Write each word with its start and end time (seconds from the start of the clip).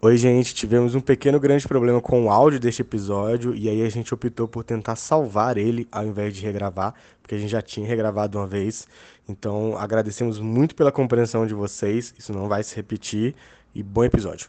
Oi, 0.00 0.16
gente, 0.16 0.54
tivemos 0.54 0.94
um 0.94 1.00
pequeno 1.00 1.40
grande 1.40 1.66
problema 1.66 2.00
com 2.00 2.24
o 2.24 2.30
áudio 2.30 2.60
deste 2.60 2.82
episódio 2.82 3.52
e 3.52 3.68
aí 3.68 3.82
a 3.82 3.88
gente 3.90 4.14
optou 4.14 4.46
por 4.46 4.62
tentar 4.62 4.94
salvar 4.94 5.58
ele 5.58 5.88
ao 5.90 6.06
invés 6.06 6.36
de 6.36 6.40
regravar, 6.40 6.94
porque 7.20 7.34
a 7.34 7.38
gente 7.38 7.50
já 7.50 7.60
tinha 7.60 7.84
regravado 7.84 8.38
uma 8.38 8.46
vez. 8.46 8.86
Então, 9.28 9.76
agradecemos 9.76 10.38
muito 10.38 10.76
pela 10.76 10.92
compreensão 10.92 11.44
de 11.48 11.52
vocês, 11.52 12.14
isso 12.16 12.32
não 12.32 12.46
vai 12.46 12.62
se 12.62 12.76
repetir 12.76 13.34
e 13.74 13.82
bom 13.82 14.04
episódio. 14.04 14.48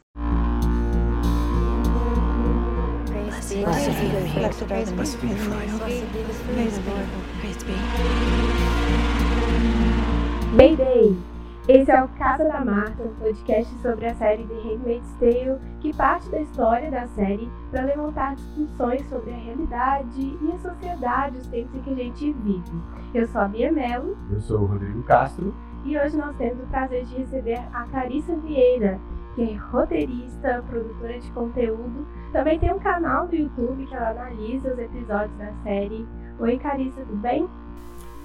Mayday! 10.54 11.39
Esse 11.70 11.92
é 11.92 12.04
o 12.04 12.08
Casa 12.08 12.46
da 12.46 12.66
Marta, 12.66 13.04
um 13.04 13.14
podcast 13.14 13.72
sobre 13.84 14.08
a 14.08 14.16
série 14.16 14.44
The 14.44 14.56
Handmaid's 14.56 15.14
Tale, 15.20 15.60
que 15.80 15.96
parte 15.96 16.28
da 16.32 16.42
história 16.42 16.90
da 16.90 17.06
série 17.10 17.48
para 17.70 17.86
levantar 17.86 18.36
discussões 18.38 19.08
sobre 19.08 19.30
a 19.30 19.38
realidade 19.38 20.20
e 20.20 20.52
a 20.52 20.58
sociedade, 20.58 21.38
os 21.38 21.46
tempos 21.46 21.76
em 21.76 21.82
que 21.84 21.90
a 21.92 21.96
gente 21.96 22.34
vive. 22.34 22.72
Eu 23.14 23.28
sou 23.28 23.42
a 23.42 23.48
Bia 23.48 23.72
Mello. 23.72 24.18
Eu 24.32 24.42
sou 24.42 24.62
o 24.62 24.66
Rodrigo 24.66 25.04
Castro. 25.04 25.54
E 25.86 25.96
hoje 25.96 26.18
nós 26.18 26.36
temos 26.38 26.64
o 26.64 26.68
prazer 26.70 27.06
de 27.06 27.18
receber 27.18 27.62
a 27.72 27.84
Carissa 27.84 28.36
Vieira, 28.38 29.00
que 29.36 29.52
é 29.52 29.56
roteirista, 29.56 30.66
produtora 30.68 31.20
de 31.20 31.30
conteúdo. 31.34 32.08
Também 32.34 32.58
tem 32.58 32.74
um 32.74 32.80
canal 32.80 33.28
do 33.28 33.36
YouTube 33.36 33.86
que 33.86 33.94
ela 33.94 34.10
analisa 34.10 34.74
os 34.74 34.80
episódios 34.80 35.38
da 35.38 35.54
série. 35.62 36.04
Oi, 36.40 36.58
Carissa, 36.58 37.02
tudo 37.02 37.18
bem? 37.18 37.48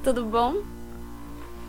Tudo 0.03 0.25
bom? 0.25 0.55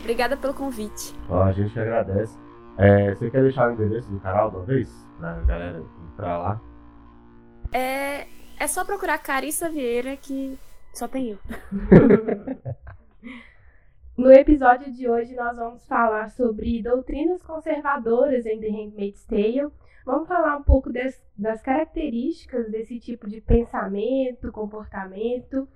Obrigada 0.06 0.36
pelo 0.36 0.54
convite. 0.54 1.12
Ó, 1.28 1.42
a 1.42 1.50
gente 1.50 1.76
agradece. 1.80 2.38
É, 2.78 3.12
você 3.12 3.28
quer 3.28 3.42
deixar 3.42 3.68
o 3.68 3.72
endereço 3.72 4.08
do 4.08 4.20
canal 4.20 4.50
de 4.50 4.56
uma 4.56 4.64
vez? 4.64 4.88
Pra 5.18 5.34
galera 5.40 5.82
entrar 6.12 6.38
lá? 6.38 6.60
É, 7.72 8.28
é 8.56 8.68
só 8.68 8.84
procurar 8.84 9.18
Carissa 9.18 9.68
Vieira 9.68 10.16
que 10.16 10.56
só 10.94 11.08
tem 11.08 11.30
eu. 11.30 11.38
No 14.16 14.32
episódio 14.32 14.90
de 14.90 15.06
hoje 15.06 15.34
nós 15.34 15.58
vamos 15.58 15.84
falar 15.84 16.30
sobre 16.30 16.82
doutrinas 16.82 17.42
conservadoras 17.42 18.46
em 18.46 18.58
The 18.58 18.68
Handmaid's 18.68 19.26
Tale. 19.26 19.68
Vamos 20.06 20.26
falar 20.26 20.56
um 20.56 20.62
pouco 20.62 20.90
des, 20.90 21.20
das 21.36 21.60
características 21.60 22.70
desse 22.70 22.98
tipo 22.98 23.28
de 23.28 23.42
pensamento, 23.42 24.50
comportamento 24.52 25.68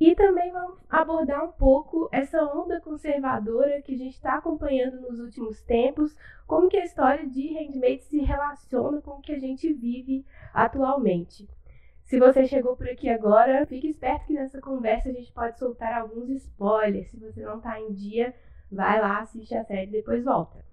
e 0.00 0.14
também 0.14 0.52
vamos 0.52 0.78
abordar 0.88 1.44
um 1.44 1.52
pouco 1.52 2.08
essa 2.12 2.42
onda 2.44 2.80
conservadora 2.80 3.82
que 3.82 3.94
a 3.94 3.98
gente 3.98 4.14
está 4.14 4.34
acompanhando 4.34 5.00
nos 5.00 5.18
últimos 5.18 5.60
tempos, 5.62 6.14
como 6.46 6.68
que 6.68 6.76
a 6.76 6.84
história 6.84 7.26
de 7.26 7.52
Handmaid 7.54 8.02
se 8.04 8.18
relaciona 8.18 9.00
com 9.00 9.12
o 9.12 9.20
que 9.20 9.32
a 9.32 9.38
gente 9.38 9.72
vive 9.72 10.24
atualmente. 10.54 11.48
Se 12.04 12.18
você 12.18 12.46
chegou 12.46 12.76
por 12.76 12.88
aqui 12.88 13.08
agora, 13.08 13.66
fique 13.66 13.88
esperto 13.88 14.26
que 14.26 14.32
nessa 14.32 14.60
conversa 14.60 15.10
a 15.10 15.12
gente 15.12 15.32
pode 15.32 15.58
soltar 15.58 15.92
alguns 15.92 16.30
spoilers. 16.30 17.10
Se 17.10 17.18
você 17.18 17.42
não 17.42 17.58
está 17.58 17.78
em 17.78 17.92
dia, 17.92 18.34
vai 18.72 19.00
lá, 19.00 19.18
assiste 19.18 19.54
a 19.54 19.64
série 19.64 19.88
e 19.88 19.92
depois 19.92 20.24
volta. 20.24 20.64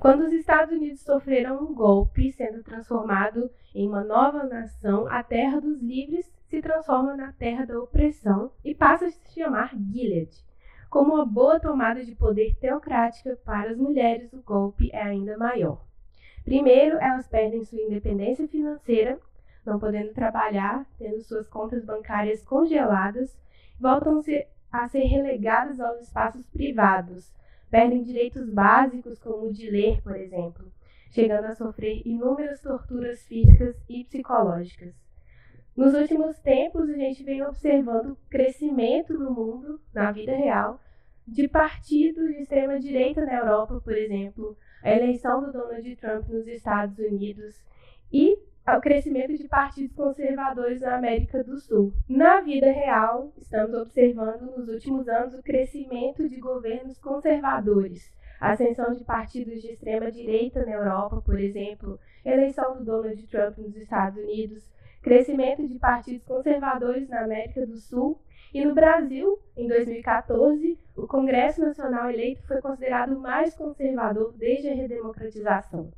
Quando 0.00 0.24
os 0.24 0.32
Estados 0.32 0.74
Unidos 0.74 1.02
sofreram 1.02 1.62
um 1.62 1.72
golpe, 1.72 2.32
sendo 2.32 2.64
transformado 2.64 3.48
em 3.72 3.86
uma 3.86 4.02
nova 4.02 4.42
nação, 4.42 5.06
a 5.06 5.22
Terra 5.22 5.60
dos 5.60 5.80
Livres 5.80 6.28
se 6.52 6.60
transforma 6.60 7.16
na 7.16 7.32
Terra 7.32 7.64
da 7.64 7.80
Opressão 7.80 8.52
e 8.62 8.74
passa 8.74 9.06
a 9.06 9.10
se 9.10 9.32
chamar 9.32 9.74
Gilead. 9.74 10.28
Como 10.90 11.14
uma 11.14 11.24
boa 11.24 11.58
tomada 11.58 12.04
de 12.04 12.14
poder 12.14 12.54
teocrática 12.56 13.38
para 13.42 13.70
as 13.70 13.78
mulheres, 13.78 14.30
o 14.34 14.42
golpe 14.42 14.90
é 14.92 15.00
ainda 15.00 15.38
maior. 15.38 15.82
Primeiro, 16.44 16.98
elas 16.98 17.26
perdem 17.26 17.64
sua 17.64 17.80
independência 17.80 18.46
financeira, 18.46 19.18
não 19.64 19.78
podendo 19.78 20.12
trabalhar, 20.12 20.84
tendo 20.98 21.22
suas 21.22 21.48
contas 21.48 21.86
bancárias 21.86 22.44
congeladas, 22.44 23.34
voltam 23.80 24.20
a 24.70 24.88
ser 24.88 25.04
relegadas 25.04 25.80
aos 25.80 26.02
espaços 26.02 26.46
privados, 26.50 27.32
perdem 27.70 28.02
direitos 28.02 28.50
básicos 28.50 29.18
como 29.18 29.46
o 29.46 29.52
de 29.54 29.70
ler, 29.70 30.02
por 30.02 30.16
exemplo, 30.16 30.70
chegando 31.12 31.46
a 31.46 31.54
sofrer 31.54 32.02
inúmeras 32.04 32.60
torturas 32.60 33.22
físicas 33.22 33.74
e 33.88 34.04
psicológicas. 34.04 35.01
Nos 35.74 35.94
últimos 35.94 36.38
tempos, 36.38 36.90
a 36.90 36.96
gente 36.96 37.24
vem 37.24 37.42
observando 37.42 38.16
crescimento 38.28 39.14
no 39.14 39.30
mundo, 39.30 39.80
na 39.94 40.12
vida 40.12 40.36
real, 40.36 40.78
de 41.26 41.48
partidos 41.48 42.28
de 42.28 42.42
extrema-direita 42.42 43.24
na 43.24 43.38
Europa, 43.38 43.80
por 43.82 43.96
exemplo, 43.96 44.56
a 44.82 44.90
eleição 44.90 45.40
do 45.40 45.50
Donald 45.50 45.96
Trump 45.96 46.28
nos 46.28 46.46
Estados 46.46 46.98
Unidos 46.98 47.64
e 48.12 48.36
o 48.68 48.80
crescimento 48.80 49.34
de 49.36 49.48
partidos 49.48 49.96
conservadores 49.96 50.82
na 50.82 50.96
América 50.96 51.42
do 51.42 51.58
Sul. 51.58 51.94
Na 52.06 52.42
vida 52.42 52.70
real, 52.70 53.32
estamos 53.38 53.74
observando 53.74 54.54
nos 54.56 54.68
últimos 54.68 55.08
anos 55.08 55.34
o 55.34 55.42
crescimento 55.42 56.28
de 56.28 56.38
governos 56.38 56.98
conservadores, 56.98 58.12
a 58.38 58.52
ascensão 58.52 58.92
de 58.92 59.04
partidos 59.04 59.62
de 59.62 59.68
extrema 59.68 60.12
direita 60.12 60.66
na 60.66 60.72
Europa, 60.72 61.22
por 61.22 61.40
exemplo, 61.40 61.98
eleição 62.24 62.76
do 62.76 62.84
Donald 62.84 63.26
Trump 63.28 63.56
nos 63.56 63.74
Estados 63.74 64.22
Unidos, 64.22 64.70
crescimento 65.02 65.66
de 65.66 65.78
partidos 65.78 66.24
conservadores 66.24 67.08
na 67.08 67.24
América 67.24 67.66
do 67.66 67.76
Sul 67.76 68.18
e 68.54 68.64
no 68.64 68.74
Brasil, 68.74 69.38
em 69.56 69.66
2014, 69.66 70.78
o 70.96 71.06
Congresso 71.06 71.60
Nacional 71.60 72.10
eleito 72.10 72.46
foi 72.46 72.60
considerado 72.60 73.16
o 73.16 73.20
mais 73.20 73.54
conservador 73.54 74.32
desde 74.36 74.68
a 74.68 74.74
redemocratização. 74.74 75.90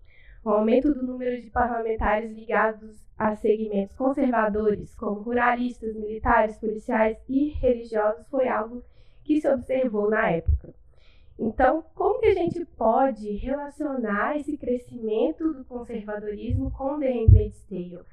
O 0.45 0.51
aumento 0.51 0.93
do 0.93 1.03
número 1.03 1.41
de 1.41 1.51
parlamentares 1.51 2.33
ligados 2.33 3.05
a 3.19 3.35
segmentos 3.35 3.97
conservadores, 3.97 4.95
como 4.95 5.21
ruralistas, 5.21 5.97
militares, 5.97 6.57
policiais 6.59 7.19
e 7.29 7.49
religiosos, 7.49 8.27
foi 8.29 8.49
algo 8.49 8.83
que 9.25 9.41
se 9.41 9.49
observou 9.49 10.09
na 10.09 10.31
época. 10.31 10.75
Então, 11.39 11.85
como 11.95 12.21
que 12.21 12.27
a 12.27 12.35
gente 12.35 12.65
pode 12.65 13.29
relacionar 13.37 14.37
esse 14.37 14.57
crescimento 14.57 15.53
do 15.53 15.65
conservadorismo 15.65 16.71
com 16.71 17.01
The 17.01 17.11
Handmaid's 17.11 17.65
Tale? 17.65 18.05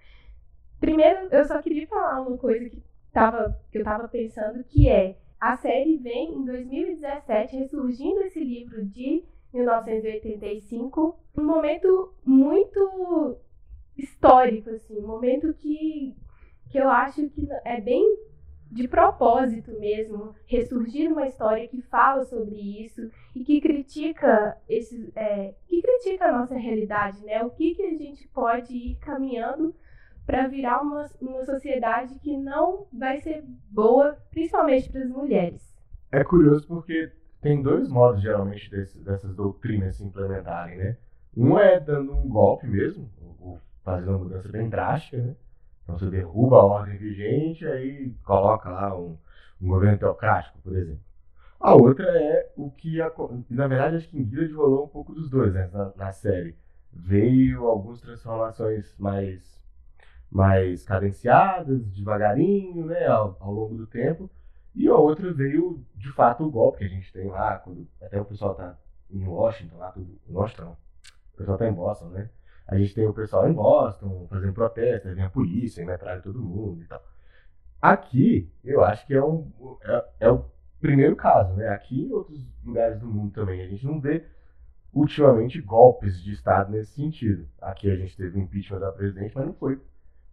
Primeiro, 0.81 1.27
eu 1.29 1.45
só 1.45 1.61
queria 1.61 1.85
falar 1.85 2.21
uma 2.21 2.35
coisa 2.39 2.67
que, 2.67 2.81
tava, 3.13 3.55
que 3.71 3.77
eu 3.77 3.81
estava 3.81 4.07
pensando, 4.07 4.63
que 4.63 4.89
é 4.89 5.15
a 5.39 5.55
série 5.55 5.97
vem 5.97 6.33
em 6.33 6.43
2017 6.43 7.55
ressurgindo 7.55 8.19
esse 8.21 8.43
livro 8.43 8.83
de 8.83 9.23
1985, 9.53 11.19
um 11.37 11.43
momento 11.43 12.15
muito 12.25 13.37
histórico, 13.95 14.71
assim, 14.71 14.97
um 14.97 15.05
momento 15.05 15.53
que, 15.53 16.17
que 16.71 16.79
eu 16.79 16.89
acho 16.89 17.29
que 17.29 17.47
é 17.63 17.79
bem 17.79 18.17
de 18.71 18.87
propósito 18.87 19.71
mesmo, 19.79 20.33
ressurgir 20.47 21.11
uma 21.11 21.27
história 21.27 21.67
que 21.67 21.81
fala 21.83 22.23
sobre 22.23 22.55
isso 22.83 23.07
e 23.35 23.43
que 23.43 23.61
critica 23.61 24.57
esse, 24.67 25.11
é, 25.15 25.53
que 25.67 25.79
critica 25.79 26.25
a 26.25 26.39
nossa 26.39 26.55
realidade, 26.55 27.23
né? 27.23 27.43
O 27.43 27.51
que, 27.51 27.75
que 27.75 27.83
a 27.83 27.93
gente 27.97 28.27
pode 28.29 28.73
ir 28.73 28.95
caminhando 28.95 29.75
para 30.25 30.47
virar 30.47 30.81
uma, 30.81 31.07
uma 31.21 31.43
sociedade 31.45 32.15
que 32.19 32.37
não 32.37 32.87
vai 32.91 33.19
ser 33.19 33.43
boa, 33.69 34.17
principalmente 34.29 34.89
para 34.89 35.01
as 35.01 35.09
mulheres. 35.09 35.75
É 36.11 36.23
curioso 36.23 36.67
porque 36.67 37.11
tem 37.41 37.61
dois 37.61 37.87
modos, 37.89 38.21
geralmente, 38.21 38.69
desse, 38.69 38.99
dessas 38.99 39.35
doutrinas 39.35 39.97
se 39.97 40.03
implementarem, 40.03 40.77
né? 40.77 40.97
Um 41.35 41.57
é 41.57 41.79
dando 41.79 42.15
um 42.15 42.27
golpe 42.27 42.67
mesmo, 42.67 43.09
ou 43.39 43.59
fazendo 43.83 44.09
uma 44.09 44.19
mudança 44.19 44.49
bem 44.49 44.69
drástica, 44.69 45.17
né? 45.17 45.35
Então 45.83 45.97
você 45.97 46.09
derruba 46.09 46.57
a 46.57 46.65
ordem 46.65 46.97
vigente, 46.97 47.65
aí 47.65 48.13
coloca 48.23 48.69
lá 48.69 48.97
um, 48.97 49.17
um 49.61 49.67
governo 49.67 49.97
teocrático, 49.97 50.59
por 50.61 50.75
exemplo. 50.75 51.01
A 51.59 51.75
outra 51.75 52.05
é 52.05 52.51
o 52.55 52.71
que, 52.71 52.97
na 53.49 53.67
verdade, 53.67 53.97
acho 53.97 54.09
que 54.09 54.17
em 54.17 54.23
Guilherme 54.23 54.55
rolou 54.55 54.85
um 54.85 54.87
pouco 54.87 55.13
dos 55.13 55.29
dois 55.29 55.53
né, 55.53 55.69
na, 55.71 55.93
na 55.95 56.11
série. 56.11 56.55
Veio 56.91 57.67
algumas 57.67 58.01
transformações 58.01 58.95
mais, 58.97 59.60
mais 60.31 60.85
cadenciadas, 60.85 61.85
devagarinho, 61.87 62.85
né, 62.85 63.05
ao, 63.07 63.35
ao 63.39 63.51
longo 63.51 63.75
do 63.75 63.85
tempo, 63.85 64.29
e 64.73 64.87
a 64.87 64.95
outra 64.95 65.33
veio, 65.33 65.85
de 65.95 66.11
fato, 66.13 66.45
o 66.45 66.51
golpe 66.51 66.79
que 66.79 66.85
a 66.85 66.87
gente 66.87 67.11
tem 67.11 67.27
lá, 67.27 67.57
quando 67.57 67.85
até 68.01 68.19
o 68.19 68.25
pessoal 68.25 68.55
tá 68.55 68.77
em 69.09 69.27
Washington, 69.27 69.77
lá, 69.77 69.91
tudo. 69.91 70.17
Washington, 70.29 70.77
o 71.33 71.37
pessoal 71.37 71.57
tá 71.57 71.67
em 71.67 71.73
Boston, 71.73 72.05
né? 72.09 72.29
A 72.65 72.77
gente 72.77 72.95
tem 72.95 73.05
o 73.05 73.13
pessoal 73.13 73.49
em 73.49 73.53
Boston 73.53 74.27
fazendo 74.29 74.53
protestos, 74.53 75.13
vem 75.13 75.25
a 75.25 75.29
polícia, 75.29 75.85
metralha 75.85 76.21
todo 76.21 76.41
mundo 76.41 76.81
e 76.81 76.85
tal. 76.85 77.03
Aqui, 77.81 78.49
eu 78.63 78.81
acho 78.81 79.05
que 79.05 79.13
é, 79.13 79.21
um, 79.21 79.51
é, 79.83 80.05
é 80.21 80.31
o 80.31 80.45
primeiro 80.79 81.17
caso, 81.17 81.53
né? 81.55 81.67
Aqui 81.67 82.03
em 82.03 82.11
outros 82.13 82.39
lugares 82.63 82.97
do 82.99 83.07
mundo 83.07 83.33
também. 83.33 83.61
A 83.61 83.67
gente 83.67 83.85
não 83.85 83.99
vê 83.99 84.25
ultimamente 84.93 85.61
golpes 85.61 86.21
de 86.21 86.31
Estado 86.31 86.71
nesse 86.71 86.93
sentido. 86.93 87.45
Aqui 87.59 87.91
a 87.91 87.95
gente 87.95 88.15
teve 88.15 88.39
o 88.39 88.41
impeachment 88.41 88.79
da 88.79 88.91
presidente, 88.91 89.35
mas 89.35 89.45
não 89.45 89.53
foi 89.53 89.81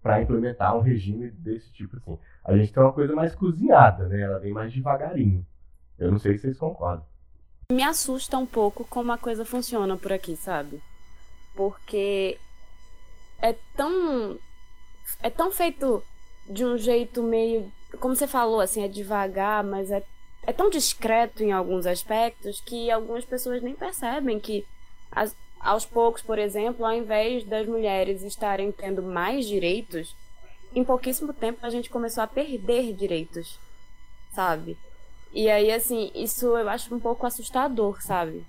para 0.02 0.22
implementar 0.22 0.76
um 0.76 0.80
regime 0.80 1.30
desse 1.30 1.72
tipo 1.72 1.96
assim. 1.96 2.18
A 2.44 2.56
gente 2.56 2.72
tem 2.72 2.82
uma 2.82 2.92
coisa 2.92 3.14
mais 3.14 3.34
cozinhada, 3.34 4.06
né? 4.06 4.20
Ela 4.20 4.38
vem 4.38 4.52
mais 4.52 4.72
devagarinho. 4.72 5.44
Eu 5.98 6.10
não 6.10 6.18
sei 6.18 6.34
se 6.34 6.42
vocês 6.42 6.58
concordam. 6.58 7.04
Me 7.70 7.82
assusta 7.82 8.38
um 8.38 8.46
pouco 8.46 8.84
como 8.84 9.12
a 9.12 9.18
coisa 9.18 9.44
funciona 9.44 9.96
por 9.96 10.12
aqui, 10.12 10.36
sabe? 10.36 10.82
Porque 11.54 12.38
é 13.42 13.54
tão. 13.76 14.38
É 15.22 15.30
tão 15.30 15.50
feito 15.50 16.02
de 16.48 16.64
um 16.64 16.78
jeito 16.78 17.22
meio. 17.22 17.70
Como 18.00 18.14
você 18.14 18.26
falou, 18.26 18.60
assim, 18.60 18.82
é 18.82 18.88
devagar, 18.88 19.64
mas 19.64 19.90
é, 19.90 20.02
é 20.46 20.52
tão 20.52 20.70
discreto 20.70 21.42
em 21.42 21.52
alguns 21.52 21.86
aspectos 21.86 22.60
que 22.60 22.90
algumas 22.90 23.24
pessoas 23.24 23.62
nem 23.62 23.74
percebem 23.74 24.38
que. 24.38 24.64
As, 25.10 25.34
aos 25.60 25.84
poucos, 25.84 26.22
por 26.22 26.38
exemplo, 26.38 26.84
ao 26.84 26.94
invés 26.94 27.44
das 27.44 27.66
mulheres 27.66 28.22
estarem 28.22 28.70
tendo 28.72 29.02
mais 29.02 29.46
direitos, 29.46 30.14
em 30.74 30.84
pouquíssimo 30.84 31.32
tempo 31.32 31.64
a 31.64 31.70
gente 31.70 31.90
começou 31.90 32.22
a 32.22 32.26
perder 32.26 32.92
direitos, 32.92 33.58
sabe? 34.32 34.76
E 35.32 35.50
aí, 35.50 35.70
assim, 35.72 36.10
isso 36.14 36.56
eu 36.56 36.68
acho 36.68 36.94
um 36.94 37.00
pouco 37.00 37.26
assustador, 37.26 38.02
sabe? 38.02 38.44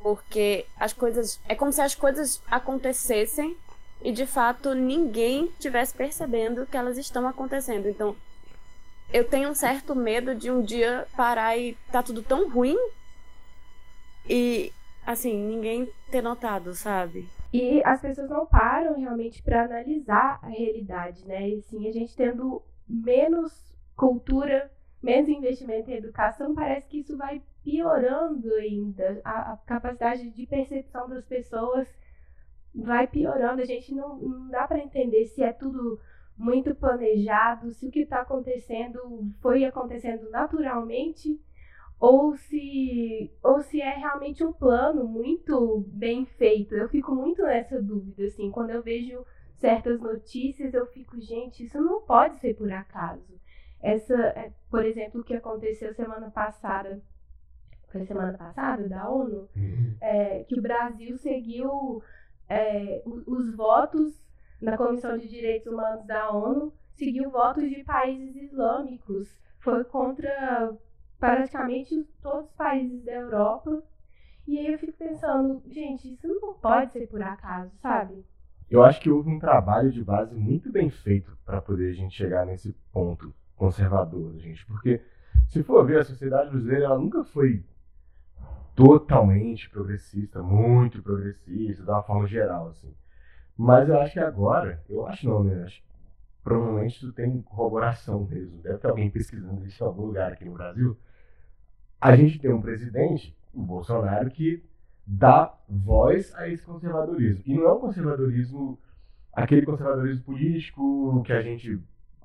Porque 0.00 0.66
as 0.78 0.92
coisas. 0.92 1.40
É 1.48 1.54
como 1.54 1.72
se 1.72 1.80
as 1.80 1.94
coisas 1.94 2.42
acontecessem 2.50 3.56
e 4.02 4.12
de 4.12 4.26
fato 4.26 4.74
ninguém 4.74 5.50
tivesse 5.58 5.94
percebendo 5.94 6.66
que 6.66 6.76
elas 6.76 6.96
estão 6.98 7.26
acontecendo. 7.26 7.88
Então, 7.88 8.16
eu 9.12 9.24
tenho 9.24 9.50
um 9.50 9.54
certo 9.54 9.94
medo 9.94 10.34
de 10.34 10.50
um 10.50 10.62
dia 10.62 11.06
parar 11.16 11.56
e 11.56 11.74
tá 11.90 12.02
tudo 12.02 12.22
tão 12.22 12.48
ruim 12.48 12.76
e 14.28 14.72
assim, 15.06 15.40
ninguém 15.46 15.88
ter 16.10 16.20
notado, 16.20 16.74
sabe? 16.74 17.28
E 17.52 17.80
as 17.84 18.00
pessoas 18.00 18.28
não 18.28 18.44
param 18.44 18.98
realmente 18.98 19.42
para 19.42 19.64
analisar 19.64 20.40
a 20.42 20.48
realidade, 20.48 21.24
né? 21.26 21.48
E 21.48 21.62
sim, 21.62 21.88
a 21.88 21.92
gente 21.92 22.16
tendo 22.16 22.62
menos 22.88 23.74
cultura, 23.94 24.70
menos 25.02 25.28
investimento 25.28 25.90
em 25.90 25.94
educação, 25.94 26.54
parece 26.54 26.88
que 26.88 26.98
isso 26.98 27.16
vai 27.16 27.40
piorando 27.62 28.52
ainda. 28.54 29.20
A, 29.24 29.52
a 29.52 29.56
capacidade 29.58 30.28
de 30.30 30.46
percepção 30.46 31.08
das 31.08 31.24
pessoas 31.24 31.88
vai 32.74 33.06
piorando. 33.06 33.62
A 33.62 33.64
gente 33.64 33.94
não, 33.94 34.18
não 34.18 34.48
dá 34.48 34.66
para 34.66 34.80
entender 34.80 35.24
se 35.26 35.42
é 35.42 35.52
tudo 35.52 35.98
muito 36.36 36.74
planejado, 36.74 37.72
se 37.72 37.86
o 37.86 37.90
que 37.90 38.00
está 38.00 38.20
acontecendo 38.20 39.32
foi 39.40 39.64
acontecendo 39.64 40.28
naturalmente 40.30 41.40
ou 41.98 42.36
se 42.36 43.32
ou 43.42 43.60
se 43.62 43.80
é 43.80 43.94
realmente 43.96 44.44
um 44.44 44.52
plano 44.52 45.04
muito 45.06 45.84
bem 45.88 46.26
feito. 46.26 46.74
Eu 46.74 46.88
fico 46.88 47.14
muito 47.14 47.42
nessa 47.42 47.80
dúvida 47.80 48.24
assim, 48.24 48.50
quando 48.50 48.70
eu 48.70 48.82
vejo 48.82 49.24
certas 49.56 50.00
notícias, 50.00 50.74
eu 50.74 50.86
fico, 50.86 51.18
gente, 51.20 51.64
isso 51.64 51.80
não 51.80 52.02
pode 52.02 52.38
ser 52.38 52.54
por 52.54 52.70
acaso. 52.70 53.40
Essa, 53.80 54.14
é, 54.14 54.52
por 54.70 54.84
exemplo, 54.84 55.20
o 55.20 55.24
que 55.24 55.34
aconteceu 55.34 55.94
semana 55.94 56.30
passada, 56.30 57.00
foi 57.90 58.04
semana 58.04 58.36
passada 58.36 58.88
da 58.88 59.08
ONU, 59.08 59.48
uhum. 59.56 59.96
é, 60.00 60.44
que 60.44 60.58
o 60.58 60.62
Brasil 60.62 61.16
seguiu 61.18 62.02
é, 62.48 63.02
os 63.04 63.54
votos 63.54 64.26
na 64.60 64.76
Comissão 64.76 65.16
de 65.16 65.28
Direitos 65.28 65.72
Humanos 65.72 66.06
da 66.06 66.30
ONU, 66.30 66.72
seguiu 66.94 67.30
votos 67.30 67.68
de 67.68 67.84
países 67.84 68.34
islâmicos, 68.36 69.28
foi 69.60 69.84
contra 69.84 70.74
praticamente 71.18 72.04
todos 72.22 72.46
os 72.46 72.52
países 72.52 73.04
da 73.04 73.12
Europa. 73.12 73.82
E 74.46 74.58
aí 74.58 74.72
eu 74.72 74.78
fico 74.78 74.92
pensando, 74.92 75.62
gente, 75.66 76.12
isso 76.12 76.28
não 76.40 76.54
pode 76.54 76.92
ser 76.92 77.08
por 77.08 77.22
acaso, 77.22 77.70
sabe? 77.82 78.24
Eu 78.70 78.82
acho 78.82 79.00
que 79.00 79.10
houve 79.10 79.30
um 79.30 79.38
trabalho 79.38 79.90
de 79.90 80.02
base 80.02 80.34
muito 80.34 80.70
bem 80.70 80.90
feito 80.90 81.36
para 81.44 81.60
poder 81.60 81.90
a 81.90 81.94
gente 81.94 82.16
chegar 82.16 82.44
nesse 82.44 82.72
ponto 82.92 83.34
conservador, 83.54 84.36
gente, 84.38 84.64
porque 84.66 85.00
se 85.48 85.62
for 85.62 85.84
ver 85.86 86.00
a 86.00 86.04
sociedade 86.04 86.50
brasileira, 86.50 86.86
ela 86.86 86.98
nunca 86.98 87.24
foi 87.24 87.64
totalmente 88.74 89.70
progressista, 89.70 90.42
muito 90.42 91.02
progressista, 91.02 91.82
de 91.82 91.90
uma 91.90 92.02
forma 92.02 92.26
geral, 92.26 92.68
assim. 92.68 92.94
Mas 93.56 93.88
eu 93.88 93.98
acho 93.98 94.12
que 94.12 94.20
agora, 94.20 94.84
eu 94.88 95.06
acho 95.06 95.26
não, 95.26 95.42
né? 95.42 95.64
Acho 95.64 95.82
provavelmente 96.46 96.96
isso 96.96 97.12
tem 97.12 97.42
corroboração 97.42 98.24
mesmo. 98.24 98.62
Deve 98.62 98.78
ter 98.78 98.88
alguém 98.88 99.10
pesquisando 99.10 99.66
isso 99.66 99.82
em 99.82 99.86
algum 99.86 100.06
lugar 100.06 100.32
aqui 100.32 100.44
no 100.44 100.52
Brasil 100.52 100.96
a 102.00 102.14
gente 102.14 102.38
tem 102.38 102.52
um 102.52 102.60
presidente, 102.60 103.36
o 103.52 103.62
Bolsonaro, 103.62 104.30
que 104.30 104.62
dá 105.06 105.52
voz 105.68 106.34
a 106.34 106.48
esse 106.48 106.62
conservadorismo. 106.64 107.42
E 107.46 107.54
não 107.54 107.66
é 107.66 107.72
um 107.72 107.80
conservadorismo, 107.80 108.78
aquele 109.32 109.62
conservadorismo 109.62 110.24
político 110.24 111.22
que 111.24 111.32
a 111.32 111.42
gente 111.42 111.80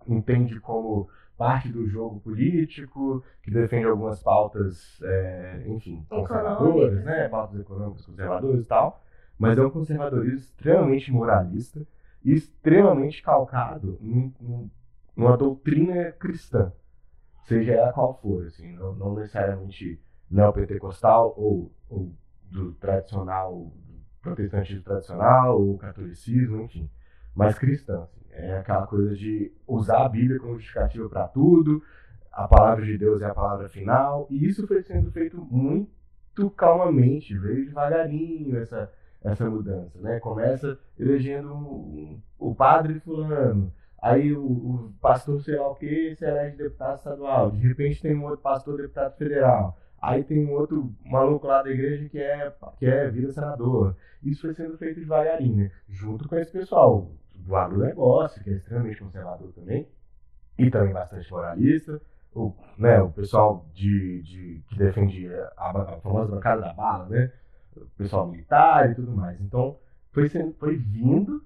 entende 0.08 0.60
como 0.60 1.10
parte 1.38 1.70
do 1.70 1.88
jogo 1.88 2.20
político, 2.20 3.24
que 3.42 3.50
defende 3.50 3.86
algumas 3.86 4.22
pautas, 4.22 5.00
é, 5.02 5.64
enfim, 5.68 6.06
conservadoras, 6.08 7.04
né? 7.04 7.28
Pautas 7.30 7.60
econômicas 7.60 8.06
conservadoras 8.06 8.62
e 8.62 8.66
tal. 8.66 9.04
Mas 9.38 9.58
é 9.58 9.64
um 9.64 9.72
conservadorismo 9.72 10.38
extremamente 10.38 11.12
moralista 11.12 11.82
extremamente 12.24 13.22
calcado 13.22 14.00
numa 15.16 15.38
doutrina 15.38 16.12
cristã 16.14 16.72
seja 17.44 17.74
ela 17.74 17.92
qual 17.92 18.14
for, 18.22 18.46
assim, 18.46 18.74
não, 18.74 18.96
não 18.96 19.16
necessariamente 19.16 20.00
neopentecostal 20.30 21.34
ou, 21.38 21.72
ou 21.90 22.16
do 22.50 22.74
tradicional, 22.74 23.54
do 23.54 24.02
protestantismo 24.22 24.84
tradicional 24.84 25.62
ou 25.62 25.78
catolicismo, 25.78 26.62
enfim, 26.62 26.90
mas 27.36 27.58
cristã. 27.58 28.04
Assim, 28.04 28.22
é 28.32 28.58
aquela 28.58 28.88
coisa 28.88 29.16
de 29.16 29.52
usar 29.68 30.06
a 30.06 30.10
Bíblia 30.10 30.40
como 30.40 30.56
justificativa 30.56 31.10
para 31.10 31.28
tudo, 31.28 31.84
a 32.32 32.48
palavra 32.48 32.86
de 32.86 32.98
Deus 32.98 33.22
é 33.22 33.26
a 33.26 33.34
palavra 33.34 33.68
final, 33.68 34.26
e 34.30 34.48
isso 34.48 34.66
foi 34.66 34.82
sendo 34.84 35.12
feito 35.12 35.38
muito 35.38 36.50
calmamente, 36.52 37.38
veio 37.38 37.66
devagarinho 37.66 38.58
essa, 38.58 38.90
essa 39.24 39.50
mudança, 39.50 40.00
né? 40.00 40.20
Começa 40.20 40.78
elegendo 40.98 41.54
um, 41.54 42.20
o 42.40 42.56
padre 42.56 43.00
fulano, 43.00 43.72
Aí 44.02 44.34
o, 44.34 44.44
o 44.44 44.94
pastor 45.00 45.40
sei 45.44 45.56
lá 45.58 45.70
o 45.70 45.76
que 45.76 46.16
se 46.16 46.26
elege 46.26 46.58
deputado 46.58 46.98
estadual. 46.98 47.52
De 47.52 47.68
repente 47.68 48.02
tem 48.02 48.16
um 48.16 48.24
outro 48.24 48.40
pastor 48.40 48.78
deputado 48.78 49.16
federal. 49.16 49.78
Aí 50.02 50.24
tem 50.24 50.44
um 50.44 50.54
outro 50.54 50.92
maluco 51.06 51.46
lá 51.46 51.62
da 51.62 51.70
igreja 51.70 52.10
que 52.10 52.18
é, 52.18 52.52
que 52.80 52.88
é 52.88 53.08
vira 53.12 53.32
senador. 53.32 53.96
Isso 54.24 54.42
foi 54.42 54.54
sendo 54.56 54.76
feito 54.76 55.00
devagarinho, 55.00 55.66
né? 55.66 55.72
junto 55.88 56.28
com 56.28 56.36
esse 56.36 56.52
pessoal 56.52 57.12
do 57.36 57.56
agronegócio, 57.56 58.44
que 58.44 58.50
é 58.50 58.54
extremamente 58.54 59.00
conservador 59.00 59.52
também, 59.54 59.88
e 60.58 60.70
também 60.72 60.94
bastante 60.94 61.32
moralista. 61.32 62.02
O, 62.34 62.56
né, 62.78 63.02
o 63.02 63.12
pessoal 63.12 63.66
de, 63.74 64.24
de, 64.24 64.64
que 64.70 64.78
defende 64.78 65.28
a, 65.58 65.70
a 65.70 66.00
famosa 66.00 66.32
bancada 66.32 66.62
da 66.62 66.74
bala, 66.74 67.06
né? 67.10 67.32
Pessoal 67.98 68.28
militar 68.28 68.92
e 68.92 68.96
tudo 68.96 69.12
mais. 69.12 69.40
Então, 69.42 69.78
foi, 70.12 70.28
sendo, 70.30 70.54
foi 70.54 70.76
vindo 70.76 71.44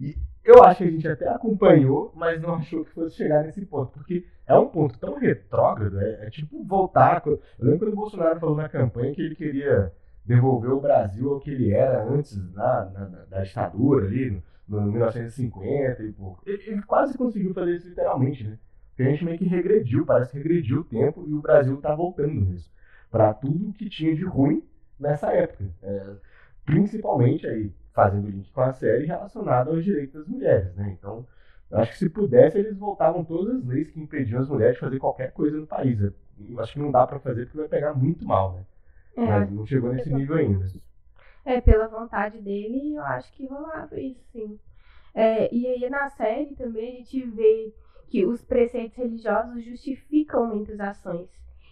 e 0.00 0.16
eu 0.44 0.62
acho 0.64 0.78
que 0.78 0.84
a 0.84 0.90
gente 0.90 1.08
até 1.08 1.28
acompanhou, 1.28 2.12
mas 2.16 2.40
não 2.42 2.54
achou 2.54 2.84
que 2.84 2.90
fosse 2.90 3.16
chegar 3.16 3.44
nesse 3.44 3.64
ponto, 3.64 3.92
porque 3.92 4.26
é 4.46 4.58
um 4.58 4.66
ponto 4.66 4.98
tão 4.98 5.16
retrógrado, 5.16 6.00
é, 6.00 6.26
é 6.26 6.30
tipo 6.30 6.64
voltar. 6.64 7.22
Eu 7.24 7.40
lembro 7.60 7.86
quando 7.86 7.92
o 7.92 7.96
Bolsonaro 7.96 8.40
falou 8.40 8.56
na 8.56 8.68
campanha 8.68 9.14
que 9.14 9.22
ele 9.22 9.36
queria 9.36 9.92
devolver 10.24 10.70
o 10.72 10.80
Brasil 10.80 11.32
ao 11.32 11.40
que 11.40 11.50
ele 11.50 11.72
era 11.72 12.04
antes 12.04 12.36
na, 12.52 12.84
na, 12.86 13.08
na 13.08 13.24
da 13.24 13.42
ditadura 13.42 14.06
ali, 14.06 14.42
no, 14.68 14.80
no 14.80 14.92
1950 14.92 16.02
e 16.02 16.12
pouco. 16.12 16.42
Ele, 16.44 16.62
ele, 16.66 16.82
quase 16.82 17.16
conseguiu 17.16 17.54
fazer 17.54 17.76
isso 17.76 17.88
literalmente, 17.88 18.44
né? 18.44 18.58
Porque 18.88 19.02
a 19.04 19.10
gente 19.10 19.24
meio 19.24 19.38
que 19.38 19.46
regrediu, 19.46 20.04
parece 20.04 20.32
que 20.32 20.38
regrediu 20.38 20.80
o 20.80 20.84
tempo 20.84 21.24
e 21.26 21.32
o 21.32 21.40
Brasil 21.40 21.76
está 21.76 21.94
voltando 21.94 22.34
mesmo 22.34 22.70
para 23.12 23.34
tudo 23.34 23.74
que 23.74 23.90
tinha 23.90 24.14
de 24.14 24.24
ruim 24.24 24.62
nessa 24.98 25.32
época. 25.32 25.64
É, 25.82 26.16
principalmente 26.64 27.46
aí 27.46 27.72
fazendo 27.92 28.28
link 28.28 28.50
com 28.52 28.60
a 28.62 28.72
série 28.72 29.06
relacionada 29.06 29.70
aos 29.70 29.84
direitos 29.84 30.14
das 30.14 30.26
mulheres, 30.26 30.74
né? 30.74 30.96
Então, 30.98 31.26
eu 31.70 31.78
acho 31.78 31.92
que 31.92 31.98
se 31.98 32.08
pudesse, 32.08 32.58
eles 32.58 32.76
voltavam 32.76 33.24
todas 33.24 33.56
as 33.56 33.64
leis 33.64 33.90
que 33.90 34.00
impediam 34.00 34.40
as 34.40 34.48
mulheres 34.48 34.74
de 34.74 34.80
fazer 34.80 34.98
qualquer 34.98 35.32
coisa 35.32 35.56
no 35.56 35.66
país. 35.66 36.00
Eu 36.00 36.60
acho 36.60 36.74
que 36.74 36.78
não 36.78 36.90
dá 36.90 37.06
para 37.06 37.18
fazer 37.18 37.46
porque 37.46 37.58
vai 37.58 37.68
pegar 37.68 37.94
muito 37.94 38.26
mal, 38.26 38.54
né? 38.54 38.64
É, 39.16 39.26
Mas 39.26 39.50
não 39.50 39.66
chegou 39.66 39.92
nesse 39.92 40.12
nível 40.12 40.36
ainda. 40.36 40.66
É, 41.44 41.60
pela 41.60 41.88
vontade 41.88 42.40
dele, 42.40 42.94
eu 42.94 43.02
acho 43.02 43.32
que 43.32 43.46
rolava 43.46 43.98
isso, 44.00 44.22
sim. 44.32 44.58
É, 45.14 45.54
e 45.54 45.66
aí 45.66 45.90
na 45.90 46.08
série 46.10 46.54
também 46.54 46.94
a 46.94 46.96
gente 46.98 47.22
vê 47.26 47.72
que 48.08 48.24
os 48.24 48.42
preceitos 48.42 48.96
religiosos 48.96 49.64
justificam 49.64 50.46
muitas 50.46 50.78
ações. 50.80 51.28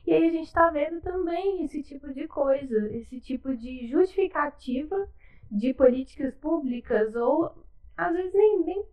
E 0.06 0.12
aí 0.12 0.28
a 0.28 0.32
gente 0.32 0.46
está 0.46 0.70
vendo 0.70 1.00
também 1.00 1.64
esse 1.64 1.82
tipo 1.82 2.12
de 2.12 2.26
coisa, 2.26 2.88
esse 2.94 3.20
tipo 3.20 3.54
de 3.54 3.86
justificativa 3.88 5.08
de 5.50 5.74
políticas 5.74 6.34
públicas 6.36 7.14
ou 7.14 7.52
às 7.96 8.14
vezes 8.14 8.32
nem, 8.32 8.64
nem 8.64 8.84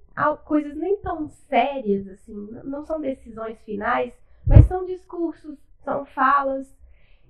coisas 0.44 0.76
nem 0.76 0.98
tão 0.98 1.30
sérias 1.30 2.08
assim, 2.08 2.50
não 2.64 2.84
são 2.86 3.00
decisões 3.00 3.58
finais, 3.62 4.14
mas 4.46 4.66
são 4.66 4.86
discursos, 4.86 5.58
são 5.84 6.06
falas 6.06 6.76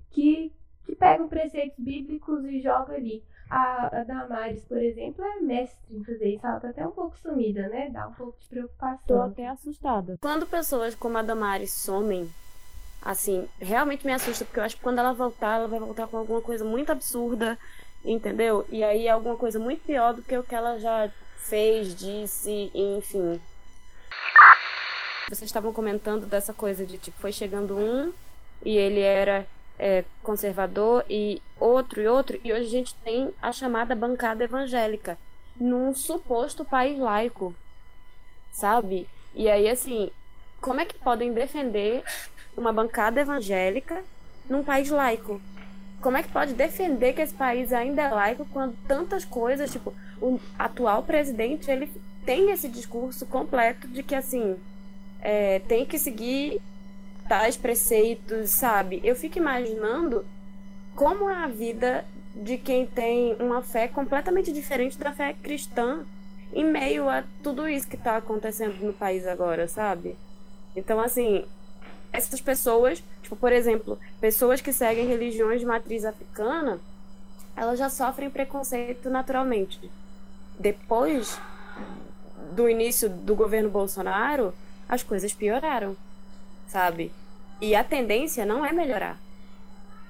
que, 0.10 0.52
que 0.86 0.96
pegam 0.96 1.28
preceitos 1.28 1.78
bíblicos 1.78 2.46
e 2.46 2.62
jogam 2.62 2.96
ali. 2.96 3.24
A, 3.50 4.02
a 4.02 4.04
Damares, 4.04 4.66
por 4.66 4.78
exemplo, 4.78 5.24
é 5.24 5.40
mestre 5.40 5.96
em 5.96 6.04
fazer 6.04 6.36
isso. 6.36 6.46
Ela 6.46 6.60
tá 6.60 6.70
até 6.70 6.86
um 6.86 6.92
pouco 6.92 7.18
sumida, 7.18 7.70
né? 7.70 7.90
Dá 7.90 8.08
um 8.10 8.14
pouco 8.14 8.38
de 8.42 8.48
preocupação. 8.50 9.08
Tô 9.08 9.22
até 9.22 9.48
assustada. 9.48 10.18
Quando 10.20 10.46
pessoas 10.46 10.96
como 10.96 11.18
a 11.18 11.22
Damares 11.22 11.72
somem, 11.72 12.30
assim, 13.02 13.48
realmente 13.60 14.06
me 14.06 14.14
assusta, 14.14 14.46
porque 14.46 14.60
eu 14.60 14.64
acho 14.64 14.76
que 14.76 14.82
quando 14.82 15.00
ela 15.00 15.14
voltar, 15.14 15.58
ela 15.58 15.68
vai 15.68 15.80
voltar 15.80 16.08
com 16.08 16.18
alguma 16.18 16.42
coisa 16.42 16.66
muito 16.66 16.92
absurda 16.92 17.58
entendeu? 18.04 18.66
E 18.70 18.84
aí 18.84 19.08
é 19.08 19.12
alguma 19.12 19.36
coisa 19.36 19.60
muito 19.60 19.84
pior 19.84 20.14
do 20.14 20.22
que 20.22 20.38
o 20.38 20.44
que 20.44 20.56
ela 20.56 20.80
já 20.80 21.10
fez, 21.38 21.96
disse, 21.96 22.72
enfim. 22.74 23.40
Vocês 25.30 25.44
estavam 25.44 25.74
comentando 25.74 26.26
dessa 26.26 26.54
coisa 26.54 26.86
de 26.86 26.98
tipo, 26.98 27.20
foi 27.20 27.32
chegando 27.32 27.78
um 27.78 28.14
e 28.64 28.78
ele 28.78 29.02
era 29.02 29.46
é, 29.78 30.04
conservador 30.24 31.04
e 31.10 31.42
outro 31.60 32.02
e 32.02 32.08
outro, 32.08 32.40
e 32.44 32.52
hoje 32.52 32.66
a 32.66 32.70
gente 32.70 32.96
tem 32.96 33.34
a 33.42 33.52
chamada 33.52 33.94
bancada 33.94 34.44
evangélica 34.44 35.18
num 35.60 35.94
suposto 35.94 36.64
país 36.64 36.98
laico, 36.98 37.54
sabe? 38.52 39.08
E 39.36 39.50
aí, 39.50 39.70
assim, 39.70 40.10
como 40.62 40.80
é 40.80 40.86
que 40.86 40.98
podem 40.98 41.34
defender 41.34 42.04
uma 42.58 42.74
bancada 42.74 43.22
evangélica 43.22 44.04
num 44.50 44.64
país 44.64 44.90
laico? 44.90 45.40
Como 46.02 46.18
é 46.18 46.24
que 46.24 46.30
pode 46.30 46.54
defender 46.54 47.14
que 47.14 47.22
esse 47.22 47.34
país 47.34 47.72
ainda 47.72 48.02
é 48.02 48.10
laico 48.10 48.46
quando 48.52 48.76
tantas 48.88 49.24
coisas, 49.24 49.72
tipo, 49.72 49.94
o 50.22 50.40
atual 50.58 51.04
presidente, 51.04 51.72
ele 51.72 51.90
tem 52.26 52.52
esse 52.52 52.68
discurso 52.68 53.26
completo 53.26 53.88
de 53.88 54.04
que, 54.04 54.14
assim, 54.14 54.58
é, 55.22 55.60
tem 55.60 55.86
que 55.86 55.98
seguir 55.98 56.62
tais 57.28 57.58
preceitos, 57.58 58.50
sabe? 58.52 59.02
Eu 59.04 59.16
fico 59.16 59.38
imaginando 59.38 60.26
como 60.96 61.30
é 61.30 61.36
a 61.36 61.48
vida 61.48 62.06
de 62.36 62.58
quem 62.58 62.86
tem 62.86 63.36
uma 63.40 63.62
fé 63.62 63.88
completamente 63.88 64.52
diferente 64.52 64.98
da 64.98 65.12
fé 65.12 65.34
cristã 65.34 66.06
em 66.54 66.64
meio 66.64 67.10
a 67.10 67.24
tudo 67.44 67.68
isso 67.68 67.88
que 67.88 67.96
está 67.96 68.18
acontecendo 68.18 68.76
no 68.84 68.94
país 68.94 69.26
agora, 69.26 69.68
sabe? 69.68 70.16
Então, 70.76 71.00
assim, 71.00 71.46
essas 72.18 72.42
pessoas, 72.42 73.04
tipo, 73.22 73.36
por 73.36 73.52
exemplo, 73.52 74.00
pessoas 74.20 74.60
que 74.60 74.74
seguem 74.74 75.06
religiões 75.06 75.60
de 75.60 75.66
matriz 75.66 76.04
africana, 76.04 76.80
elas 77.56 77.78
já 77.78 77.90
sofrem 77.90 78.30
preconceito 78.30 79.10
naturalmente. 79.10 79.80
Depois 80.60 81.40
do 82.54 82.68
início 82.68 83.08
do 83.08 83.36
governo 83.36 83.70
Bolsonaro, 83.70 84.54
as 84.90 85.04
coisas 85.04 85.32
pioraram, 85.34 85.96
sabe? 86.68 87.12
E 87.62 87.76
a 87.76 87.84
tendência 87.84 88.46
não 88.46 88.66
é 88.66 88.72
melhorar. 88.72 89.20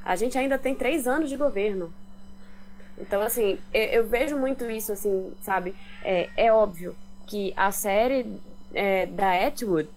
A 0.06 0.16
gente 0.16 0.38
ainda 0.38 0.58
tem 0.58 0.74
três 0.74 1.08
anos 1.08 1.30
de 1.30 1.36
governo. 1.36 1.94
Então, 2.98 3.22
assim, 3.22 3.58
eu, 3.74 3.84
eu 3.84 4.08
vejo 4.08 4.38
muito 4.38 4.70
isso, 4.70 4.94
assim, 4.94 5.34
sabe? 5.42 5.76
É, 6.04 6.30
é 6.38 6.54
óbvio 6.54 6.96
que 7.26 7.54
a 7.58 7.72
série 7.72 8.26
é, 8.74 9.06
da 9.06 9.46
Atwood, 9.46 9.90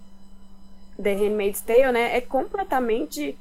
The 1.03 1.15
Handmaid's 1.15 1.61
Tale, 1.61 1.93
né, 1.93 2.17
é 2.17 2.21
completamente. 2.21 3.37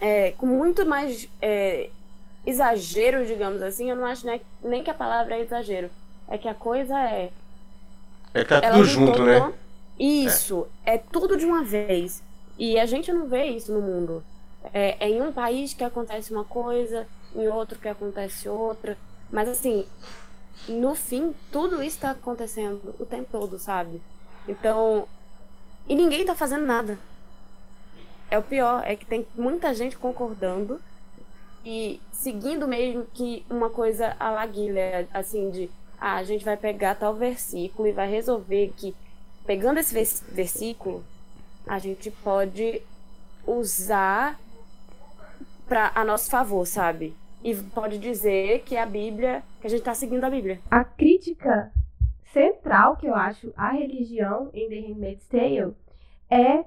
É, 0.00 0.30
com 0.32 0.46
muito 0.46 0.86
mais 0.86 1.28
é, 1.42 1.90
exagero, 2.46 3.26
digamos 3.26 3.60
assim. 3.62 3.90
Eu 3.90 3.96
não 3.96 4.06
acho 4.06 4.26
né, 4.26 4.40
nem 4.62 4.82
que 4.82 4.90
a 4.90 4.94
palavra 4.94 5.34
é 5.36 5.40
exagero. 5.40 5.90
É 6.28 6.38
que 6.38 6.48
a 6.48 6.54
coisa 6.54 6.98
é. 6.98 7.30
É 8.32 8.44
tá 8.44 8.60
tudo 8.60 8.84
junto, 8.84 9.22
né? 9.22 9.52
Isso, 9.98 10.66
é. 10.86 10.94
é 10.94 10.98
tudo 10.98 11.36
de 11.36 11.44
uma 11.44 11.62
vez. 11.62 12.22
E 12.58 12.78
a 12.78 12.86
gente 12.86 13.12
não 13.12 13.26
vê 13.26 13.46
isso 13.46 13.72
no 13.72 13.80
mundo. 13.80 14.24
É, 14.72 14.96
é, 15.00 15.10
em 15.10 15.20
um 15.20 15.32
país 15.32 15.74
que 15.74 15.84
acontece 15.84 16.32
uma 16.32 16.44
coisa, 16.44 17.06
em 17.34 17.48
outro 17.48 17.78
que 17.78 17.88
acontece 17.88 18.48
outra. 18.48 18.96
Mas 19.30 19.48
assim, 19.48 19.86
no 20.68 20.94
fim, 20.94 21.34
tudo 21.50 21.82
isso 21.82 21.96
está 21.96 22.12
acontecendo 22.12 22.94
o 22.98 23.04
tempo 23.04 23.28
todo, 23.30 23.58
sabe? 23.58 24.00
Então. 24.48 25.06
E 25.88 25.94
ninguém 25.94 26.24
tá 26.24 26.34
fazendo 26.34 26.66
nada. 26.66 26.98
É 28.30 28.38
o 28.38 28.42
pior, 28.42 28.82
é 28.86 28.94
que 28.94 29.04
tem 29.04 29.26
muita 29.34 29.74
gente 29.74 29.96
concordando 29.96 30.80
e 31.64 32.00
seguindo 32.12 32.66
mesmo 32.68 33.04
que 33.12 33.44
uma 33.50 33.68
coisa 33.68 34.14
a 34.18 34.30
la 34.30 34.46
Guilherme, 34.46 35.08
assim, 35.12 35.50
de 35.50 35.70
ah, 36.00 36.16
a 36.16 36.24
gente 36.24 36.44
vai 36.44 36.56
pegar 36.56 36.94
tal 36.94 37.14
versículo 37.14 37.88
e 37.88 37.92
vai 37.92 38.08
resolver 38.08 38.72
que 38.76 38.94
pegando 39.44 39.78
esse 39.80 39.92
versículo, 40.32 41.04
a 41.66 41.78
gente 41.78 42.10
pode 42.10 42.80
usar 43.46 44.38
para 45.68 45.92
a 45.94 46.04
nosso 46.04 46.30
favor, 46.30 46.66
sabe? 46.66 47.14
E 47.42 47.54
pode 47.54 47.98
dizer 47.98 48.62
que 48.62 48.76
a 48.76 48.86
Bíblia, 48.86 49.42
que 49.60 49.66
a 49.66 49.70
gente 49.70 49.80
está 49.80 49.94
seguindo 49.94 50.24
a 50.24 50.30
Bíblia. 50.30 50.60
A 50.70 50.84
crítica 50.84 51.72
central 52.32 52.96
que 52.96 53.06
eu 53.06 53.14
acho 53.14 53.52
à 53.56 53.70
religião 53.70 54.50
em 54.52 54.68
The 54.68 54.80
Handmaid's 54.80 55.28
Tale 55.28 55.74
é 56.30 56.64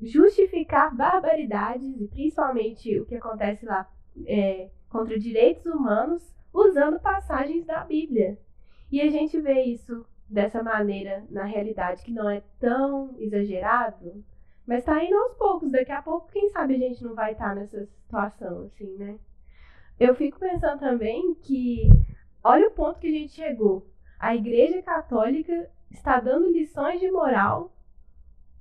justificar 0.00 0.94
barbaridades, 0.94 1.98
e 1.98 2.06
principalmente 2.08 3.00
o 3.00 3.06
que 3.06 3.14
acontece 3.14 3.64
lá 3.64 3.88
é, 4.26 4.68
contra 4.88 5.18
direitos 5.18 5.66
humanos, 5.66 6.34
usando 6.52 7.00
passagens 7.00 7.64
da 7.64 7.84
Bíblia. 7.84 8.38
E 8.90 9.00
a 9.00 9.10
gente 9.10 9.40
vê 9.40 9.62
isso 9.62 10.06
dessa 10.28 10.62
maneira 10.62 11.24
na 11.30 11.44
realidade 11.44 12.02
que 12.02 12.12
não 12.12 12.28
é 12.28 12.42
tão 12.58 13.14
exagerado, 13.18 14.24
mas 14.66 14.84
tá 14.84 15.02
indo 15.02 15.16
aos 15.16 15.34
poucos. 15.34 15.70
Daqui 15.70 15.92
a 15.92 16.02
pouco, 16.02 16.30
quem 16.30 16.50
sabe 16.50 16.74
a 16.74 16.78
gente 16.78 17.02
não 17.02 17.14
vai 17.14 17.32
estar 17.32 17.50
tá 17.50 17.54
nessa 17.54 17.86
situação, 17.86 18.64
assim, 18.64 18.96
né? 18.96 19.18
Eu 19.98 20.14
fico 20.14 20.38
pensando 20.38 20.78
também 20.78 21.34
que, 21.36 21.88
olha 22.44 22.68
o 22.68 22.72
ponto 22.72 23.00
que 23.00 23.06
a 23.06 23.12
gente 23.12 23.32
chegou. 23.32 23.86
A 24.18 24.34
Igreja 24.34 24.82
Católica 24.82 25.70
está 25.90 26.20
dando 26.20 26.50
lições 26.50 27.00
de 27.00 27.10
moral 27.10 27.72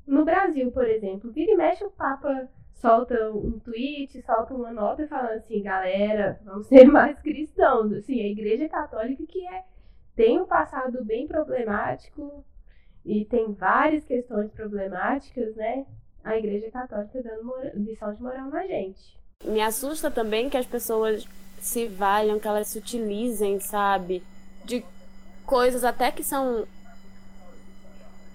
no 0.06 0.24
Brasil, 0.24 0.72
por 0.72 0.88
exemplo. 0.88 1.32
Vira 1.32 1.52
e 1.52 1.56
mexe 1.56 1.84
o 1.84 1.92
Papa 1.92 2.48
solta 2.74 3.32
um 3.32 3.58
tweet, 3.60 4.22
solta 4.22 4.54
uma 4.54 4.72
nota 4.72 5.08
falando 5.08 5.38
assim, 5.38 5.64
galera, 5.64 6.40
vamos 6.44 6.68
ser 6.68 6.86
mais 6.92 7.20
cristãos. 7.20 7.92
Assim, 7.94 8.22
a 8.22 8.28
Igreja 8.28 8.70
Católica 8.70 9.26
que 9.26 9.46
é 9.48 9.64
tem 10.16 10.40
um 10.40 10.46
passado 10.46 11.04
bem 11.04 11.28
problemático 11.28 12.46
e 13.04 13.26
tem 13.26 13.52
várias 13.54 14.06
questões 14.06 14.52
problemáticas, 14.52 15.56
né? 15.56 15.86
A 16.24 16.38
Igreja 16.38 16.72
Católica 16.72 17.22
dando 17.22 17.54
lição 17.76 18.14
de 18.14 18.22
moral 18.22 18.50
na 18.50 18.66
gente. 18.66 19.20
Me 19.44 19.62
assusta 19.62 20.10
também 20.10 20.50
que 20.50 20.58
as 20.58 20.66
pessoas 20.66 21.28
se 21.60 21.88
valham, 21.88 22.40
que 22.40 22.48
elas 22.48 22.68
se 22.68 22.80
utilizem, 22.80 23.60
sabe? 23.60 24.24
De 24.64 24.84
coisas 25.46 25.84
até 25.84 26.12
que 26.12 26.24
são 26.24 26.68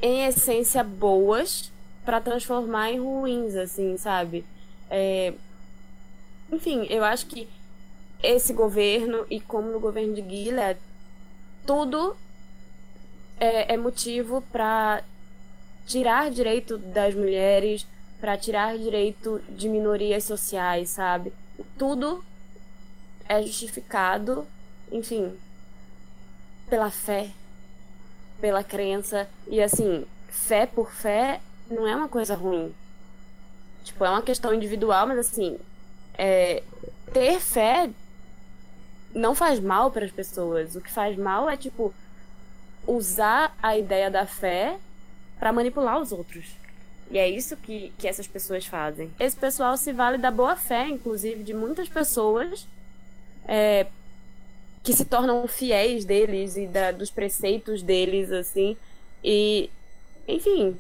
em 0.01 0.25
essência 0.25 0.83
boas 0.83 1.71
para 2.05 2.21
transformar 2.21 2.91
em 2.91 3.01
ruins, 3.01 3.55
assim, 3.55 3.97
sabe? 3.97 4.45
É... 4.89 5.35
Enfim, 6.51 6.87
eu 6.89 7.05
acho 7.05 7.27
que 7.27 7.49
esse 8.23 8.53
governo 8.53 9.25
e 9.31 9.41
como 9.41 9.71
no 9.71 9.81
governo 9.81 10.15
de 10.15 10.23
Gilead 10.23 10.79
tudo 11.67 12.17
é, 13.39 13.75
é 13.75 13.77
motivo 13.77 14.43
para 14.53 15.03
tirar 15.87 16.31
direito 16.31 16.77
das 16.77 17.15
mulheres, 17.15 17.87
para 18.21 18.37
tirar 18.37 18.77
direito 18.77 19.41
de 19.49 19.69
minorias 19.69 20.25
sociais, 20.25 20.91
sabe? 20.91 21.33
Tudo 21.79 22.23
é 23.29 23.43
justificado, 23.43 24.47
enfim, 24.93 25.33
pela 26.71 26.91
fé, 26.91 27.29
pela 28.41 28.65
crença 28.65 29.29
e 29.49 29.61
assim, 29.61 30.07
fé 30.29 30.65
por 30.65 30.93
fé 30.93 31.41
não 31.69 31.87
é 31.87 31.95
uma 31.95 32.09
coisa 32.09 32.35
ruim. 32.35 32.73
Tipo, 33.85 34.05
é 34.05 34.11
uma 34.11 34.23
questão 34.23 34.55
individual, 34.55 35.07
mas 35.07 35.19
assim, 35.19 35.59
é, 36.17 36.63
ter 37.13 37.41
fé 37.41 37.91
não 39.13 39.35
faz 39.35 39.59
mal 39.59 39.91
para 39.91 40.07
as 40.07 40.13
pessoas. 40.13 40.77
O 40.77 40.81
que 40.81 40.91
faz 40.91 41.17
mal 41.17 41.51
é, 41.51 41.57
tipo, 41.57 41.93
usar 42.87 43.55
a 43.63 43.77
ideia 43.77 44.11
da 44.11 44.25
fé 44.25 44.79
para 45.39 45.53
manipular 45.53 46.01
os 46.01 46.13
outros. 46.13 46.47
E 47.11 47.19
é 47.19 47.29
isso 47.29 47.57
que, 47.57 47.93
que 47.99 48.07
essas 48.07 48.29
pessoas 48.29 48.65
fazem. 48.65 49.11
Esse 49.19 49.37
pessoal 49.37 49.77
se 49.77 49.93
vale 49.93 50.19
da 50.19 50.31
boa 50.31 50.55
fé, 50.55 50.87
inclusive, 50.89 51.43
de 51.43 51.53
muitas 51.53 51.89
pessoas 51.89 52.67
é, 53.49 53.87
que 54.83 54.93
se 54.93 55.05
tornam 55.05 55.47
fiéis 55.47 56.05
deles 56.05 56.57
e 56.57 56.67
da, 56.67 56.91
dos 56.91 57.11
preceitos 57.11 57.83
deles, 57.83 58.33
assim. 58.33 58.77
E, 59.23 59.71
enfim, 60.27 60.77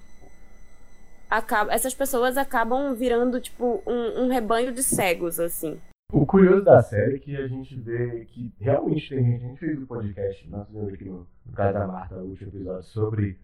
acaba, 1.28 1.72
essas 1.72 1.94
pessoas 1.94 2.36
acabam 2.36 2.94
virando, 2.94 3.40
tipo, 3.40 3.82
um, 3.86 4.24
um 4.24 4.28
rebanho 4.28 4.72
de 4.72 4.82
cegos, 4.82 5.38
assim. 5.38 5.78
O 6.12 6.26
curioso 6.26 6.64
da 6.64 6.82
série 6.82 7.16
é 7.16 7.18
que 7.18 7.36
a 7.36 7.46
gente 7.46 7.76
vê 7.76 8.24
que 8.24 8.52
realmente 8.60 9.08
tem 9.08 9.24
gente, 9.24 9.44
a 9.44 9.48
gente 9.48 9.60
fez 9.60 9.78
o 9.78 9.82
um 9.82 9.86
podcast, 9.86 10.48
nós 10.48 10.66
fizemos 10.66 10.92
aqui 10.92 11.04
no, 11.04 11.26
no 11.46 11.52
caso 11.52 11.74
da 11.74 11.86
Marta, 11.86 12.16
o 12.16 12.30
último 12.30 12.50
episódio, 12.50 12.82
sobre 12.82 13.38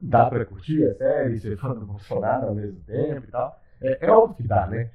dá 0.00 0.26
pra 0.26 0.44
curtir 0.46 0.84
a 0.84 0.94
série, 0.94 1.38
ser 1.38 1.56
fã 1.58 1.74
do 1.74 1.84
Bolsonaro 1.84 2.48
ao 2.48 2.54
mesmo 2.54 2.80
tempo 2.86 3.26
e 3.26 3.30
tal. 3.30 3.60
É, 3.80 4.06
é 4.06 4.10
óbvio 4.10 4.36
que 4.36 4.42
dá, 4.44 4.66
né? 4.66 4.90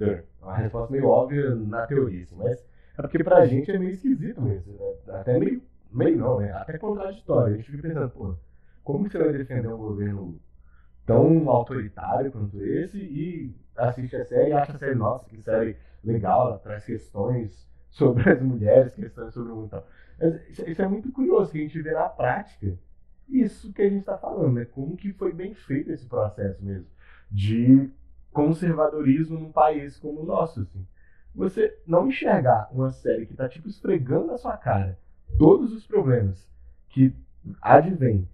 É 0.00 0.22
uma 0.42 0.56
resposta 0.56 0.92
meio 0.92 1.06
óbvia 1.06 1.54
na 1.54 1.86
teoria, 1.86 2.24
assim, 2.24 2.36
mas 2.36 2.64
é 2.98 3.02
porque 3.02 3.22
pra 3.22 3.46
gente 3.46 3.70
é 3.70 3.78
meio 3.78 3.92
esquisito 3.92 4.40
mesmo. 4.42 4.72
Né? 4.72 5.14
Até 5.14 5.38
meio, 5.38 5.62
meio 5.90 6.18
não, 6.18 6.40
né? 6.40 6.52
Até 6.52 6.78
contraditório. 6.78 7.54
A 7.54 7.56
gente 7.56 7.70
fica 7.70 7.88
pensando, 7.88 8.10
pô, 8.10 8.34
como 8.82 9.08
você 9.08 9.18
vai 9.18 9.32
defender 9.32 9.68
um 9.68 9.78
governo 9.78 10.40
tão 11.06 11.48
autoritário 11.48 12.30
quanto 12.32 12.62
esse 12.62 12.98
e 12.98 13.54
assiste 13.76 14.16
a 14.16 14.24
série 14.24 14.50
e 14.50 14.52
acha 14.52 14.72
a 14.72 14.78
série, 14.78 14.94
nossa, 14.94 15.24
que 15.26 15.40
série 15.40 15.76
legal, 16.04 16.48
ela 16.48 16.58
traz 16.58 16.84
questões 16.84 17.66
sobre 17.90 18.30
as 18.30 18.42
mulheres, 18.42 18.94
questões 18.94 19.32
sobre 19.32 19.52
o 19.52 19.56
mundo 19.56 19.66
e 19.66 19.70
tal. 19.70 19.86
Mas 20.20 20.58
isso 20.58 20.82
é 20.82 20.88
muito 20.88 21.10
curioso, 21.12 21.52
que 21.52 21.58
a 21.58 21.62
gente 21.62 21.80
vê 21.80 21.92
na 21.92 22.08
prática 22.08 22.76
isso 23.28 23.72
que 23.72 23.82
a 23.82 23.88
gente 23.88 24.00
está 24.00 24.18
falando, 24.18 24.54
né? 24.54 24.64
Como 24.64 24.96
que 24.96 25.12
foi 25.12 25.32
bem 25.32 25.54
feito 25.54 25.92
esse 25.92 26.06
processo 26.06 26.64
mesmo 26.64 26.86
de 27.30 27.90
conservadorismo 28.32 29.38
num 29.38 29.52
país 29.52 29.98
como 29.98 30.22
o 30.22 30.26
nosso, 30.26 30.60
assim. 30.62 30.86
Você 31.34 31.78
não 31.86 32.08
enxergar 32.08 32.68
uma 32.72 32.90
série 32.90 33.26
que 33.26 33.32
está 33.32 33.48
tipo 33.48 33.68
esfregando 33.68 34.26
na 34.26 34.38
sua 34.38 34.56
cara 34.56 34.98
todos 35.38 35.72
os 35.72 35.86
problemas 35.86 36.48
que 36.88 37.14
advêm 37.60 38.28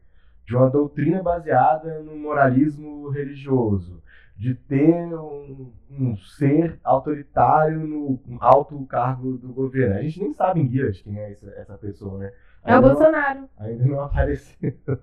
de 0.47 0.57
uma 0.57 0.71
doutrina 0.71 1.23
baseada 1.23 2.01
no 2.01 2.17
moralismo 2.17 3.09
religioso, 3.09 4.03
de 4.37 4.55
ter 4.55 5.15
um, 5.15 5.73
um, 5.91 6.17
ser 6.17 6.79
autoritário 6.83 7.87
no 7.87 8.21
alto 8.41 8.85
cargo 8.87 9.37
do 9.39 9.53
governo. 9.53 9.97
A 9.97 10.03
gente 10.03 10.21
nem 10.21 10.33
sabe 10.33 10.61
em 10.61 10.67
Guias 10.67 11.01
quem 11.01 11.19
é 11.19 11.33
essa, 11.33 11.51
essa 11.51 11.79
pessoa, 11.79 12.19
né? 12.19 12.33
É 12.65 12.79
o 12.79 12.83
Bolsonaro. 12.83 13.49
Ainda 13.59 13.85
não 13.85 14.01
apareceu. 14.01 14.75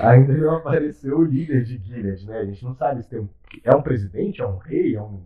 ainda 0.00 0.32
não 0.34 0.56
apareceu 0.56 1.18
o 1.18 1.24
líder 1.24 1.64
de 1.64 1.78
Gilead, 1.78 2.26
né? 2.26 2.38
A 2.38 2.44
gente 2.44 2.64
não 2.64 2.74
sabe 2.74 3.02
se 3.02 3.08
tem 3.08 3.20
um, 3.20 3.28
é 3.62 3.74
um 3.74 3.82
presidente, 3.82 4.40
é 4.40 4.46
um 4.46 4.56
rei, 4.56 4.96
é 4.96 5.02
um, 5.02 5.20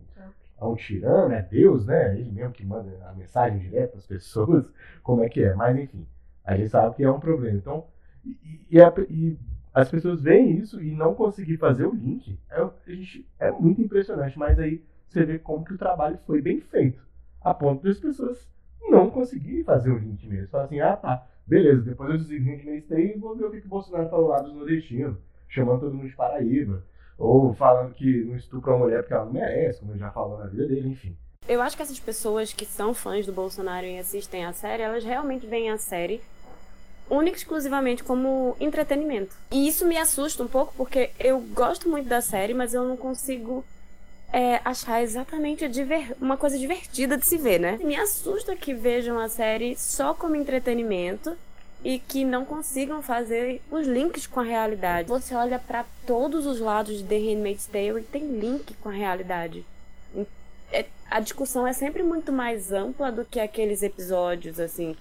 é 0.59 0.65
um 0.65 0.75
tirano, 0.75 1.33
é 1.33 1.41
Deus, 1.41 1.85
né? 1.85 2.17
Ele 2.17 2.31
mesmo 2.31 2.51
que 2.51 2.65
manda 2.65 2.89
a 3.07 3.13
mensagem 3.13 3.59
direta 3.59 3.97
às 3.97 4.05
pessoas, 4.05 4.65
como 5.03 5.23
é 5.23 5.29
que 5.29 5.43
é. 5.43 5.53
Mas 5.53 5.77
enfim, 5.77 6.05
a 6.43 6.55
gente 6.55 6.69
sabe 6.69 6.95
que 6.95 7.03
é 7.03 7.11
um 7.11 7.19
problema. 7.19 7.57
Então, 7.57 7.85
e, 8.25 8.61
e, 8.71 8.81
a, 8.81 8.93
e 9.09 9.37
as 9.73 9.89
pessoas 9.89 10.21
veem 10.21 10.57
isso 10.57 10.81
e 10.81 10.91
não 10.91 11.13
conseguir 11.13 11.57
fazer 11.57 11.85
o 11.85 11.93
link 11.93 12.39
é, 12.49 12.67
gente, 12.87 13.27
é 13.39 13.51
muito 13.51 13.81
impressionante. 13.81 14.37
Mas 14.37 14.57
aí 14.59 14.83
você 15.07 15.23
vê 15.23 15.39
como 15.39 15.63
que 15.63 15.73
o 15.73 15.77
trabalho 15.77 16.17
foi 16.25 16.41
bem 16.41 16.59
feito, 16.59 17.01
a 17.41 17.53
ponto 17.53 17.83
das 17.83 17.99
pessoas 17.99 18.47
não 18.89 19.09
conseguirem 19.09 19.63
fazer 19.63 19.91
o 19.91 19.97
link 19.97 20.27
mesmo. 20.27 20.47
Falar 20.47 20.65
assim, 20.65 20.79
ah 20.79 20.95
tá, 20.95 21.27
beleza, 21.47 21.81
depois 21.81 22.11
eu 22.11 22.17
desligo 22.17 22.45
o 22.45 22.53
link 22.53 22.91
e 22.91 23.17
vou 23.17 23.35
ver 23.35 23.45
o 23.45 23.51
que, 23.51 23.61
que 23.61 23.67
o 23.67 23.69
Bolsonaro 23.69 24.09
falou 24.09 24.27
lá 24.27 24.41
dos 24.41 24.53
nordestinos, 24.53 25.17
chamando 25.47 25.81
todo 25.81 25.93
mundo 25.93 26.09
de 26.09 26.15
Paraíba. 26.15 26.83
Ou 27.17 27.53
falando 27.55 27.95
que 27.95 28.25
não 28.25 28.35
estupra 28.35 28.73
uma 28.73 28.85
mulher 28.85 29.01
porque 29.01 29.13
ela 29.13 29.25
não 29.25 29.33
merece, 29.33 29.79
como 29.79 29.93
ele 29.93 29.99
já 29.99 30.11
falou 30.11 30.37
na 30.37 30.45
vida 30.45 30.67
dele, 30.67 30.89
enfim. 30.89 31.17
Eu 31.47 31.61
acho 31.61 31.75
que 31.75 31.81
essas 31.81 31.99
pessoas 31.99 32.53
que 32.53 32.65
são 32.65 32.93
fãs 32.93 33.25
do 33.25 33.31
Bolsonaro 33.31 33.85
e 33.85 33.97
assistem 33.97 34.45
a 34.45 34.53
série, 34.53 34.83
elas 34.83 35.03
realmente 35.03 35.47
veem 35.47 35.71
a 35.71 35.77
série 35.77 36.21
única 37.09 37.37
e 37.37 37.39
exclusivamente 37.39 38.03
como 38.03 38.55
entretenimento. 38.59 39.35
E 39.51 39.67
isso 39.67 39.87
me 39.87 39.97
assusta 39.97 40.43
um 40.43 40.47
pouco 40.47 40.73
porque 40.75 41.11
eu 41.19 41.39
gosto 41.39 41.89
muito 41.89 42.07
da 42.07 42.21
série, 42.21 42.53
mas 42.53 42.73
eu 42.73 42.83
não 42.83 42.97
consigo 42.97 43.63
é, 44.31 44.59
achar 44.65 45.01
exatamente 45.01 45.63
uma 46.19 46.37
coisa 46.37 46.57
divertida 46.57 47.17
de 47.17 47.25
se 47.25 47.37
ver, 47.37 47.59
né? 47.59 47.79
Me 47.83 47.95
assusta 47.95 48.55
que 48.55 48.73
vejam 48.73 49.17
a 49.19 49.29
série 49.29 49.75
só 49.77 50.13
como 50.13 50.35
entretenimento 50.35 51.35
e 51.83 51.99
que 51.99 52.25
não 52.25 52.43
consigam 52.43 53.01
fazer 53.01 53.61
os 53.71 53.87
links 53.87 54.27
com 54.27 54.39
a 54.39 54.43
realidade. 54.43 55.07
Você 55.07 55.33
olha 55.33 55.59
para 55.59 55.85
todos 56.05 56.45
os 56.45 56.59
lados 56.59 56.97
de 56.97 57.03
The 57.03 57.17
Handmaid's 57.17 57.67
Tale 57.67 57.99
e 57.99 58.03
tem 58.03 58.25
link 58.39 58.73
com 58.75 58.89
a 58.89 58.93
realidade. 58.93 59.65
É, 60.71 60.85
a 61.09 61.19
discussão 61.19 61.65
é 61.65 61.71
sempre 61.71 62.03
muito 62.03 62.31
mais 62.31 62.71
ampla 62.71 63.11
do 63.11 63.23
que 63.23 63.39
aqueles 63.39 63.81
episódios, 63.81 64.59
assim. 64.59 64.97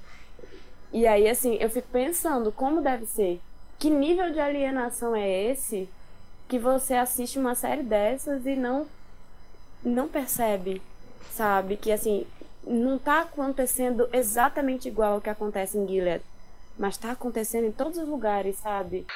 E 0.92 1.06
aí, 1.06 1.28
assim, 1.28 1.56
eu 1.60 1.68
fico 1.68 1.88
pensando 1.90 2.52
como 2.52 2.80
deve 2.80 3.06
ser. 3.06 3.40
Que 3.78 3.90
nível 3.90 4.32
de 4.32 4.38
alienação 4.38 5.14
é 5.14 5.28
esse 5.28 5.88
que 6.48 6.58
você 6.58 6.94
assiste 6.94 7.38
uma 7.38 7.54
série 7.54 7.82
dessas 7.82 8.46
e 8.46 8.54
não 8.54 8.86
não 9.84 10.08
percebe, 10.08 10.82
sabe? 11.30 11.76
Que 11.76 11.92
assim, 11.92 12.26
não 12.66 12.98
tá 12.98 13.20
acontecendo 13.20 14.08
exatamente 14.12 14.88
igual 14.88 15.14
ao 15.14 15.20
que 15.20 15.30
acontece 15.30 15.78
em 15.78 15.86
Gilead, 15.86 16.24
mas 16.78 16.96
tá 16.96 17.12
acontecendo 17.12 17.66
em 17.66 17.72
todos 17.72 17.98
os 17.98 18.08
lugares, 18.08 18.56
sabe? 18.56 19.06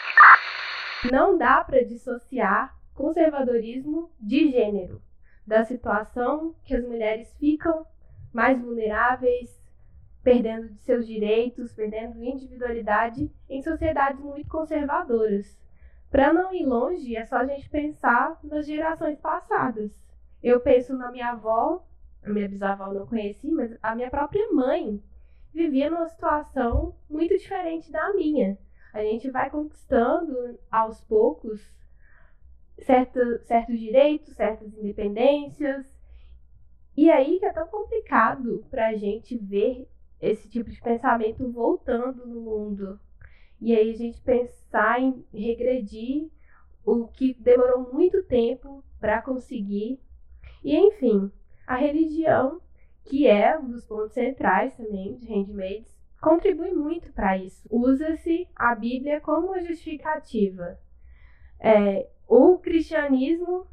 Não 1.11 1.37
dá 1.37 1.65
para 1.65 1.85
dissociar 1.85 2.77
conservadorismo 2.95 4.11
de 4.21 4.51
gênero, 4.51 5.01
da 5.47 5.65
situação 5.65 6.55
que 6.65 6.75
as 6.75 6.85
mulheres 6.85 7.33
ficam 7.39 7.87
mais 8.33 8.61
vulneráveis, 8.61 9.59
perdendo 10.23 10.69
de 10.69 10.79
seus 10.83 11.07
direitos, 11.07 11.73
perdendo 11.73 12.23
individualidade 12.23 13.33
em 13.49 13.63
sociedades 13.63 14.21
muito 14.21 14.49
conservadoras. 14.49 15.59
Para 16.11 16.33
não 16.33 16.53
ir 16.53 16.67
longe, 16.67 17.17
é 17.17 17.25
só 17.25 17.37
a 17.37 17.47
gente 17.47 17.69
pensar 17.69 18.39
nas 18.45 18.67
gerações 18.67 19.19
passadas. 19.19 19.91
Eu 20.43 20.61
penso 20.61 20.97
na 20.97 21.11
minha 21.11 21.31
avó, 21.31 21.85
a 22.23 22.31
minha 22.31 22.49
bisavó 22.49 22.89
eu 22.89 23.01
não 23.01 23.07
conheci, 23.07 23.51
mas 23.51 23.77
a 23.83 23.95
minha 23.95 24.11
própria 24.11 24.51
mãe 24.53 25.03
vivia 25.53 25.91
numa 25.91 26.09
situação 26.09 26.95
muito 27.09 27.37
diferente 27.37 27.91
da 27.91 28.13
minha. 28.15 28.59
A 28.93 29.03
gente 29.03 29.31
vai 29.31 29.51
conquistando 29.51 30.59
aos 30.71 31.01
poucos 31.03 31.61
certo, 32.79 33.21
certos 33.45 33.79
direitos, 33.79 34.35
certas 34.35 34.73
independências. 34.75 35.87
E 36.97 37.11
aí 37.11 37.39
que 37.39 37.47
é 37.47 37.53
tão 37.53 37.69
complicado 37.69 38.65
para 38.71 38.89
a 38.89 38.95
gente 38.95 39.37
ver 39.37 39.89
esse 40.21 40.49
tipo 40.49 40.71
de 40.71 40.81
pensamento 40.81 41.51
voltando 41.51 42.27
no 42.27 42.41
mundo. 42.41 43.01
E 43.61 43.77
aí 43.77 43.91
a 43.91 43.97
gente 43.97 44.21
pensar 44.21 45.01
em 45.01 45.25
regredir 45.33 46.31
o 46.85 47.07
que 47.07 47.35
demorou 47.35 47.93
muito 47.93 48.23
tempo 48.25 48.83
para 48.99 49.23
conseguir. 49.23 50.01
E 50.63 50.77
enfim, 50.77 51.31
a 51.67 51.77
religião, 51.77 52.61
que 53.05 53.27
é 53.27 53.59
um 53.59 53.71
dos 53.71 53.85
pontos 53.85 54.13
centrais 54.13 54.77
também 54.77 55.17
de 55.17 55.27
Handmaids, 55.27 55.97
contribui 56.21 56.73
muito 56.73 57.13
para 57.13 57.39
isso. 57.39 57.67
Usa-se 57.71 58.47
a 58.55 58.75
Bíblia 58.75 59.21
como 59.21 59.59
justificativa. 59.61 60.79
É, 61.59 62.09
o 62.29 62.59
cristianismo, 62.59 63.67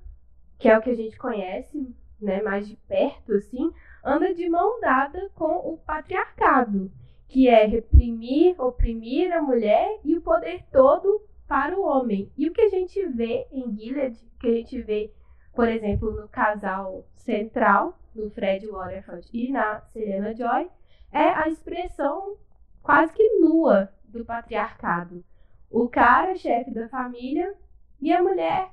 que 0.58 0.70
é 0.70 0.78
o 0.78 0.82
que 0.82 0.90
a 0.90 0.96
gente 0.96 1.18
conhece 1.18 1.96
né, 2.20 2.42
mais 2.42 2.68
de 2.68 2.76
perto, 2.76 3.34
assim, 3.34 3.72
anda 4.04 4.34
de 4.34 4.50
mão 4.50 4.80
dada 4.80 5.30
com 5.36 5.74
o 5.74 5.78
patriarcado, 5.78 6.92
que 7.28 7.48
é 7.48 7.66
reprimir, 7.66 8.60
oprimir 8.60 9.32
a 9.32 9.42
mulher 9.42 10.00
e 10.04 10.18
o 10.18 10.22
poder 10.22 10.64
todo 10.72 11.22
para 11.48 11.78
o 11.78 11.84
homem. 11.84 12.32
E 12.38 12.48
o 12.48 12.54
que 12.54 12.62
a 12.62 12.70
gente 12.70 13.06
vê 13.08 13.46
em 13.52 13.76
Gilead, 13.76 14.18
que 14.40 14.48
a 14.48 14.52
gente 14.52 14.82
vê, 14.82 15.14
por 15.58 15.68
exemplo, 15.68 16.12
no 16.12 16.28
casal 16.28 17.04
central, 17.16 17.98
no 18.14 18.30
Fred 18.30 18.68
Waterford 18.68 19.28
e 19.34 19.52
na 19.52 19.82
Serena 19.92 20.32
Joy, 20.32 20.70
é 21.12 21.30
a 21.30 21.48
expressão 21.48 22.38
quase 22.84 23.12
que 23.12 23.40
nua 23.40 23.92
do 24.04 24.24
patriarcado. 24.24 25.26
O 25.68 25.90
cara, 25.90 26.36
chefe 26.36 26.70
da 26.70 26.88
família, 26.88 27.56
e 28.00 28.14
a 28.14 28.22
mulher 28.22 28.70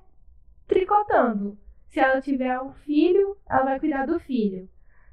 tricotando. 0.68 1.56
Se 1.88 2.00
ela 2.00 2.20
tiver 2.20 2.60
um 2.60 2.74
filho, 2.74 3.34
ela 3.48 3.64
vai 3.64 3.80
cuidar 3.80 4.04
do 4.04 4.20
filho. 4.20 4.68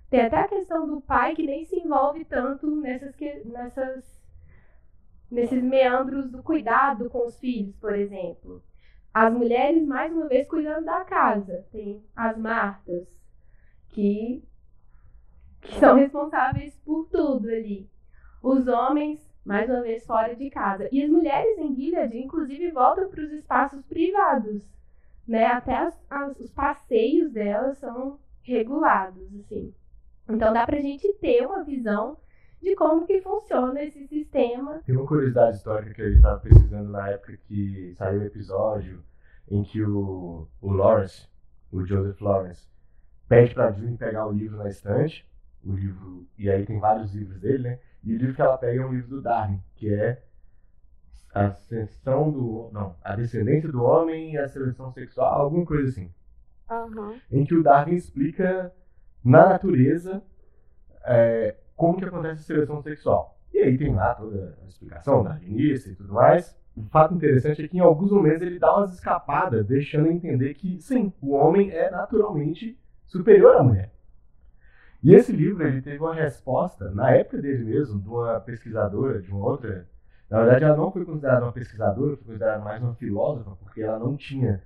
Tem 0.10 0.26
até 0.26 0.40
a 0.40 0.50
questão 0.50 0.86
do 0.86 1.00
pai 1.00 1.34
que 1.36 1.44
nem 1.44 1.64
se 1.64 1.80
envolve 1.80 2.26
tanto 2.26 2.70
nessas, 2.82 3.16
nessas, 3.46 4.22
nesses 5.32 5.64
meandros 5.64 6.30
do 6.30 6.44
cuidado 6.44 7.10
com 7.10 7.26
os 7.26 7.40
filhos, 7.40 7.74
por 7.78 7.96
exemplo. 7.96 8.62
As 9.14 9.34
mulheres, 9.34 9.86
mais 9.86 10.14
uma 10.14 10.28
vez, 10.28 10.48
cuidando 10.48 10.86
da 10.86 11.04
casa. 11.04 11.66
Tem 11.72 12.04
as 12.16 12.38
Martas, 12.38 13.08
que, 13.90 14.44
que 15.62 15.80
são 15.80 15.96
responsáveis 15.96 16.76
por 16.86 17.08
tudo 17.10 17.50
ali. 17.50 17.90
Os 18.42 18.68
homens, 18.68 19.20
mais 19.46 19.70
uma 19.70 19.82
vez, 19.82 20.06
fora 20.06 20.36
de 20.36 20.50
casa. 20.50 20.88
E 20.92 21.04
as 21.04 21.10
mulheres 21.10 21.58
em 21.58 21.76
Gilead, 21.76 22.18
inclusive, 22.18 22.72
voltam 22.72 23.10
para 23.10 23.24
os 23.24 23.32
espaços 23.32 23.86
privados. 23.86 24.64
Né? 25.28 25.46
Até 25.46 25.76
as, 25.76 26.02
as, 26.10 26.40
os 26.40 26.52
passeios 26.52 27.32
delas 27.32 27.78
são 27.78 28.18
regulados, 28.42 29.28
assim. 29.40 29.74
Então 30.28 30.54
dá 30.54 30.66
pra 30.66 30.82
gente 30.82 31.12
ter 31.16 31.46
uma 31.46 31.64
visão 31.64 32.18
de 32.62 32.76
como 32.76 33.06
que 33.06 33.22
funciona 33.22 33.82
esse 33.84 34.08
sistema. 34.08 34.82
Tem 34.86 34.96
uma 34.96 35.08
curiosidade 35.08 35.58
histórica 35.58 35.94
que 35.94 36.02
a 36.02 36.06
gente 36.06 36.18
estava 36.18 36.40
pesquisando 36.40 36.90
na 36.90 37.10
época 37.10 37.38
que 37.48 37.94
saiu 37.96 38.22
o 38.22 38.26
episódio 38.26 39.04
em 39.50 39.64
que 39.64 39.84
o, 39.84 40.48
o 40.62 40.72
Lawrence, 40.72 41.28
o 41.72 41.86
Joseph 41.86 42.22
Lawrence, 42.22 42.70
pede 43.28 43.54
pra 43.54 43.72
June 43.72 43.98
pegar 43.98 44.28
o 44.28 44.32
livro 44.32 44.58
na 44.58 44.70
estante, 44.70 45.28
o 45.64 45.74
livro, 45.74 46.28
e 46.38 46.50
aí 46.50 46.66
tem 46.66 46.80
vários 46.80 47.14
livros 47.14 47.40
dele, 47.40 47.64
né? 47.64 47.80
E 48.04 48.14
o 48.14 48.18
livro 48.18 48.36
que 48.36 48.42
ela 48.42 48.58
pega 48.58 48.82
é 48.82 48.86
um 48.86 48.94
livro 48.94 49.10
do 49.10 49.22
Darwin, 49.22 49.62
que 49.76 49.94
é 49.94 50.24
a 51.34 51.48
ascensão 51.48 52.32
do. 52.32 52.70
Não, 52.72 52.96
a 53.04 53.16
descendência 53.16 53.72
do 53.72 53.84
homem 53.84 54.34
e 54.34 54.38
a 54.38 54.48
seleção 54.48 54.92
sexual, 54.92 55.42
alguma 55.42 55.66
coisa 55.66 55.90
assim. 55.90 56.12
Uhum. 56.70 57.20
Em 57.32 57.46
que 57.46 57.56
o 57.56 57.64
Darwin 57.64 57.96
explica 57.96 58.74
na 59.24 59.50
natureza 59.50 60.24
é, 61.06 61.56
como 61.82 61.98
que 61.98 62.06
acontece 62.06 62.42
a 62.42 62.46
seleção 62.46 62.80
sexual. 62.84 63.36
E 63.52 63.58
aí 63.58 63.76
tem 63.76 63.92
lá 63.96 64.14
toda 64.14 64.56
a 64.64 64.68
explicação 64.68 65.24
darwinista 65.24 65.90
e 65.90 65.96
tudo 65.96 66.14
mais. 66.14 66.56
O 66.78 66.84
fato 66.84 67.16
interessante 67.16 67.64
é 67.64 67.68
que 67.68 67.76
em 67.76 67.80
alguns 67.80 68.12
momentos 68.12 68.44
ele 68.44 68.60
dá 68.60 68.78
umas 68.78 68.94
escapadas, 68.94 69.66
deixando 69.66 70.12
entender 70.12 70.54
que 70.54 70.80
sim, 70.80 71.12
o 71.20 71.32
homem 71.32 71.72
é 71.72 71.90
naturalmente 71.90 72.80
superior 73.08 73.56
à 73.56 73.64
mulher. 73.64 73.92
E 75.02 75.16
esse 75.16 75.32
livro 75.32 75.66
ele 75.66 75.82
teve 75.82 75.98
uma 75.98 76.14
resposta, 76.14 76.92
na 76.92 77.16
época 77.16 77.40
dele 77.40 77.64
mesmo, 77.64 78.00
de 78.00 78.08
uma 78.08 78.40
pesquisadora, 78.40 79.20
de 79.20 79.32
uma 79.32 79.44
outra. 79.44 79.88
Na 80.30 80.38
verdade, 80.44 80.64
ela 80.64 80.78
não 80.78 80.92
foi 80.92 81.04
considerada 81.04 81.44
uma 81.44 81.52
pesquisadora, 81.52 82.16
foi 82.16 82.26
considerada 82.26 82.64
mais 82.64 82.84
uma 82.84 82.94
filósofa, 82.94 83.56
porque 83.60 83.82
ela 83.82 83.98
não 83.98 84.16
tinha 84.16 84.62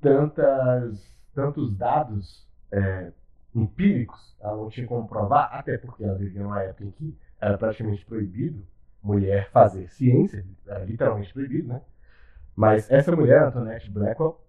tantas, 0.00 1.14
tantos 1.34 1.76
dados 1.76 2.48
é, 2.72 3.12
empíricos, 3.56 4.36
ela 4.40 4.56
não 4.56 4.68
tinha 4.68 4.86
como 4.86 5.08
provar, 5.08 5.46
até 5.52 5.78
porque 5.78 6.04
ela 6.04 6.14
vivia 6.16 6.42
numa 6.42 6.62
época 6.62 6.84
em 6.84 6.90
que 6.90 7.18
era 7.40 7.56
praticamente 7.56 8.04
proibido 8.04 8.66
mulher 9.02 9.50
fazer 9.50 9.88
ciência, 9.88 10.44
era 10.66 10.84
literalmente 10.84 11.32
proibido, 11.32 11.68
né? 11.68 11.80
Mas 12.54 12.90
essa 12.90 13.14
mulher, 13.14 13.42
Antoinette 13.42 13.90
Blackwell, 13.90 14.40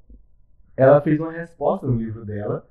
ela 0.75 1.01
fez 1.01 1.19
uma 1.19 1.31
resposta 1.31 1.85
no 1.85 1.95
livro 1.95 2.25
dela 2.25 2.67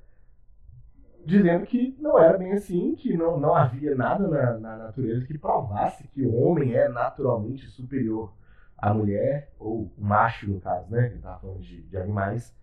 dizendo 1.24 1.66
que 1.66 1.96
não 2.00 2.18
era 2.18 2.38
bem 2.38 2.52
assim, 2.52 2.94
que 2.94 3.16
não, 3.16 3.38
não 3.38 3.54
havia 3.54 3.94
nada 3.96 4.28
na, 4.28 4.58
na 4.58 4.76
natureza 4.76 5.26
que 5.26 5.36
provasse 5.36 6.06
que 6.08 6.22
o 6.22 6.34
homem 6.40 6.74
é 6.74 6.88
naturalmente 6.88 7.66
superior 7.66 8.32
à 8.78 8.94
mulher, 8.94 9.52
ou 9.58 9.92
o 9.96 10.04
macho, 10.04 10.48
no 10.48 10.60
caso, 10.60 10.88
né? 10.90 11.06
Ele 11.06 11.16
estava 11.16 11.40
falando 11.40 11.60
de, 11.60 11.82
de 11.82 11.96
animais 11.96 12.56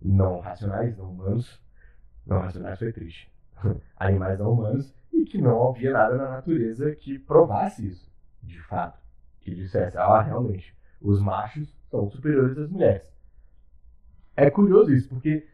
não 0.00 0.40
racionais, 0.40 0.96
não 0.96 1.12
humanos. 1.12 1.61
Não 2.26 2.40
racionais 2.40 2.78
foi 2.78 2.92
triste. 2.92 3.30
animais 3.96 4.38
não 4.38 4.52
humanos, 4.52 4.92
e 5.12 5.24
que 5.24 5.40
não 5.40 5.68
havia 5.68 5.92
nada 5.92 6.16
na 6.16 6.30
natureza 6.30 6.94
que 6.94 7.18
provasse 7.18 7.86
isso, 7.86 8.10
de 8.42 8.60
fato. 8.62 8.98
Que 9.40 9.54
dissesse, 9.54 9.96
ah, 9.98 10.20
realmente, 10.20 10.76
os 11.00 11.20
machos 11.20 11.74
são 11.90 12.08
superiores 12.10 12.56
às 12.56 12.70
mulheres. 12.70 13.06
É 14.36 14.50
curioso 14.50 14.92
isso, 14.92 15.08
porque 15.08 15.46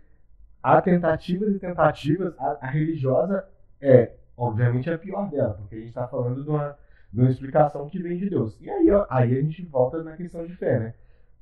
há 0.63 0.81
tentativas 0.81 1.55
e 1.55 1.59
tentativas, 1.59 2.35
a, 2.39 2.59
a 2.61 2.67
religiosa 2.67 3.49
é, 3.81 4.13
obviamente, 4.37 4.91
a 4.91 4.99
pior 4.99 5.29
dela, 5.29 5.55
porque 5.55 5.75
a 5.75 5.79
gente 5.79 5.89
está 5.89 6.07
falando 6.07 6.43
de 6.43 6.49
uma, 6.49 6.77
de 7.13 7.21
uma 7.21 7.31
explicação 7.31 7.89
que 7.89 8.01
vem 8.01 8.17
de 8.19 8.31
Deus. 8.31 8.57
E 8.61 8.71
aí, 8.71 8.91
ó, 8.91 9.07
aí 9.11 9.37
a 9.37 9.43
gente 9.43 9.65
volta 9.65 10.03
na 10.03 10.17
questão 10.17 10.47
de 10.47 10.55
fé, 10.55 10.79
né? 10.79 10.95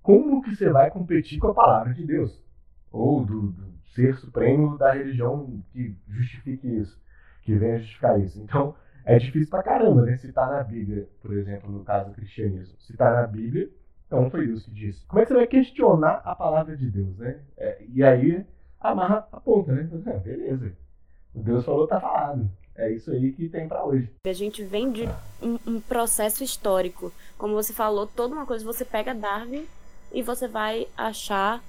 Como 0.03 0.41
que 0.43 0.55
você 0.55 0.71
vai 0.71 0.91
competir 0.91 1.39
com 1.39 1.49
a 1.49 1.55
palavra 1.55 1.93
de 1.93 2.05
Deus? 2.05 2.41
Ou 2.91 3.25
do, 3.25 3.49
do 3.49 3.76
ser 3.97 4.15
supremo 4.19 4.77
da 4.77 4.93
religião 4.93 5.61
que 5.73 5.97
justifique 6.09 6.69
isso, 6.69 7.01
que 7.43 7.55
venha 7.55 7.79
justificar 7.79 8.21
isso. 8.21 8.41
Então, 8.41 8.75
é 9.05 9.19
difícil 9.19 9.49
pra 9.49 9.63
caramba, 9.63 10.03
né? 10.03 10.17
Se 10.19 10.33
tá 10.33 10.47
na 10.47 10.63
Bíblia, 10.63 11.09
por 11.23 11.33
exemplo, 11.33 11.71
no 11.71 11.83
caso 11.83 12.11
do 12.11 12.15
cristianismo. 12.15 12.77
Se 12.79 12.97
tá 12.97 13.11
na 13.11 13.27
Bíblia, 13.27 13.71
então 14.07 14.31
foi 14.31 14.47
Deus 14.47 14.65
que 14.65 14.71
disse. 14.71 15.05
Como 15.07 15.21
é 15.21 15.25
que 15.25 15.29
você 15.29 15.35
vai 15.35 15.47
questionar 15.47 16.21
a 16.25 16.35
palavra 16.35 16.77
de 16.77 16.91
Deus, 16.91 17.17
né? 17.17 17.41
É, 17.57 17.83
e 17.89 18.05
aí 18.05 18.45
amarra 18.79 19.27
a 19.33 19.41
ponta, 19.41 19.73
né? 19.73 19.89
É, 20.07 20.19
beleza. 20.21 20.73
Deus 21.35 21.65
falou, 21.65 21.87
tá 21.87 22.01
falado. 22.01 22.49
É 22.75 22.93
isso 22.93 23.11
aí 23.11 23.33
que 23.33 23.49
tem 23.49 23.67
para 23.67 23.85
hoje. 23.85 24.11
A 24.27 24.33
gente 24.33 24.63
vem 24.63 24.93
de 24.93 25.09
um, 25.43 25.59
um, 25.67 25.81
processo 25.81 26.45
histórico. 26.45 27.11
Como 27.39 27.55
você 27.55 27.73
falou, 27.73 28.07
toda 28.07 28.35
uma 28.35 28.45
coisa, 28.45 28.65
você 28.65 28.85
pega 28.85 29.15
Darwin 29.15 29.67
e 30.13 30.23
você 30.23 30.47
vai 30.47 30.87
achar 30.97 31.63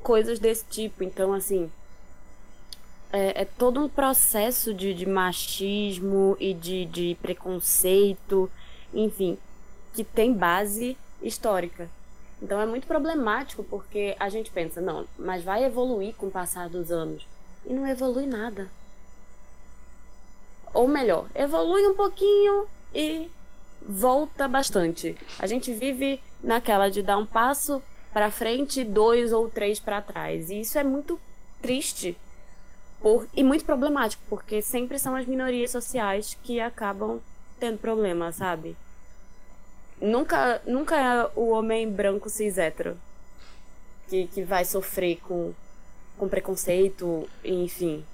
coisas 0.00 0.38
desse 0.38 0.64
tipo. 0.66 1.04
Então, 1.04 1.32
assim, 1.32 1.70
é, 3.12 3.42
é 3.42 3.44
todo 3.44 3.80
um 3.80 3.88
processo 3.88 4.72
de, 4.72 4.94
de 4.94 5.06
machismo 5.06 6.36
e 6.38 6.54
de, 6.54 6.84
de 6.86 7.16
preconceito, 7.20 8.50
enfim, 8.94 9.38
que 9.94 10.04
tem 10.04 10.32
base 10.32 10.96
histórica. 11.22 11.88
Então 12.42 12.60
é 12.60 12.66
muito 12.66 12.86
problemático 12.86 13.62
porque 13.64 14.16
a 14.18 14.28
gente 14.28 14.50
pensa, 14.50 14.80
não, 14.80 15.06
mas 15.18 15.44
vai 15.44 15.64
evoluir 15.64 16.14
com 16.14 16.26
o 16.26 16.30
passar 16.30 16.68
dos 16.68 16.90
anos. 16.90 17.26
E 17.66 17.72
não 17.72 17.86
evolui 17.86 18.26
nada. 18.26 18.68
Ou 20.72 20.88
melhor, 20.88 21.26
evolui 21.34 21.86
um 21.86 21.94
pouquinho 21.94 22.66
e 22.94 23.30
volta 23.86 24.48
bastante. 24.48 25.16
A 25.38 25.46
gente 25.46 25.72
vive 25.74 26.22
naquela 26.42 26.88
de 26.88 27.02
dar 27.02 27.18
um 27.18 27.26
passo 27.26 27.82
para 28.12 28.30
frente, 28.30 28.84
dois 28.84 29.32
ou 29.32 29.48
três 29.48 29.78
para 29.78 30.02
trás. 30.02 30.50
E 30.50 30.60
isso 30.60 30.78
é 30.78 30.84
muito 30.84 31.20
triste 31.60 32.16
por, 33.00 33.26
e 33.34 33.42
muito 33.42 33.64
problemático, 33.64 34.22
porque 34.28 34.60
sempre 34.62 34.98
são 34.98 35.14
as 35.14 35.26
minorias 35.26 35.70
sociais 35.70 36.36
que 36.42 36.60
acabam 36.60 37.20
tendo 37.58 37.78
problema, 37.78 38.32
sabe? 38.32 38.76
Nunca, 40.00 40.62
nunca 40.66 40.96
é 40.96 41.30
o 41.36 41.50
homem 41.50 41.90
branco 41.90 42.30
cis 42.30 42.56
hétero 42.56 42.96
que, 44.08 44.26
que 44.26 44.42
vai 44.42 44.64
sofrer 44.64 45.20
com, 45.20 45.52
com 46.18 46.28
preconceito, 46.28 47.28
enfim, 47.44 48.04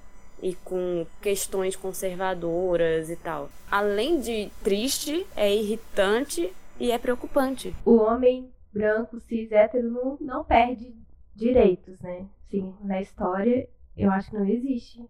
e 0.43 0.55
com 0.57 1.07
questões 1.23 1.75
conservadoras 1.75 3.09
e 3.09 3.17
tal. 3.17 3.49
Além 3.71 4.21
de 4.21 4.51
triste, 4.63 5.27
é 5.35 5.53
irritante 5.55 6.53
e 6.79 6.93
é 6.93 6.99
preocupante. 6.99 7.75
O 7.85 7.97
homem 7.97 8.51
branco 8.77 9.19
cis 9.21 9.51
hétero 9.51 9.91
não, 9.91 10.19
não 10.21 10.45
perde 10.45 10.95
direitos, 11.35 12.01
né? 12.01 12.29
Sim, 12.49 12.75
na 12.83 13.01
história 13.01 13.69
eu 13.97 14.11
acho 14.11 14.31
que 14.31 14.37
não 14.37 14.47
existe 14.47 15.05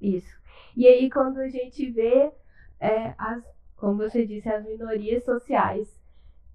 isso. 0.00 0.34
E 0.76 0.86
aí 0.86 1.10
quando 1.10 1.38
a 1.38 1.48
gente 1.48 1.90
vê 1.90 2.32
é, 2.80 3.14
as, 3.16 3.44
como 3.76 3.98
você 3.98 4.26
disse, 4.26 4.48
as 4.48 4.64
minorias 4.64 5.24
sociais 5.24 6.02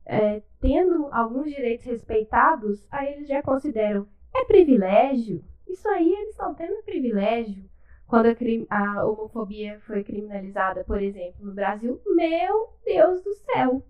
é, 0.05 0.41
tendo 0.59 1.07
alguns 1.11 1.49
direitos 1.49 1.85
respeitados, 1.85 2.85
aí 2.89 3.13
eles 3.13 3.27
já 3.27 3.41
consideram 3.41 4.07
é 4.35 4.45
privilégio. 4.45 5.43
Isso 5.67 5.87
aí 5.89 6.11
eles 6.11 6.29
estão 6.29 6.53
tendo 6.53 6.83
privilégio. 6.83 7.67
Quando 8.07 8.27
a, 8.69 8.99
a, 8.99 9.05
homofobia 9.05 9.79
foi 9.81 10.03
criminalizada, 10.03 10.83
por 10.85 11.01
exemplo, 11.01 11.45
no 11.45 11.53
Brasil, 11.53 11.99
meu 12.05 12.69
Deus 12.85 13.21
do 13.21 13.33
céu! 13.33 13.83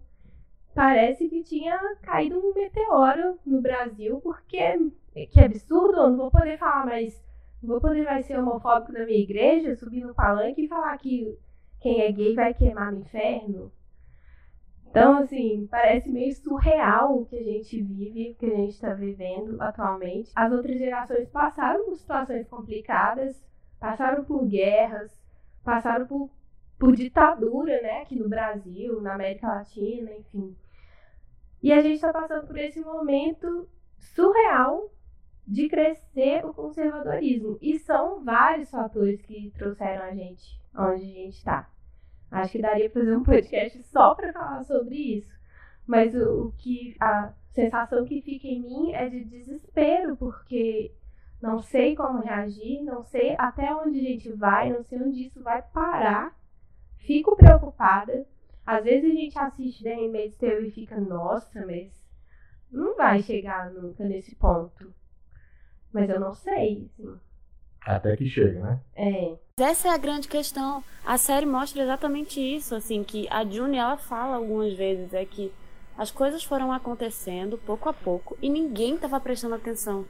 Parece 0.78 1.28
que 1.28 1.42
tinha 1.42 1.76
caído 2.04 2.38
um 2.38 2.54
meteoro 2.54 3.40
no 3.44 3.60
Brasil, 3.60 4.22
porque 4.22 4.92
que 5.32 5.40
absurdo, 5.40 6.02
eu 6.02 6.10
não 6.12 6.18
vou 6.18 6.30
poder 6.30 6.60
falar 6.60 6.86
mais, 6.86 7.20
não 7.64 7.70
vou 7.70 7.82
poder 7.82 8.06
mais 8.06 8.28
ser 8.28 8.38
homofóbico 8.38 8.94
na 8.94 9.04
minha 9.04 9.18
igreja, 9.18 9.76
subir 9.76 10.06
no 10.06 10.14
palanque 10.14 10.66
e 10.66 10.68
falar 10.68 10.96
que 11.00 11.36
quem 11.80 12.02
é 12.02 12.12
gay 12.12 12.36
vai 12.36 12.54
queimar 12.54 12.92
no 12.92 13.00
inferno. 13.00 13.72
Então, 14.88 15.18
assim, 15.18 15.66
parece 15.66 16.12
meio 16.12 16.32
surreal 16.36 17.22
o 17.22 17.26
que 17.26 17.38
a 17.38 17.44
gente 17.44 17.82
vive, 17.82 18.34
o 18.34 18.36
que 18.36 18.46
a 18.46 18.56
gente 18.58 18.74
está 18.74 18.94
vivendo 18.94 19.60
atualmente. 19.60 20.32
As 20.36 20.52
outras 20.52 20.78
gerações 20.78 21.28
passaram 21.28 21.86
por 21.86 21.96
situações 21.96 22.48
complicadas, 22.48 23.44
passaram 23.80 24.24
por 24.24 24.46
guerras, 24.46 25.12
passaram 25.64 26.06
por, 26.06 26.30
por 26.78 26.96
ditadura, 26.96 27.82
né, 27.82 28.04
aqui 28.04 28.16
no 28.16 28.30
Brasil, 28.30 29.02
na 29.02 29.16
América 29.16 29.48
Latina, 29.48 30.12
enfim. 30.14 30.56
E 31.68 31.74
a 31.74 31.82
gente 31.82 31.96
está 31.96 32.14
passando 32.14 32.48
por 32.48 32.58
esse 32.58 32.80
momento 32.80 33.68
surreal 34.00 34.90
de 35.46 35.68
crescer 35.68 36.46
o 36.46 36.54
conservadorismo. 36.54 37.58
E 37.62 37.78
são 37.78 38.24
vários 38.24 38.72
fatores 38.72 39.22
que 39.22 39.52
trouxeram 39.58 40.06
a 40.06 40.16
gente 40.16 40.58
onde 40.74 41.04
a 41.04 41.14
gente 41.14 41.36
está. 41.36 41.70
Acho 42.32 42.54
que 42.54 42.62
daria 42.62 42.90
para 42.90 43.02
fazer 43.02 43.18
um 43.18 43.22
podcast 43.22 43.84
só 43.84 44.16
para 44.16 44.32
falar 44.32 44.64
sobre 44.64 44.96
isso. 44.96 45.38
Mas 45.86 46.16
o, 46.16 46.46
o, 46.46 46.52
que 46.54 46.96
a 47.02 47.34
sensação 47.52 48.06
que 48.06 48.22
fica 48.22 48.48
em 48.48 48.62
mim 48.62 48.94
é 48.94 49.10
de 49.10 49.26
desespero, 49.26 50.16
porque 50.16 50.96
não 51.42 51.60
sei 51.60 51.98
como 51.98 52.22
reagir, 52.22 52.82
não 52.82 53.04
sei 53.04 53.36
até 53.38 53.76
onde 53.76 54.00
a 54.00 54.04
gente 54.04 54.32
vai, 54.32 54.72
não 54.72 54.84
sei 54.84 55.02
onde 55.02 55.26
isso 55.26 55.44
vai 55.44 55.62
parar. 55.62 56.34
Fico 56.96 57.36
preocupada. 57.36 58.26
Às 58.68 58.84
vezes 58.84 59.10
a 59.10 59.16
gente 59.16 59.40
assiste 59.40 59.82
The 59.82 59.96
Handmaid's 59.96 60.36
Tale 60.36 60.68
e 60.68 60.72
fica, 60.72 61.00
nossa, 61.00 61.66
mas 61.66 61.90
não 62.70 62.98
vai 62.98 63.24
chegar 63.24 63.72
nunca 63.72 64.04
nesse 64.04 64.36
ponto. 64.36 64.94
Mas 65.94 66.10
eu 66.10 66.20
não 66.20 66.34
sei, 66.34 66.86
assim. 66.92 67.18
Até 67.80 68.18
que 68.18 68.28
chega, 68.28 68.60
né? 68.60 68.82
É. 68.94 69.38
Essa 69.58 69.88
é 69.88 69.92
a 69.92 69.98
grande 69.98 70.28
questão. 70.28 70.84
A 71.06 71.18
série 71.18 71.46
mostra 71.46 71.82
exatamente 71.82 72.42
isso, 72.42 72.76
assim, 72.76 73.06
que 73.06 73.26
a 73.30 73.46
June 73.46 73.78
ela 73.78 73.96
fala 73.96 74.36
algumas 74.36 74.74
vezes 74.74 75.14
é 75.14 75.24
que 75.24 75.50
as 75.98 76.12
coisas 76.12 76.44
foram 76.44 76.74
acontecendo 76.74 77.58
pouco 77.58 77.88
a 77.88 77.94
pouco 77.94 78.38
e 78.42 78.50
ninguém 78.50 78.96
estava 78.96 79.18
prestando 79.18 79.56
atenção. 79.56 80.06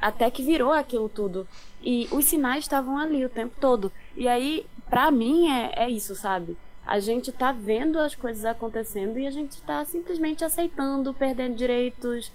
Até 0.00 0.30
que 0.30 0.42
virou 0.42 0.72
aquilo 0.72 1.10
tudo. 1.10 1.46
E 1.82 2.08
os 2.10 2.24
sinais 2.24 2.64
estavam 2.64 2.96
ali 2.96 3.22
o 3.26 3.28
tempo 3.28 3.54
todo. 3.60 3.92
E 4.16 4.26
aí, 4.26 4.64
pra 4.88 5.10
mim, 5.10 5.50
é, 5.50 5.84
é 5.84 5.90
isso, 5.90 6.14
sabe? 6.14 6.56
A 6.90 6.98
gente 6.98 7.30
tá 7.30 7.52
vendo 7.52 7.98
as 8.00 8.16
coisas 8.16 8.44
acontecendo 8.44 9.16
e 9.16 9.26
a 9.26 9.30
gente 9.30 9.62
tá 9.62 9.84
simplesmente 9.84 10.44
aceitando, 10.44 11.14
perdendo 11.14 11.54
direitos, 11.54 12.32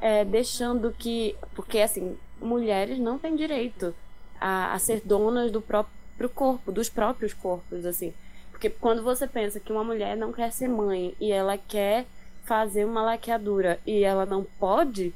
é, 0.00 0.24
deixando 0.24 0.90
que. 0.98 1.36
Porque, 1.54 1.78
assim, 1.80 2.16
mulheres 2.40 2.98
não 2.98 3.18
têm 3.18 3.36
direito 3.36 3.94
a, 4.40 4.72
a 4.72 4.78
ser 4.78 5.02
donas 5.04 5.50
do 5.52 5.60
próprio 5.60 6.30
corpo, 6.34 6.72
dos 6.72 6.88
próprios 6.88 7.34
corpos, 7.34 7.84
assim. 7.84 8.14
Porque 8.50 8.70
quando 8.70 9.02
você 9.02 9.26
pensa 9.26 9.60
que 9.60 9.72
uma 9.72 9.84
mulher 9.84 10.16
não 10.16 10.32
quer 10.32 10.50
ser 10.52 10.68
mãe 10.68 11.14
e 11.20 11.30
ela 11.30 11.58
quer 11.58 12.06
fazer 12.44 12.84
uma 12.86 13.02
laqueadura 13.02 13.78
e 13.86 14.02
ela 14.02 14.24
não 14.24 14.42
pode, 14.58 15.14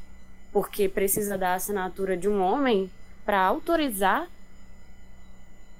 porque 0.52 0.88
precisa 0.88 1.38
da 1.38 1.54
assinatura 1.54 2.14
de 2.16 2.28
um 2.28 2.42
homem 2.42 2.90
para 3.24 3.40
autorizar, 3.40 4.28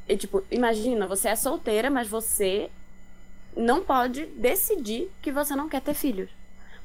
E, 0.09 0.17
tipo, 0.17 0.43
imagina, 0.51 1.07
você 1.07 1.29
é 1.29 1.37
solteira, 1.37 1.91
mas 1.91 2.09
você 2.09 2.71
não 3.57 3.83
pode 3.85 4.27
decidir 4.27 5.11
que 5.21 5.33
você 5.33 5.55
não 5.55 5.69
quer 5.69 5.81
ter 5.81 5.95
filhos. 5.95 6.31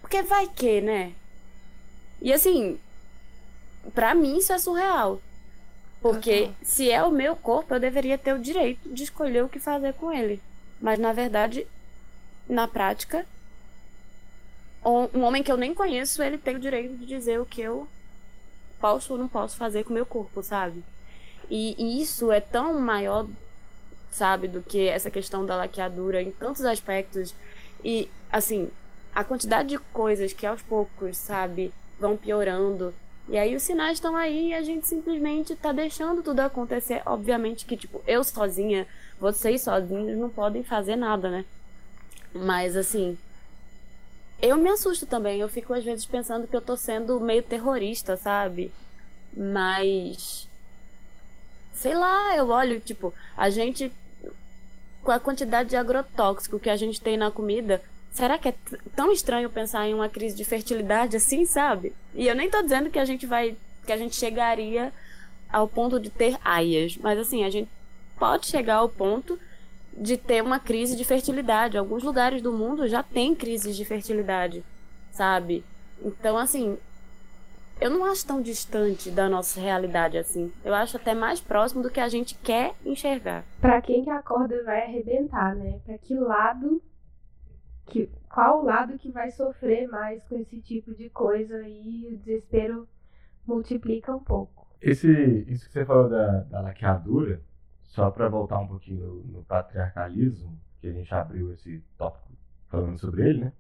Porque 0.02 0.22
vai 0.22 0.48
que, 0.48 0.82
né? 0.82 1.14
E 2.22 2.34
assim, 2.34 2.80
pra 3.94 4.14
mim 4.14 4.38
isso 4.38 4.54
é 4.54 4.58
surreal. 4.58 5.22
Porque 6.02 6.44
uhum. 6.44 6.54
se 6.64 6.92
é 6.92 7.04
o 7.04 7.12
meu 7.12 7.36
corpo, 7.36 7.74
eu 7.74 7.80
deveria 7.80 8.18
ter 8.18 8.34
o 8.34 8.40
direito 8.40 8.88
de 8.90 9.04
escolher 9.04 9.44
o 9.44 9.50
que 9.50 9.60
fazer 9.60 9.94
com 9.94 10.12
ele. 10.12 10.42
Mas 10.80 11.00
na 11.00 11.12
verdade, 11.12 11.66
na 12.48 12.68
prática, 12.68 13.26
um 14.86 15.24
homem 15.24 15.44
que 15.44 15.52
eu 15.52 15.58
nem 15.58 15.74
conheço, 15.74 16.22
ele 16.22 16.38
tem 16.38 16.56
o 16.56 16.60
direito 16.60 16.96
de 16.98 17.06
dizer 17.06 17.40
o 17.40 17.46
que 17.46 17.62
eu 17.62 17.88
posso 18.80 19.14
ou 19.14 19.20
não 19.20 19.28
posso 19.28 19.58
fazer 19.58 19.84
com 19.84 19.90
o 19.90 19.94
meu 19.94 20.06
corpo, 20.06 20.42
sabe? 20.44 20.84
E, 21.50 21.76
e 21.78 22.02
isso 22.02 22.32
é 22.32 22.40
tão 22.40 22.80
maior, 22.80 23.28
sabe, 24.12 24.48
do 24.48 24.62
que 24.62 24.88
essa 24.88 25.10
questão 25.10 25.46
da 25.46 25.56
laqueadura 25.56 26.22
em 26.22 26.32
tantos 26.32 26.66
aspectos. 26.66 27.34
E, 27.84 28.10
assim, 28.32 28.70
a 29.14 29.24
quantidade 29.24 29.70
de 29.70 29.78
coisas 29.78 30.34
que 30.34 30.46
aos 30.46 30.62
poucos, 30.62 31.18
sabe, 31.18 31.74
vão 32.00 32.16
piorando. 32.18 32.94
E 33.30 33.38
aí 33.38 33.56
os 33.56 33.64
sinais 33.64 33.98
estão 33.98 34.16
aí 34.16 34.50
e 34.50 34.54
a 34.54 34.62
gente 34.62 34.88
simplesmente 34.88 35.56
tá 35.56 35.72
deixando 35.72 36.24
tudo 36.24 36.40
acontecer. 36.40 37.02
Obviamente 37.06 37.66
que, 37.66 37.76
tipo, 37.76 38.02
eu 38.08 38.24
sozinha, 38.24 38.88
vocês 39.20 39.62
sozinhos 39.62 40.18
não 40.18 40.30
podem 40.30 40.64
fazer 40.64 40.96
nada, 40.96 41.30
né? 41.30 41.46
Mas, 42.34 42.76
assim, 42.76 43.18
eu 44.42 44.56
me 44.58 44.70
assusto 44.70 45.06
também. 45.06 45.42
Eu 45.42 45.50
fico 45.50 45.74
às 45.74 45.84
vezes 45.84 46.06
pensando 46.06 46.48
que 46.48 46.56
eu 46.56 46.62
tô 46.62 46.78
sendo 46.78 47.20
meio 47.20 47.44
terrorista, 47.44 48.16
sabe? 48.16 48.72
Mas. 49.36 50.47
Sei 51.78 51.94
lá, 51.94 52.36
eu 52.36 52.50
olho, 52.50 52.80
tipo, 52.80 53.14
a 53.36 53.50
gente. 53.50 53.92
Com 55.04 55.12
a 55.12 55.20
quantidade 55.20 55.70
de 55.70 55.76
agrotóxico 55.78 56.60
que 56.60 56.70
a 56.70 56.76
gente 56.76 57.00
tem 57.00 57.16
na 57.16 57.32
comida, 57.32 57.82
será 58.12 58.38
que 58.38 58.50
é 58.50 58.54
tão 58.94 59.10
estranho 59.12 59.50
pensar 59.50 59.88
em 59.88 59.94
uma 59.94 60.10
crise 60.10 60.36
de 60.36 60.44
fertilidade 60.44 61.16
assim, 61.16 61.46
sabe? 61.46 61.94
E 62.14 62.28
eu 62.28 62.36
nem 62.36 62.50
tô 62.50 62.62
dizendo 62.62 62.90
que 62.90 63.00
a 63.00 63.06
gente 63.06 63.26
vai. 63.26 63.56
que 63.86 63.92
a 63.92 63.98
gente 63.98 64.16
chegaria 64.16 64.92
ao 65.50 65.68
ponto 65.68 66.00
de 66.00 66.10
ter 66.10 66.38
aias. 66.44 66.98
Mas 66.98 67.18
assim, 67.20 67.46
a 67.46 67.50
gente 67.50 67.70
pode 68.20 68.48
chegar 68.48 68.78
ao 68.78 68.90
ponto 68.90 69.40
de 69.96 70.18
ter 70.18 70.44
uma 70.44 70.60
crise 70.60 70.96
de 70.96 71.06
fertilidade. 71.06 71.78
Alguns 71.78 72.04
lugares 72.04 72.42
do 72.42 72.52
mundo 72.52 72.88
já 72.88 73.02
tem 73.02 73.34
crises 73.34 73.78
de 73.78 73.86
fertilidade, 73.86 74.64
sabe? 75.12 75.64
Então, 76.04 76.38
assim, 76.38 76.78
eu 77.80 77.90
não 77.90 78.06
acho 78.06 78.26
tão 78.26 78.42
distante 78.42 79.12
da 79.12 79.30
nossa 79.30 79.60
realidade 79.60 80.18
assim. 80.18 80.52
Eu 80.64 80.74
acho 80.74 80.98
até 80.98 81.14
mais 81.14 81.40
próximo 81.40 81.84
do 81.84 81.90
que 81.90 82.00
a 82.00 82.10
gente 82.10 82.36
quer 82.36 82.74
enxergar. 82.86 83.44
Para 83.62 83.82
quem 83.82 84.04
que 84.04 84.10
a 84.10 84.22
corda 84.22 84.64
vai 84.64 84.84
arrebentar, 84.84 85.56
né? 85.56 85.80
Para 85.86 85.98
que 85.98 86.16
lado 86.16 86.82
que 87.86 88.10
qual 88.30 88.64
lado 88.64 88.98
que 88.98 89.12
vai 89.12 89.32
sofrer 89.32 89.88
mais 89.88 90.22
com 90.26 90.38
esse 90.38 90.60
tipo 90.62 90.94
de 90.94 91.10
coisa 91.10 91.62
e 91.68 92.08
o 92.12 92.18
desespero 92.18 92.88
multiplica 93.46 94.14
um 94.14 94.20
pouco. 94.20 94.68
Esse 94.82 95.10
isso 95.48 95.66
que 95.68 95.74
você 95.74 95.86
falou 95.86 96.10
da, 96.10 96.42
da 96.42 96.62
laqueadura, 96.62 97.42
só 97.84 98.12
para 98.12 98.28
voltar 98.28 98.60
um 98.60 98.68
pouquinho 98.68 99.08
no, 99.08 99.24
no, 99.38 99.44
patriarcalismo, 99.44 100.60
que 100.80 100.88
a 100.88 100.92
gente 100.92 101.12
abriu 101.14 101.52
esse 101.54 101.84
tópico 101.98 102.28
falando 102.68 103.00
sobre 103.00 103.28
ele, 103.28 103.46
né? 103.46 103.54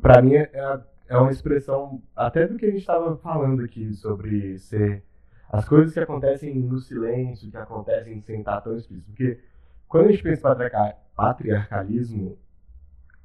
Para 0.00 0.20
mim 0.20 0.34
é, 0.34 0.50
é 1.08 1.16
uma 1.16 1.30
expressão 1.30 2.02
até 2.14 2.46
do 2.46 2.56
que 2.56 2.66
a 2.66 2.70
gente 2.70 2.80
estava 2.80 3.16
falando 3.16 3.62
aqui 3.62 3.94
sobre 3.94 4.58
ser 4.58 5.02
as 5.48 5.68
coisas 5.68 5.92
que 5.92 6.00
acontecem 6.00 6.54
no 6.54 6.78
silêncio, 6.78 7.50
que 7.50 7.56
acontecem 7.56 8.20
sem 8.20 8.40
estar 8.40 8.60
tão 8.60 8.76
explícito. 8.76 9.06
Porque 9.06 9.40
quando 9.88 10.06
a 10.06 10.10
gente 10.10 10.22
pensa 10.22 10.50
em 10.52 10.94
patriarcalismo, 11.14 12.36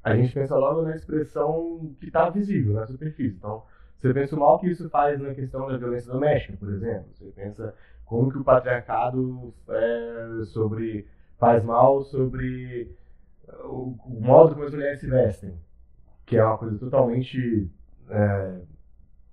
a 0.02 0.14
gente 0.16 0.32
pensa 0.32 0.56
logo 0.56 0.82
na 0.82 0.94
expressão 0.94 1.94
que 2.00 2.06
está 2.06 2.30
visível, 2.30 2.74
na 2.74 2.86
superfície. 2.86 3.36
Então, 3.36 3.62
você 3.96 4.12
pensa 4.12 4.34
o 4.34 4.38
mal 4.38 4.58
que 4.58 4.68
isso 4.68 4.88
faz 4.88 5.20
na 5.20 5.34
questão 5.34 5.68
da 5.68 5.76
violência 5.76 6.12
doméstica, 6.12 6.56
por 6.56 6.70
exemplo. 6.72 7.06
Você 7.12 7.26
pensa 7.26 7.74
como 8.04 8.30
que 8.30 8.38
o 8.38 8.44
patriarcado 8.44 9.54
é 9.68 10.44
sobre 10.46 11.06
faz 11.38 11.64
mal 11.64 12.02
sobre 12.02 12.94
o, 13.64 13.96
o, 14.04 14.20
modo 14.20 14.54
como 14.54 14.64
as 14.64 14.72
mulheres 14.72 15.00
se 15.00 15.08
vestem, 15.08 15.54
que 16.26 16.36
é 16.36 16.44
uma 16.44 16.58
coisa 16.58 16.78
totalmente 16.78 17.70
é, 18.08 18.60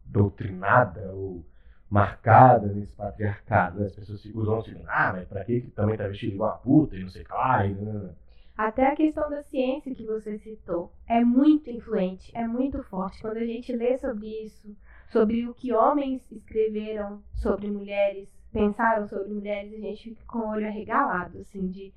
doutrinada 0.06 1.12
ou 1.13 1.45
marcada 1.89 2.67
nesse 2.67 2.93
patriarcado. 2.93 3.80
Né? 3.80 3.88
As 3.88 3.95
pessoas 3.95 4.23
usam 4.25 4.60
assim, 4.60 4.75
ah, 4.88 5.13
mas 5.13 5.28
pra 5.28 5.43
que 5.43 5.62
também 5.75 5.97
tá 5.97 6.08
vestido 6.08 6.34
igual 6.34 6.52
a 6.52 6.58
puta 6.58 6.95
e 6.95 7.02
não 7.02 7.10
sei 7.10 7.23
o 7.23 7.25
que 7.25 7.32
lá. 7.32 7.65
E, 7.65 7.73
não. 7.73 8.15
Até 8.56 8.88
a 8.88 8.95
questão 8.95 9.30
da 9.30 9.41
ciência 9.41 9.95
que 9.95 10.06
você 10.06 10.38
citou 10.38 10.91
é 11.08 11.23
muito 11.23 11.69
influente, 11.69 12.30
é 12.36 12.45
muito 12.45 12.84
forte. 12.84 13.21
Quando 13.21 13.38
a 13.38 13.45
gente 13.45 13.71
lê 13.73 13.97
sobre 13.97 14.28
isso, 14.43 14.75
sobre 15.08 15.47
o 15.47 15.54
que 15.54 15.71
homens 15.71 16.30
escreveram 16.30 17.23
sobre 17.36 17.71
mulheres, 17.71 18.28
pensaram 18.52 19.08
sobre 19.08 19.34
mulheres, 19.34 19.73
a 19.73 19.78
gente 19.78 20.10
fica 20.10 20.23
com 20.28 20.39
o 20.39 20.49
olho 20.49 20.67
arregalado, 20.67 21.39
assim, 21.39 21.69
de 21.69 21.93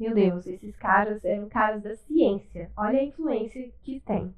meu 0.00 0.14
Deus, 0.14 0.46
esses 0.46 0.74
caras 0.76 1.22
eram 1.24 1.48
caras 1.48 1.82
da 1.82 1.94
ciência. 1.94 2.70
Olha 2.74 2.98
a 2.98 3.04
influência 3.04 3.70
que 3.82 4.00
tem. 4.00 4.34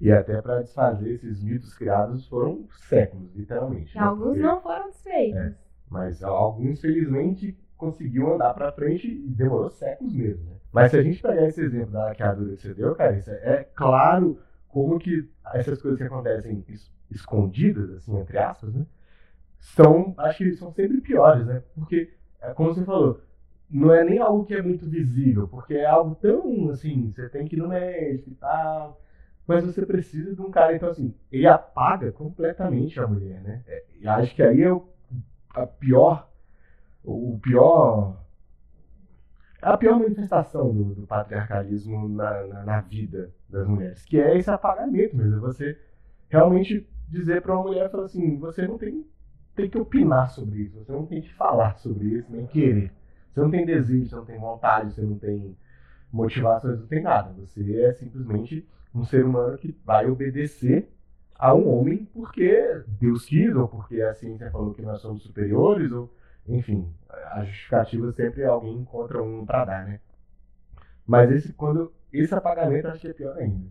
E 0.00 0.10
até 0.10 0.42
para 0.42 0.60
desfazer 0.60 1.14
esses 1.14 1.40
mitos 1.40 1.72
criados 1.74 2.26
foram 2.26 2.66
séculos, 2.88 3.32
literalmente. 3.34 3.94
Né? 3.94 4.02
Alguns 4.02 4.26
Porque, 4.26 4.42
não 4.42 4.60
foram 4.60 4.86
desfeitos. 4.86 5.40
É, 5.40 5.54
mas 5.88 6.22
alguns, 6.24 6.80
felizmente, 6.80 7.56
conseguiu 7.76 8.34
andar 8.34 8.52
para 8.54 8.72
frente 8.72 9.06
e 9.06 9.30
demorou 9.30 9.70
séculos 9.70 10.12
mesmo. 10.12 10.50
Né? 10.50 10.56
Mas 10.72 10.90
se 10.90 10.98
a 10.98 11.02
gente 11.02 11.22
pegar 11.22 11.46
esse 11.46 11.62
exemplo 11.62 11.92
da 11.92 12.06
laqueadura 12.06 12.56
que 12.56 12.62
você 12.62 12.74
deu, 12.74 12.94
cara, 12.96 13.16
é, 13.16 13.52
é 13.52 13.64
claro 13.72 14.38
como 14.66 14.98
que 14.98 15.30
essas 15.52 15.80
coisas 15.80 15.96
que 15.96 16.04
acontecem 16.04 16.64
escondidas, 17.08 17.90
assim, 17.90 18.18
entre 18.18 18.36
aspas, 18.38 18.74
né? 18.74 18.84
São, 19.60 20.12
acho 20.18 20.38
que 20.38 20.52
são 20.56 20.72
sempre 20.72 21.00
piores, 21.00 21.46
né? 21.46 21.62
Porque, 21.76 22.12
é 22.40 22.52
como 22.52 22.74
você 22.74 22.84
falou, 22.84 23.20
não 23.70 23.92
é 23.92 24.04
nem 24.04 24.18
algo 24.18 24.44
que 24.44 24.54
é 24.54 24.62
muito 24.62 24.88
visível, 24.88 25.48
porque 25.48 25.74
é 25.74 25.86
algo 25.86 26.14
tão, 26.14 26.70
assim, 26.70 27.10
você 27.10 27.28
tem 27.28 27.46
que 27.46 27.56
ir 27.56 27.58
no 27.58 27.68
médico 27.68 28.30
e 28.30 28.34
tal, 28.34 29.00
mas 29.46 29.64
você 29.64 29.84
precisa 29.84 30.34
de 30.34 30.40
um 30.40 30.50
cara, 30.50 30.74
então, 30.74 30.88
assim, 30.88 31.14
ele 31.30 31.46
apaga 31.46 32.12
completamente 32.12 32.98
a 33.00 33.06
mulher, 33.06 33.42
né? 33.42 33.62
É, 33.66 33.84
e 34.00 34.06
acho 34.08 34.34
que 34.34 34.42
aí 34.42 34.62
é 34.62 34.72
o, 34.72 34.86
a 35.54 35.66
pior, 35.66 36.30
o 37.04 37.38
pior 37.42 38.24
a 39.64 39.78
pior 39.78 39.98
manifestação 39.98 40.72
do, 40.72 40.94
do 40.94 41.06
patriarcalismo 41.06 42.06
na, 42.08 42.46
na, 42.46 42.64
na, 42.64 42.80
vida 42.82 43.32
das 43.48 43.66
mulheres, 43.66 44.04
que 44.04 44.20
é 44.20 44.36
esse 44.36 44.50
apagamento 44.50 45.16
mesmo. 45.16 45.36
É 45.36 45.40
você 45.40 45.78
realmente 46.28 46.86
dizer 47.08 47.40
para 47.40 47.54
uma 47.54 47.64
mulher, 47.64 47.90
falar 47.90 48.04
assim, 48.04 48.38
você 48.38 48.66
não 48.66 48.76
tem, 48.76 49.06
tem 49.56 49.70
que 49.70 49.78
opinar 49.78 50.30
sobre 50.30 50.62
isso, 50.62 50.78
você 50.78 50.92
não 50.92 51.06
tem 51.06 51.22
que 51.22 51.32
falar 51.32 51.78
sobre 51.78 52.08
isso, 52.08 52.30
nem 52.30 52.46
querer. 52.46 52.92
Você 53.34 53.40
não 53.40 53.50
tem 53.50 53.66
desejo, 53.66 54.08
você 54.08 54.14
não 54.14 54.24
tem 54.24 54.38
vontade, 54.38 54.94
você 54.94 55.02
não 55.02 55.18
tem 55.18 55.56
motivação, 56.12 56.70
você 56.70 56.80
não 56.82 56.86
tem 56.86 57.02
nada. 57.02 57.32
Você 57.32 57.80
é 57.80 57.92
simplesmente 57.92 58.64
um 58.94 59.04
ser 59.04 59.24
humano 59.24 59.58
que 59.58 59.76
vai 59.84 60.08
obedecer 60.08 60.88
a 61.36 61.52
um 61.52 61.68
homem 61.68 62.04
porque 62.14 62.84
Deus 63.00 63.24
quis, 63.24 63.52
ou 63.56 63.66
porque 63.66 64.00
a 64.00 64.14
ciência 64.14 64.52
falou 64.52 64.72
que 64.72 64.82
nós 64.82 65.00
somos 65.00 65.24
superiores, 65.24 65.90
ou 65.90 66.14
enfim, 66.46 66.88
a 67.08 67.44
justificativa 67.44 68.12
sempre 68.12 68.42
é 68.42 68.46
alguém 68.46 68.76
encontra 68.76 69.20
um 69.20 69.44
para 69.44 69.64
dar, 69.64 69.84
né? 69.84 69.98
Mas 71.04 71.32
esse, 71.32 71.52
quando, 71.54 71.92
esse 72.12 72.32
apagamento 72.32 72.86
acho 72.86 73.00
que 73.00 73.08
é 73.08 73.12
pior 73.12 73.36
ainda. 73.36 73.66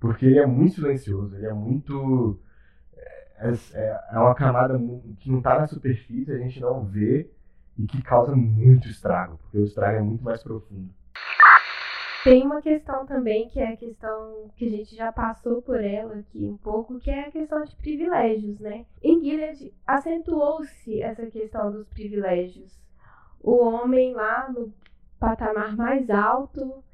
Porque 0.00 0.26
ele 0.26 0.40
é 0.40 0.46
muito 0.46 0.74
silencioso, 0.74 1.36
ele 1.36 1.46
é 1.46 1.52
muito. 1.52 2.40
É, 2.96 3.52
é, 3.74 4.00
é 4.10 4.18
uma 4.18 4.34
camada 4.34 4.76
que 5.20 5.30
não 5.30 5.38
está 5.38 5.60
na 5.60 5.68
superfície, 5.68 6.32
a 6.32 6.38
gente 6.38 6.58
não 6.60 6.84
vê 6.84 7.30
e 7.78 7.86
que 7.86 8.02
causa 8.02 8.34
muito 8.36 8.88
estrago, 8.88 9.38
porque 9.38 9.58
o 9.58 9.64
estrago 9.64 9.98
é 9.98 10.02
muito 10.02 10.22
mais 10.22 10.42
profundo. 10.42 10.90
Tem 12.24 12.44
uma 12.44 12.62
questão 12.62 13.04
também 13.04 13.48
que 13.48 13.58
é 13.58 13.72
a 13.72 13.76
questão 13.76 14.48
que 14.56 14.66
a 14.66 14.70
gente 14.70 14.94
já 14.94 15.10
passou 15.10 15.60
por 15.60 15.82
ela 15.82 16.20
aqui 16.20 16.44
um 16.44 16.56
pouco, 16.56 17.00
que 17.00 17.10
é 17.10 17.26
a 17.26 17.32
questão 17.32 17.64
de 17.64 17.74
privilégios, 17.74 18.60
né? 18.60 18.86
Em 19.02 19.20
Gilead 19.20 19.74
acentuou-se 19.84 21.02
essa 21.02 21.26
questão 21.26 21.72
dos 21.72 21.88
privilégios. 21.88 22.80
O 23.40 23.56
homem 23.56 24.14
lá 24.14 24.48
no 24.48 24.72
patamar 25.18 25.76
mais 25.76 26.08
alto, 26.10 26.84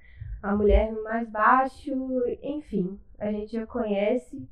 a 0.42 0.56
mulher 0.56 0.92
no 0.92 1.04
mais 1.04 1.28
baixo, 1.28 1.92
enfim, 2.42 2.98
a 3.18 3.30
gente 3.30 3.52
já 3.52 3.66
conhece 3.66 4.48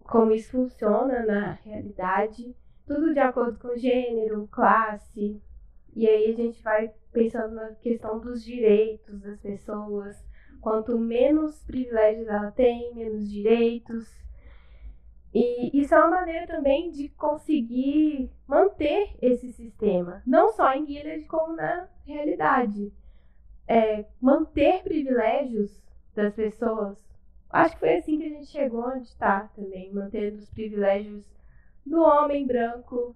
como 0.00 0.32
isso 0.32 0.50
funciona 0.50 1.24
na 1.24 1.52
realidade, 1.52 2.52
tudo 2.86 3.12
de 3.12 3.18
acordo 3.18 3.58
com 3.58 3.76
gênero, 3.76 4.48
classe, 4.50 5.42
e 5.94 6.06
aí 6.06 6.30
a 6.30 6.34
gente 6.34 6.62
vai 6.62 6.92
pensando 7.10 7.54
na 7.54 7.70
questão 7.76 8.20
dos 8.20 8.44
direitos 8.44 9.20
das 9.22 9.40
pessoas. 9.40 10.22
Quanto 10.60 10.98
menos 10.98 11.62
privilégios 11.64 12.28
ela 12.28 12.50
tem, 12.50 12.94
menos 12.94 13.30
direitos. 13.30 14.14
E 15.32 15.80
isso 15.80 15.94
é 15.94 15.98
uma 15.98 16.10
maneira 16.10 16.46
também 16.46 16.90
de 16.90 17.08
conseguir 17.10 18.30
manter 18.46 19.16
esse 19.22 19.52
sistema, 19.52 20.22
não 20.26 20.52
só 20.52 20.72
em 20.74 20.86
Gilead, 20.86 21.24
como 21.24 21.56
na 21.56 21.88
realidade. 22.04 22.92
É, 23.66 24.04
manter 24.20 24.82
privilégios 24.82 25.82
das 26.14 26.34
pessoas. 26.34 27.04
Acho 27.50 27.74
que 27.74 27.80
foi 27.80 27.96
assim 27.96 28.18
que 28.18 28.26
a 28.26 28.28
gente 28.28 28.46
chegou 28.46 28.86
onde 28.86 29.08
está 29.08 29.50
também, 29.56 29.92
mantendo 29.92 30.38
os 30.38 30.50
privilégios 30.50 31.24
do 31.86 32.02
homem 32.02 32.46
branco, 32.46 33.14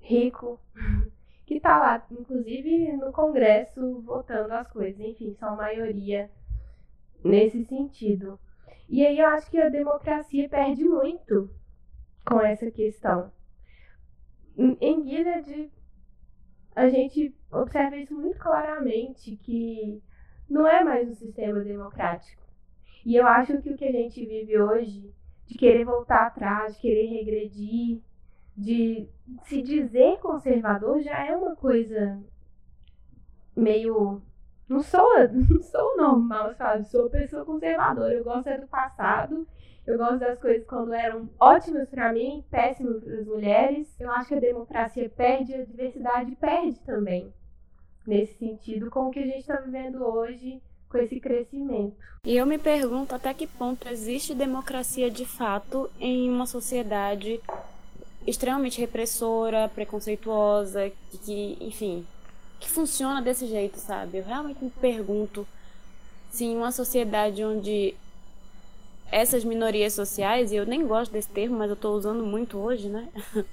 rico, 0.00 0.58
que 1.46 1.54
está 1.56 1.78
lá, 1.78 2.06
inclusive 2.10 2.92
no 2.96 3.12
Congresso, 3.12 4.00
votando 4.00 4.54
as 4.54 4.66
coisas. 4.68 5.00
Enfim, 5.00 5.34
são 5.34 5.56
maioria 5.56 6.30
nesse 7.22 7.64
sentido. 7.64 8.38
E 8.88 9.06
aí 9.06 9.18
eu 9.18 9.26
acho 9.28 9.50
que 9.50 9.58
a 9.58 9.68
democracia 9.68 10.48
perde 10.48 10.84
muito 10.84 11.50
com 12.26 12.40
essa 12.40 12.70
questão. 12.70 13.30
Em 14.56 15.02
Gilead, 15.04 15.70
a 16.74 16.88
gente 16.88 17.34
observa 17.52 17.96
isso 17.96 18.14
muito 18.14 18.38
claramente, 18.38 19.36
que 19.36 20.02
não 20.48 20.66
é 20.66 20.82
mais 20.82 21.08
um 21.08 21.14
sistema 21.14 21.60
democrático. 21.60 22.42
E 23.04 23.16
eu 23.16 23.26
acho 23.26 23.60
que 23.62 23.70
o 23.70 23.76
que 23.76 23.84
a 23.84 23.92
gente 23.92 24.24
vive 24.24 24.60
hoje, 24.60 25.14
de 25.50 25.58
querer 25.58 25.84
voltar 25.84 26.28
atrás, 26.28 26.76
de 26.76 26.80
querer 26.80 27.06
regredir, 27.06 28.00
de 28.56 29.08
se 29.42 29.60
dizer 29.60 30.18
conservador, 30.18 31.00
já 31.00 31.26
é 31.26 31.36
uma 31.36 31.56
coisa 31.56 32.22
meio 33.56 34.22
não 34.68 34.80
sou, 34.80 35.08
não 35.34 35.60
sou 35.60 35.96
normal, 35.96 36.54
sabe? 36.54 36.84
Sou 36.84 37.10
pessoa 37.10 37.44
conservadora. 37.44 38.14
Eu 38.14 38.22
gosto 38.22 38.46
é 38.46 38.58
do 38.58 38.68
passado. 38.68 39.44
Eu 39.84 39.98
gosto 39.98 40.20
das 40.20 40.38
coisas 40.38 40.64
quando 40.68 40.92
eram 40.92 41.28
ótimas 41.40 41.88
para 41.88 42.12
mim, 42.12 42.44
péssimas 42.48 43.02
para 43.02 43.14
as 43.14 43.26
mulheres. 43.26 44.00
Eu 44.00 44.08
acho 44.12 44.28
que 44.28 44.36
a 44.36 44.40
democracia 44.40 45.10
perde, 45.10 45.52
a 45.52 45.64
diversidade 45.64 46.36
perde 46.36 46.78
também. 46.82 47.34
Nesse 48.06 48.34
sentido, 48.34 48.88
com 48.88 49.08
o 49.08 49.10
que 49.10 49.18
a 49.18 49.26
gente 49.26 49.40
está 49.40 49.56
vivendo 49.56 50.04
hoje, 50.04 50.62
com 50.90 50.98
esse 50.98 51.20
crescimento. 51.20 51.96
E 52.24 52.36
eu 52.36 52.44
me 52.44 52.58
pergunto 52.58 53.14
até 53.14 53.32
que 53.32 53.46
ponto 53.46 53.88
existe 53.88 54.34
democracia 54.34 55.10
de 55.10 55.24
fato 55.24 55.88
em 55.98 56.28
uma 56.28 56.46
sociedade 56.46 57.40
extremamente 58.26 58.80
repressora, 58.80 59.70
preconceituosa, 59.74 60.92
que, 61.24 61.56
enfim, 61.60 62.06
que 62.58 62.68
funciona 62.68 63.22
desse 63.22 63.46
jeito, 63.46 63.78
sabe? 63.78 64.18
Eu 64.18 64.24
realmente 64.24 64.62
me 64.62 64.70
pergunto 64.70 65.46
se 66.30 66.44
em 66.44 66.56
uma 66.56 66.72
sociedade 66.72 67.42
onde 67.42 67.94
essas 69.10 69.44
minorias 69.44 69.94
sociais, 69.94 70.52
e 70.52 70.56
eu 70.56 70.66
nem 70.66 70.86
gosto 70.86 71.12
desse 71.12 71.28
termo, 71.28 71.58
mas 71.58 71.68
eu 71.68 71.74
estou 71.74 71.96
usando 71.96 72.24
muito 72.24 72.58
hoje, 72.58 72.88
né? 72.88 73.08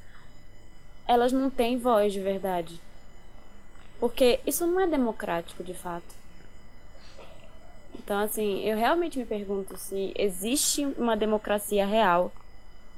Elas 1.08 1.32
não 1.32 1.50
têm 1.50 1.78
voz 1.78 2.12
de 2.12 2.19
verdade. 2.19 2.80
Porque 4.00 4.39
isso 4.45 4.67
não 4.67 4.80
é 4.80 4.88
democrático 4.88 5.63
de 5.63 5.73
fato. 5.73 6.26
Então, 7.99 8.19
assim, 8.19 8.62
eu 8.63 8.77
realmente 8.77 9.19
me 9.19 9.25
pergunto 9.25 9.77
se 9.77 10.13
existe 10.17 10.86
uma 10.97 11.15
democracia 11.17 11.86
real 11.86 12.31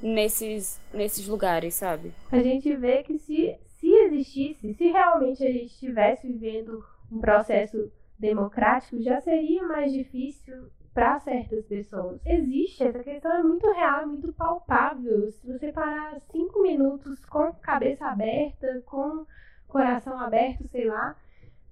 nesses, 0.00 0.80
nesses 0.92 1.26
lugares, 1.26 1.74
sabe? 1.74 2.12
A 2.30 2.42
gente 2.42 2.74
vê 2.76 3.02
que 3.02 3.18
se 3.18 3.58
se 3.80 3.88
existisse, 3.88 4.74
se 4.74 4.90
realmente 4.90 5.42
a 5.42 5.50
gente 5.50 5.66
estivesse 5.66 6.26
vivendo 6.30 6.84
um 7.10 7.18
processo 7.18 7.90
democrático, 8.18 9.00
já 9.02 9.20
seria 9.22 9.66
mais 9.66 9.90
difícil 9.90 10.70
para 10.92 11.18
certas 11.20 11.64
pessoas. 11.64 12.20
Existe, 12.26 12.84
essa 12.84 13.02
questão 13.02 13.32
é 13.32 13.42
muito 13.42 13.66
real, 13.72 14.02
é 14.02 14.06
muito 14.06 14.32
palpável. 14.34 15.32
Se 15.32 15.46
você 15.46 15.72
parar 15.72 16.20
cinco 16.30 16.60
minutos 16.60 17.24
com 17.24 17.52
cabeça 17.54 18.06
aberta, 18.06 18.82
com 18.84 19.24
coração 19.66 20.18
aberto, 20.18 20.68
sei 20.68 20.84
lá, 20.84 21.16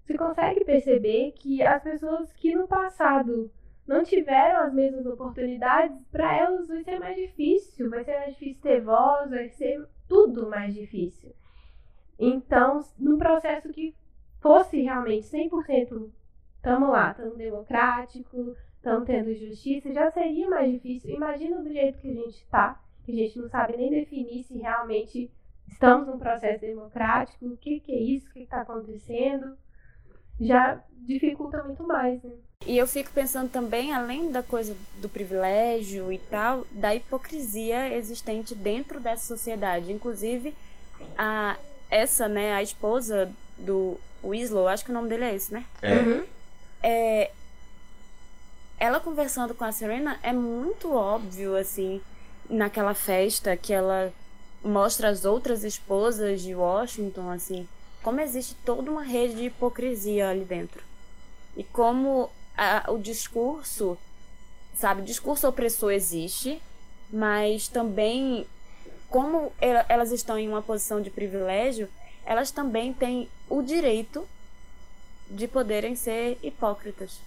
você 0.08 0.16
consegue 0.16 0.64
perceber 0.64 1.32
que 1.32 1.62
as 1.62 1.82
pessoas 1.82 2.32
que 2.32 2.54
no 2.54 2.66
passado 2.66 3.52
não 3.86 4.02
tiveram 4.02 4.60
as 4.60 4.72
mesmas 4.72 5.04
oportunidades, 5.04 6.02
para 6.10 6.34
elas 6.34 6.66
vai 6.66 6.82
ser 6.82 6.98
mais 6.98 7.14
difícil, 7.14 7.90
vai 7.90 8.02
ser 8.04 8.16
mais 8.18 8.32
difícil 8.32 8.62
ter 8.62 8.80
voz, 8.80 9.28
vai 9.28 9.50
ser 9.50 9.86
tudo 10.08 10.48
mais 10.48 10.72
difícil. 10.72 11.34
Então, 12.18 12.80
num 12.98 13.18
processo 13.18 13.68
que 13.68 13.94
fosse 14.40 14.80
realmente 14.80 15.26
100% 15.26 16.10
estamos 16.56 16.88
lá, 16.88 17.10
estamos 17.10 17.36
democrático, 17.36 18.56
estamos 18.76 19.06
tendo 19.06 19.34
justiça, 19.34 19.92
já 19.92 20.10
seria 20.10 20.48
mais 20.48 20.72
difícil. 20.72 21.10
Imagina 21.10 21.62
do 21.62 21.70
jeito 21.70 21.98
que 21.98 22.10
a 22.10 22.14
gente 22.14 22.42
está, 22.42 22.82
que 23.04 23.12
a 23.12 23.14
gente 23.14 23.38
não 23.38 23.48
sabe 23.50 23.76
nem 23.76 23.90
definir 23.90 24.42
se 24.44 24.56
realmente 24.56 25.30
estamos 25.66 26.06
num 26.06 26.18
processo 26.18 26.62
democrático, 26.62 27.44
o 27.44 27.58
que, 27.58 27.78
que 27.80 27.92
é 27.92 28.00
isso, 28.00 28.26
o 28.30 28.32
que 28.32 28.40
está 28.40 28.62
acontecendo. 28.62 29.54
Já 30.40 30.80
dificulta 31.06 31.62
muito 31.64 31.86
mais, 31.86 32.22
né? 32.22 32.30
E 32.66 32.76
eu 32.76 32.86
fico 32.86 33.10
pensando 33.12 33.48
também, 33.48 33.94
além 33.94 34.30
da 34.30 34.42
coisa 34.42 34.76
do 34.96 35.08
privilégio 35.08 36.12
e 36.12 36.18
tal, 36.18 36.66
da 36.70 36.94
hipocrisia 36.94 37.94
existente 37.94 38.54
dentro 38.54 39.00
dessa 39.00 39.26
sociedade. 39.26 39.92
Inclusive, 39.92 40.54
a 41.16 41.56
essa, 41.90 42.28
né, 42.28 42.52
a 42.52 42.62
esposa 42.62 43.32
do 43.56 43.98
Winslow, 44.22 44.68
acho 44.68 44.84
que 44.84 44.90
o 44.90 44.94
nome 44.94 45.08
dele 45.08 45.24
é 45.24 45.34
esse, 45.34 45.52
né? 45.52 45.64
É. 45.80 45.94
Uhum. 45.94 46.24
é. 46.82 47.30
Ela 48.78 49.00
conversando 49.00 49.54
com 49.54 49.64
a 49.64 49.72
Serena 49.72 50.18
é 50.22 50.32
muito 50.32 50.92
óbvio, 50.92 51.56
assim, 51.56 52.00
naquela 52.48 52.94
festa 52.94 53.56
que 53.56 53.72
ela 53.72 54.12
mostra 54.62 55.08
as 55.08 55.24
outras 55.24 55.64
esposas 55.64 56.42
de 56.42 56.54
Washington, 56.54 57.30
assim, 57.30 57.66
como 58.02 58.20
existe 58.20 58.54
toda 58.64 58.90
uma 58.90 59.02
rede 59.02 59.34
de 59.34 59.44
hipocrisia 59.46 60.28
ali 60.28 60.44
dentro. 60.44 60.82
E 61.56 61.64
como 61.64 62.30
a, 62.56 62.90
o 62.90 62.98
discurso, 62.98 63.98
sabe, 64.74 65.02
discurso 65.02 65.48
opressor 65.48 65.92
existe, 65.92 66.62
mas 67.10 67.68
também 67.68 68.46
como 69.08 69.52
elas 69.58 70.12
estão 70.12 70.38
em 70.38 70.48
uma 70.48 70.60
posição 70.60 71.00
de 71.00 71.10
privilégio, 71.10 71.88
elas 72.26 72.50
também 72.50 72.92
têm 72.92 73.28
o 73.48 73.62
direito 73.62 74.28
de 75.30 75.48
poderem 75.48 75.96
ser 75.96 76.38
hipócritas. 76.42 77.18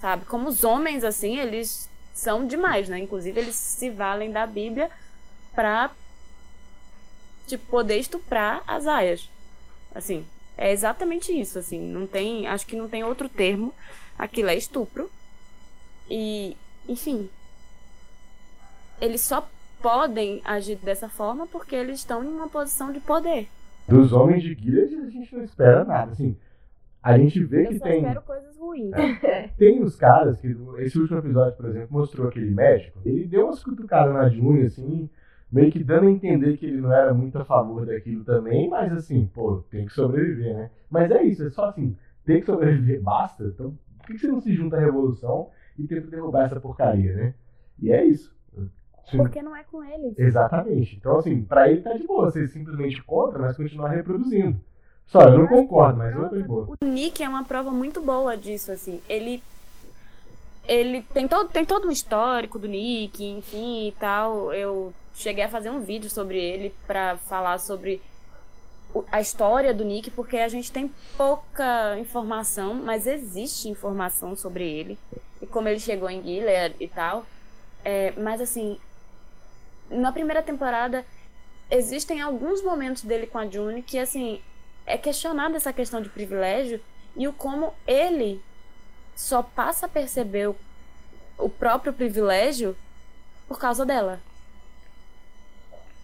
Sabe? 0.00 0.24
Como 0.24 0.48
os 0.48 0.64
homens, 0.64 1.04
assim, 1.04 1.38
eles 1.38 1.90
são 2.14 2.46
demais, 2.46 2.88
né? 2.88 2.98
Inclusive, 2.98 3.40
eles 3.40 3.56
se 3.56 3.90
valem 3.90 4.30
da 4.30 4.46
Bíblia 4.46 4.90
para 5.52 5.90
tipo, 7.46 7.66
poder 7.66 7.98
estuprar 7.98 8.62
as 8.66 8.86
aias. 8.86 9.28
Assim, 9.94 10.24
é 10.56 10.72
exatamente 10.72 11.32
isso, 11.32 11.58
assim. 11.58 11.80
Não 11.80 12.06
tem, 12.06 12.46
acho 12.46 12.66
que 12.66 12.76
não 12.76 12.88
tem 12.88 13.02
outro 13.04 13.28
termo. 13.28 13.74
Aquilo 14.18 14.48
é 14.48 14.54
estupro. 14.56 15.10
E, 16.08 16.56
enfim, 16.88 17.28
eles 19.00 19.20
só 19.22 19.48
podem 19.80 20.40
agir 20.44 20.76
dessa 20.76 21.08
forma 21.08 21.46
porque 21.46 21.74
eles 21.74 22.00
estão 22.00 22.22
em 22.22 22.28
uma 22.28 22.48
posição 22.48 22.92
de 22.92 23.00
poder. 23.00 23.48
Dos 23.88 24.12
homens 24.12 24.42
de 24.42 24.54
Gilead 24.54 24.94
a 24.94 25.10
gente 25.10 25.34
não 25.34 25.42
espera 25.42 25.84
nada, 25.84 26.12
assim. 26.12 26.36
A 27.02 27.16
gente 27.16 27.42
vê 27.42 27.64
Eu 27.64 27.68
que 27.70 27.80
tem. 27.80 27.98
espero 27.98 28.22
coisas 28.22 28.56
ruins. 28.58 28.92
É, 28.92 29.48
tem 29.56 29.82
os 29.82 29.96
caras 29.96 30.38
que. 30.38 30.54
Esse 30.78 30.98
último 30.98 31.18
episódio, 31.18 31.56
por 31.56 31.66
exemplo, 31.66 31.88
mostrou 31.90 32.28
aquele 32.28 32.50
médico. 32.50 33.00
Ele 33.04 33.26
deu 33.26 33.46
umas 33.46 33.64
cutucadas 33.64 34.12
na 34.12 34.28
June, 34.28 34.66
assim, 34.66 35.08
meio 35.50 35.70
que 35.70 35.82
dando 35.82 36.08
a 36.08 36.10
entender 36.10 36.56
que 36.56 36.66
ele 36.66 36.80
não 36.80 36.92
era 36.92 37.12
muito 37.12 37.38
a 37.38 37.44
favor 37.44 37.86
daquilo 37.86 38.24
também, 38.24 38.68
mas 38.68 38.92
assim, 38.92 39.28
pô, 39.32 39.64
tem 39.70 39.86
que 39.86 39.92
sobreviver, 39.92 40.54
né? 40.54 40.70
Mas 40.90 41.10
é 41.10 41.22
isso, 41.22 41.46
é 41.46 41.50
só 41.50 41.66
assim, 41.66 41.96
tem 42.24 42.40
que 42.40 42.46
sobreviver, 42.46 43.00
basta. 43.02 43.44
Então, 43.44 43.76
por 43.98 44.06
que 44.06 44.18
você 44.18 44.28
não 44.28 44.40
se 44.40 44.54
junta 44.54 44.76
à 44.76 44.80
revolução 44.80 45.50
e 45.78 45.86
tenta 45.86 46.06
derrubar 46.06 46.44
essa 46.44 46.60
porcaria, 46.60 47.14
né? 47.14 47.34
E 47.78 47.90
é 47.92 48.04
isso. 48.04 48.34
Porque 49.16 49.42
não 49.42 49.56
é 49.56 49.64
com 49.64 49.82
eles. 49.82 50.18
Exatamente. 50.18 50.96
Então, 50.96 51.18
assim, 51.18 51.42
pra 51.42 51.70
ele 51.70 51.80
tá 51.80 51.92
de 51.94 52.06
boa. 52.06 52.30
Você 52.30 52.46
simplesmente 52.48 53.02
contra, 53.02 53.38
mas 53.38 53.56
continuar 53.56 53.88
reproduzindo. 53.90 54.60
Só, 55.06 55.22
eu 55.22 55.38
não 55.40 55.46
concordo, 55.48 55.98
mas 55.98 56.14
eu 56.14 56.28
tô 56.28 56.36
de 56.36 56.42
boa. 56.44 56.68
O 56.80 56.84
Nick 56.84 57.22
é 57.22 57.28
uma 57.28 57.44
prova 57.44 57.70
muito 57.70 58.00
boa 58.00 58.36
disso, 58.36 58.70
assim. 58.70 59.00
Ele. 59.08 59.42
Ele 60.70 61.02
tem 61.02 61.26
todo, 61.26 61.48
tem 61.48 61.64
todo 61.64 61.88
um 61.88 61.90
histórico 61.90 62.56
do 62.56 62.68
Nick, 62.68 63.24
enfim 63.24 63.88
e 63.88 63.92
tal. 63.98 64.54
Eu 64.54 64.94
cheguei 65.12 65.42
a 65.42 65.48
fazer 65.48 65.68
um 65.68 65.80
vídeo 65.80 66.08
sobre 66.08 66.38
ele 66.38 66.72
para 66.86 67.16
falar 67.16 67.58
sobre 67.58 68.00
a 69.10 69.20
história 69.20 69.74
do 69.74 69.84
Nick, 69.84 70.12
porque 70.12 70.36
a 70.36 70.46
gente 70.46 70.70
tem 70.70 70.94
pouca 71.16 71.98
informação, 71.98 72.74
mas 72.74 73.08
existe 73.08 73.68
informação 73.68 74.36
sobre 74.36 74.62
ele 74.64 74.96
e 75.42 75.46
como 75.46 75.66
ele 75.66 75.80
chegou 75.80 76.08
em 76.08 76.22
Gilead 76.22 76.76
e 76.78 76.86
tal. 76.86 77.26
É, 77.84 78.12
mas 78.12 78.40
assim, 78.40 78.78
na 79.90 80.12
primeira 80.12 80.40
temporada 80.40 81.04
existem 81.68 82.20
alguns 82.20 82.62
momentos 82.62 83.02
dele 83.02 83.26
com 83.26 83.38
a 83.38 83.46
June 83.48 83.82
que 83.82 83.98
assim 83.98 84.40
é 84.86 84.96
questionada 84.96 85.56
essa 85.56 85.72
questão 85.72 86.00
de 86.00 86.08
privilégio 86.08 86.80
e 87.16 87.26
o 87.26 87.32
como 87.32 87.74
ele 87.88 88.40
só 89.20 89.42
passa 89.42 89.84
a 89.84 89.88
perceber 89.88 90.48
o, 90.48 90.56
o 91.36 91.48
próprio 91.48 91.92
privilégio 91.92 92.74
por 93.46 93.58
causa 93.58 93.84
dela. 93.84 94.18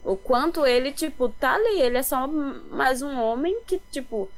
O 0.04 0.16
quanto 0.16 0.66
ele, 0.66 0.92
tipo, 0.92 1.30
tá 1.30 1.54
ali. 1.54 1.80
Ele 1.80 1.96
é 1.96 2.02
só 2.02 2.26
mais 2.26 3.00
um 3.00 3.18
homem 3.18 3.58
que, 3.66 3.80
tipo, 3.90 4.28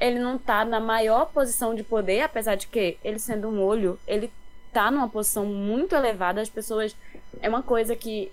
ele 0.00 0.18
não 0.18 0.38
tá 0.38 0.64
na 0.64 0.80
maior 0.80 1.26
posição 1.26 1.74
de 1.74 1.84
poder, 1.84 2.22
apesar 2.22 2.54
de 2.54 2.66
que 2.66 2.98
ele 3.04 3.18
sendo 3.18 3.48
um 3.48 3.62
olho, 3.62 4.00
ele 4.06 4.32
tá 4.72 4.90
numa 4.90 5.08
posição 5.08 5.44
muito 5.44 5.94
elevada. 5.94 6.40
As 6.40 6.48
pessoas. 6.48 6.96
É 7.42 7.48
uma 7.48 7.62
coisa 7.62 7.94
que 7.94 8.32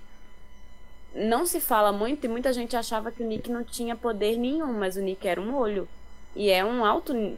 não 1.13 1.45
se 1.45 1.59
fala 1.59 1.91
muito 1.91 2.23
e 2.23 2.29
muita 2.29 2.53
gente 2.53 2.77
achava 2.77 3.11
que 3.11 3.21
o 3.21 3.27
Nick 3.27 3.51
não 3.51 3.63
tinha 3.63 3.95
poder 3.95 4.37
nenhum, 4.37 4.71
mas 4.71 4.95
o 4.95 5.01
Nick 5.01 5.27
era 5.27 5.39
um 5.39 5.53
olho. 5.53 5.87
E 6.33 6.49
é 6.49 6.63
um 6.63 6.83
alto 6.85 7.37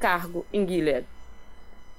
cargo 0.00 0.44
em 0.52 0.66
Gilead. 0.66 1.06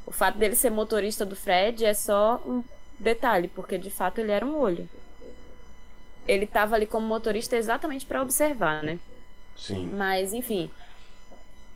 O 0.05 0.11
fato 0.11 0.37
dele 0.37 0.55
ser 0.55 0.69
motorista 0.69 1.25
do 1.25 1.35
Fred 1.35 1.85
é 1.85 1.93
só 1.93 2.41
um 2.45 2.63
detalhe, 2.99 3.47
porque 3.47 3.77
de 3.77 3.89
fato 3.89 4.19
ele 4.19 4.31
era 4.31 4.45
um 4.45 4.57
olho. 4.57 4.87
Ele 6.27 6.45
estava 6.45 6.75
ali 6.75 6.85
como 6.85 7.05
motorista 7.05 7.55
exatamente 7.55 8.05
para 8.05 8.21
observar, 8.21 8.83
né? 8.83 8.99
Sim. 9.57 9.89
Mas, 9.93 10.33
enfim. 10.33 10.69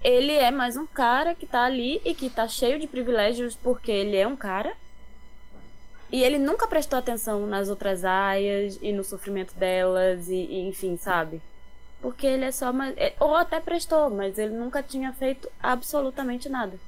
Ele 0.04 0.32
é 0.34 0.52
mais 0.52 0.78
um 0.78 0.86
cara 0.86 1.34
que 1.36 1.46
tá 1.46 1.64
ali 1.64 2.02
e 2.06 2.14
que 2.14 2.30
tá 2.30 2.48
cheio 2.48 2.80
de 2.80 2.88
privilégios 2.88 3.56
porque 3.56 3.92
ele 3.92 4.16
é 4.16 4.28
um 4.28 4.36
cara. 4.36 4.74
E 6.10 6.24
ele 6.24 6.38
nunca 6.38 6.68
prestou 6.68 6.98
atenção 6.98 7.46
nas 7.46 7.68
outras 7.68 8.06
aias 8.06 8.80
e 8.82 8.94
no 8.94 9.04
sofrimento 9.04 9.54
delas 9.56 10.30
e, 10.30 10.36
e 10.36 10.68
enfim, 10.68 10.96
sabe? 10.96 11.42
Porque 12.02 12.26
ele 12.26 12.46
é 12.46 12.52
só 12.52 12.72
mais. 12.72 12.96
é, 12.98 13.14
Ou 13.20 13.36
até 13.36 13.60
prestou, 13.60 14.10
mas 14.10 14.38
ele 14.38 14.54
nunca 14.54 14.82
tinha 14.82 15.12
feito 15.12 15.50
absolutamente 15.62 16.48
nada. 16.48 16.80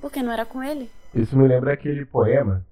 Porque 0.00 0.22
não 0.22 0.32
era 0.32 0.46
com 0.46 0.62
ele. 0.62 0.90
Isso 1.14 1.36
me 1.36 1.46
lembra 1.46 1.72
aquele 1.72 2.04
poema 2.04 2.64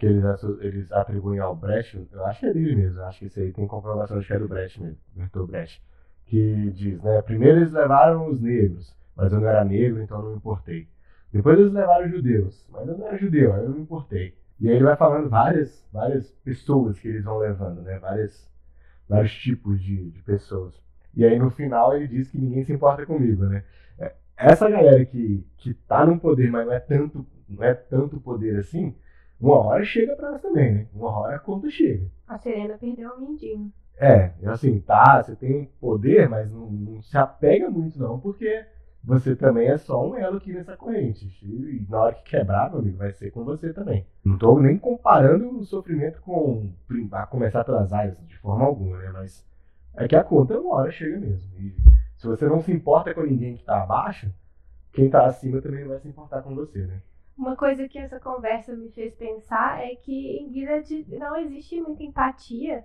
que 0.00 0.06
eles, 0.06 0.24
eles 0.60 0.90
atribuem 0.92 1.40
ao 1.40 1.54
Brecht, 1.54 2.08
eu 2.10 2.24
acho 2.24 2.40
que 2.40 2.46
é 2.46 2.54
dele 2.54 2.74
mesmo, 2.74 3.02
acho 3.02 3.18
que 3.18 3.26
isso 3.26 3.38
aí 3.38 3.52
tem 3.52 3.66
comprovação 3.66 4.18
de 4.18 4.26
que 4.26 4.32
é 4.32 4.38
do 4.38 4.48
Brecht 4.48 4.80
mesmo, 4.80 4.96
Bertolt 5.14 5.50
Brecht, 5.50 5.82
que 6.24 6.70
diz, 6.70 7.02
né, 7.02 7.20
primeiro 7.20 7.58
eles 7.58 7.70
levaram 7.70 8.28
os 8.28 8.40
negros, 8.40 8.96
mas 9.14 9.30
eu 9.30 9.40
não 9.40 9.48
era 9.48 9.62
negro, 9.62 10.00
então 10.00 10.22
não 10.22 10.30
me 10.30 10.36
importei. 10.36 10.88
Depois 11.30 11.58
eles 11.58 11.72
levaram 11.72 12.06
os 12.06 12.12
judeus, 12.12 12.66
mas 12.70 12.88
eu 12.88 12.96
não 12.96 13.06
era 13.08 13.18
judeu, 13.18 13.54
eu 13.54 13.68
não 13.68 13.78
importei. 13.78 14.34
E 14.58 14.70
aí 14.70 14.76
ele 14.76 14.84
vai 14.84 14.96
falando 14.96 15.28
várias, 15.28 15.86
várias 15.92 16.30
pessoas 16.44 16.98
que 16.98 17.08
eles 17.08 17.24
vão 17.24 17.36
levando, 17.36 17.82
né, 17.82 17.98
várias, 17.98 18.50
vários 19.06 19.34
tipos 19.34 19.82
de, 19.82 20.10
de 20.10 20.22
pessoas. 20.22 20.74
E 21.14 21.26
aí 21.26 21.38
no 21.38 21.50
final 21.50 21.94
ele 21.94 22.08
diz 22.08 22.30
que 22.30 22.38
ninguém 22.38 22.64
se 22.64 22.72
importa 22.72 23.04
comigo, 23.04 23.44
né. 23.44 23.64
Essa 24.40 24.70
galera 24.70 25.04
que, 25.04 25.46
que 25.58 25.74
tá 25.74 26.06
no 26.06 26.18
poder, 26.18 26.50
mas 26.50 26.66
não 26.66 26.72
é 26.72 26.80
tanto, 26.80 27.26
não 27.46 27.62
é 27.62 27.74
tanto 27.74 28.18
poder 28.18 28.58
assim, 28.58 28.94
uma 29.38 29.58
hora 29.58 29.84
chega 29.84 30.16
pra 30.16 30.30
nós 30.30 30.40
também, 30.40 30.72
né? 30.72 30.86
Uma 30.94 31.10
hora 31.10 31.36
a 31.36 31.38
conta 31.38 31.68
chega. 31.70 32.06
A 32.26 32.38
Serena 32.38 32.78
perdeu 32.78 33.10
o 33.10 33.20
mindinho. 33.20 33.70
É, 33.98 34.32
assim, 34.46 34.80
tá, 34.80 35.22
você 35.22 35.36
tem 35.36 35.70
poder, 35.78 36.26
mas 36.26 36.50
não, 36.50 36.70
não 36.70 37.02
se 37.02 37.18
apega 37.18 37.68
muito 37.68 37.98
não, 37.98 38.18
porque 38.18 38.64
você 39.04 39.36
também 39.36 39.68
é 39.68 39.76
só 39.76 40.08
um 40.08 40.16
elo 40.16 40.38
aqui 40.38 40.54
nessa 40.54 40.74
corrente. 40.74 41.26
E 41.42 41.86
na 41.86 42.00
hora 42.00 42.14
que 42.14 42.30
quebrar, 42.30 42.70
meu 42.70 42.78
amigo, 42.78 42.96
vai 42.96 43.12
ser 43.12 43.30
com 43.30 43.44
você 43.44 43.74
também. 43.74 44.06
Não 44.24 44.38
tô 44.38 44.58
nem 44.58 44.78
comparando 44.78 45.58
o 45.58 45.64
sofrimento 45.64 46.22
com 46.22 46.70
a 47.12 47.26
começar 47.26 47.62
pelas 47.62 47.92
áreas, 47.92 48.16
de 48.26 48.38
forma 48.38 48.64
alguma, 48.64 48.96
né? 48.96 49.10
Mas 49.12 49.46
é 49.96 50.08
que 50.08 50.16
a 50.16 50.24
conta 50.24 50.58
uma 50.58 50.76
hora 50.76 50.90
chega 50.90 51.18
mesmo. 51.18 51.50
E 51.58 51.74
se 52.20 52.26
você 52.26 52.46
não 52.46 52.60
se 52.60 52.70
importa 52.70 53.14
com 53.14 53.22
ninguém 53.22 53.56
que 53.56 53.64
tá 53.64 53.82
abaixo, 53.82 54.30
quem 54.92 55.08
tá 55.08 55.24
acima 55.24 55.62
também 55.62 55.86
vai 55.86 55.98
se 55.98 56.06
importar 56.06 56.42
com 56.42 56.54
você, 56.54 56.86
né? 56.86 57.00
Uma 57.34 57.56
coisa 57.56 57.88
que 57.88 57.98
essa 57.98 58.20
conversa 58.20 58.76
me 58.76 58.90
fez 58.90 59.14
pensar 59.14 59.82
é 59.82 59.94
que 59.94 60.36
em 60.36 60.52
Gilead 60.52 61.06
não 61.18 61.34
existe 61.34 61.80
muita 61.80 62.02
empatia. 62.02 62.84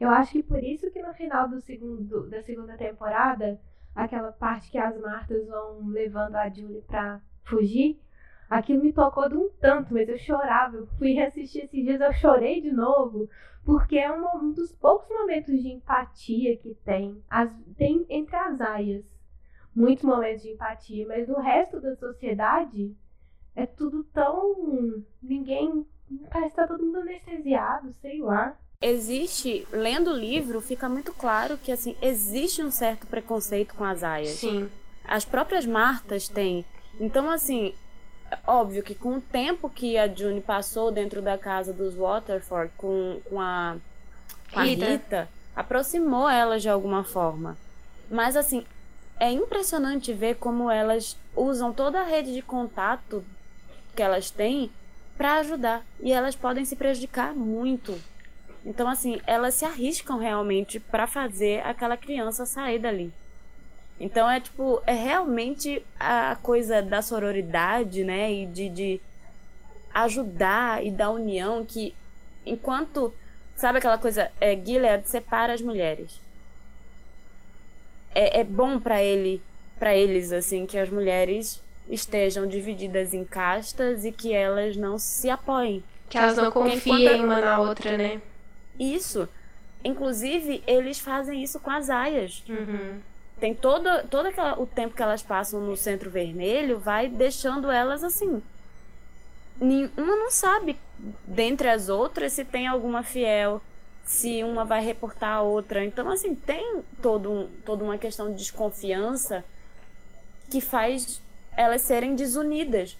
Eu 0.00 0.08
acho 0.08 0.32
que 0.32 0.42
por 0.42 0.64
isso 0.64 0.90
que 0.90 1.02
no 1.02 1.12
final 1.12 1.46
do 1.46 1.60
segundo, 1.60 2.30
da 2.30 2.40
segunda 2.40 2.78
temporada, 2.78 3.60
aquela 3.94 4.32
parte 4.32 4.70
que 4.70 4.78
as 4.78 4.98
Martas 4.98 5.46
vão 5.46 5.86
levando 5.88 6.36
a 6.36 6.48
Julie 6.48 6.80
pra 6.80 7.20
fugir, 7.44 8.00
aquilo 8.48 8.82
me 8.82 8.92
tocou 8.92 9.28
de 9.28 9.36
um 9.36 9.48
tanto, 9.60 9.92
mas 9.92 10.08
eu 10.08 10.18
chorava. 10.18 10.76
Eu 10.76 10.86
fui 10.98 11.18
assistir 11.18 11.64
esses 11.64 11.84
dias, 11.84 12.00
eu 12.00 12.12
chorei 12.14 12.60
de 12.60 12.72
novo, 12.72 13.28
porque 13.64 13.98
é 13.98 14.10
um, 14.12 14.26
um 14.36 14.52
dos 14.52 14.72
poucos 14.72 15.08
momentos 15.08 15.60
de 15.60 15.68
empatia 15.68 16.56
que 16.56 16.74
tem. 16.84 17.22
As, 17.28 17.50
tem 17.76 18.06
entre 18.08 18.36
as 18.36 18.60
aias. 18.60 19.04
Muitos 19.74 20.04
momentos 20.04 20.42
de 20.42 20.50
empatia, 20.50 21.06
mas 21.06 21.28
no 21.28 21.38
resto 21.40 21.80
da 21.80 21.94
sociedade 21.96 22.96
é 23.54 23.66
tudo 23.66 24.04
tão. 24.04 25.04
Ninguém. 25.22 25.86
Parece 26.30 26.50
que 26.50 26.56
tá 26.56 26.66
todo 26.68 26.84
mundo 26.84 27.00
anestesiado, 27.00 27.92
sei 27.94 28.20
lá. 28.20 28.56
Existe, 28.80 29.66
lendo 29.72 30.10
o 30.10 30.16
livro, 30.16 30.60
fica 30.60 30.88
muito 30.88 31.12
claro 31.12 31.56
que 31.56 31.72
assim, 31.72 31.96
existe 32.00 32.62
um 32.62 32.70
certo 32.70 33.06
preconceito 33.06 33.74
com 33.74 33.84
as 33.84 34.04
aias. 34.04 34.36
Sim. 34.38 34.68
As 35.04 35.24
próprias 35.24 35.64
Martas 35.64 36.28
têm. 36.28 36.64
Então, 37.00 37.30
assim, 37.30 37.74
óbvio 38.46 38.82
que 38.82 38.94
com 38.94 39.16
o 39.16 39.20
tempo 39.20 39.68
que 39.68 39.96
a 39.98 40.08
June 40.08 40.40
passou 40.40 40.90
dentro 40.90 41.20
da 41.20 41.36
casa 41.36 41.72
dos 41.72 41.94
Waterford 41.94 42.72
com, 42.76 43.20
com 43.28 43.40
a, 43.40 43.76
com 44.52 44.60
a 44.60 44.62
Rita. 44.64 44.86
Rita, 44.86 45.28
aproximou 45.54 46.28
elas 46.28 46.62
de 46.62 46.68
alguma 46.68 47.04
forma. 47.04 47.56
Mas, 48.10 48.36
assim, 48.36 48.64
é 49.18 49.30
impressionante 49.30 50.12
ver 50.12 50.36
como 50.36 50.70
elas 50.70 51.16
usam 51.34 51.72
toda 51.72 52.00
a 52.00 52.04
rede 52.04 52.32
de 52.32 52.42
contato 52.42 53.24
que 53.94 54.02
elas 54.02 54.30
têm 54.30 54.70
para 55.16 55.38
ajudar. 55.38 55.84
E 56.00 56.12
elas 56.12 56.36
podem 56.36 56.64
se 56.64 56.76
prejudicar 56.76 57.34
muito. 57.34 57.98
Então, 58.64 58.88
assim, 58.88 59.20
elas 59.26 59.54
se 59.54 59.64
arriscam 59.64 60.18
realmente 60.18 60.78
para 60.78 61.06
fazer 61.06 61.64
aquela 61.64 61.96
criança 61.96 62.44
sair 62.44 62.78
dali. 62.78 63.12
Então 63.98 64.28
é 64.28 64.40
tipo, 64.40 64.82
é 64.86 64.92
realmente 64.92 65.82
a 65.98 66.36
coisa 66.42 66.82
da 66.82 67.00
sororidade, 67.00 68.04
né? 68.04 68.30
E 68.32 68.46
de, 68.46 68.68
de 68.68 69.00
ajudar 69.94 70.84
e 70.84 70.90
da 70.90 71.10
união 71.10 71.64
que 71.64 71.94
enquanto. 72.44 73.12
Sabe 73.56 73.78
aquela 73.78 73.96
coisa? 73.96 74.30
É, 74.38 74.54
Gilead 74.54 75.08
separa 75.08 75.54
as 75.54 75.62
mulheres. 75.62 76.20
É, 78.14 78.40
é 78.40 78.44
bom 78.44 78.78
para 78.78 79.02
ele, 79.02 79.40
para 79.78 79.94
eles, 79.96 80.30
assim, 80.30 80.66
que 80.66 80.76
as 80.78 80.90
mulheres 80.90 81.62
estejam 81.88 82.46
divididas 82.46 83.14
em 83.14 83.24
castas 83.24 84.04
e 84.04 84.12
que 84.12 84.32
elas 84.34 84.76
não 84.76 84.98
se 84.98 85.30
apoiem. 85.30 85.82
Que 86.10 86.18
elas 86.18 86.36
não 86.36 86.50
confiem 86.52 87.06
enquanto- 87.06 87.24
uma 87.24 87.40
na 87.40 87.58
outra, 87.60 87.96
né? 87.96 88.20
Isso. 88.78 89.26
Inclusive, 89.82 90.62
eles 90.66 90.98
fazem 90.98 91.42
isso 91.42 91.58
com 91.60 91.70
as 91.70 91.88
aias. 91.88 92.42
Uhum. 92.48 92.98
Tem 93.38 93.54
todo, 93.54 93.88
todo 94.08 94.26
aquela- 94.26 94.58
o 94.58 94.66
tempo 94.66 94.94
que 94.94 95.02
elas 95.02 95.22
passam 95.22 95.60
no 95.60 95.76
centro 95.76 96.10
vermelho 96.10 96.78
vai 96.78 97.08
deixando 97.08 97.70
elas 97.70 98.02
assim. 98.02 98.42
Nenhuma 99.60 100.16
não 100.16 100.30
sabe, 100.30 100.76
dentre 101.26 101.68
as 101.68 101.88
outras, 101.88 102.32
se 102.32 102.44
tem 102.44 102.66
alguma 102.66 103.02
fiel, 103.02 103.60
se 104.04 104.42
uma 104.42 104.64
vai 104.64 104.82
reportar 104.82 105.36
a 105.36 105.42
outra. 105.42 105.84
Então, 105.84 106.10
assim, 106.10 106.34
tem 106.34 106.82
todo 107.02 107.48
toda 107.64 107.84
uma 107.84 107.98
questão 107.98 108.30
de 108.30 108.36
desconfiança 108.36 109.44
que 110.50 110.60
faz 110.60 111.20
elas 111.56 111.82
serem 111.82 112.14
desunidas. 112.14 112.96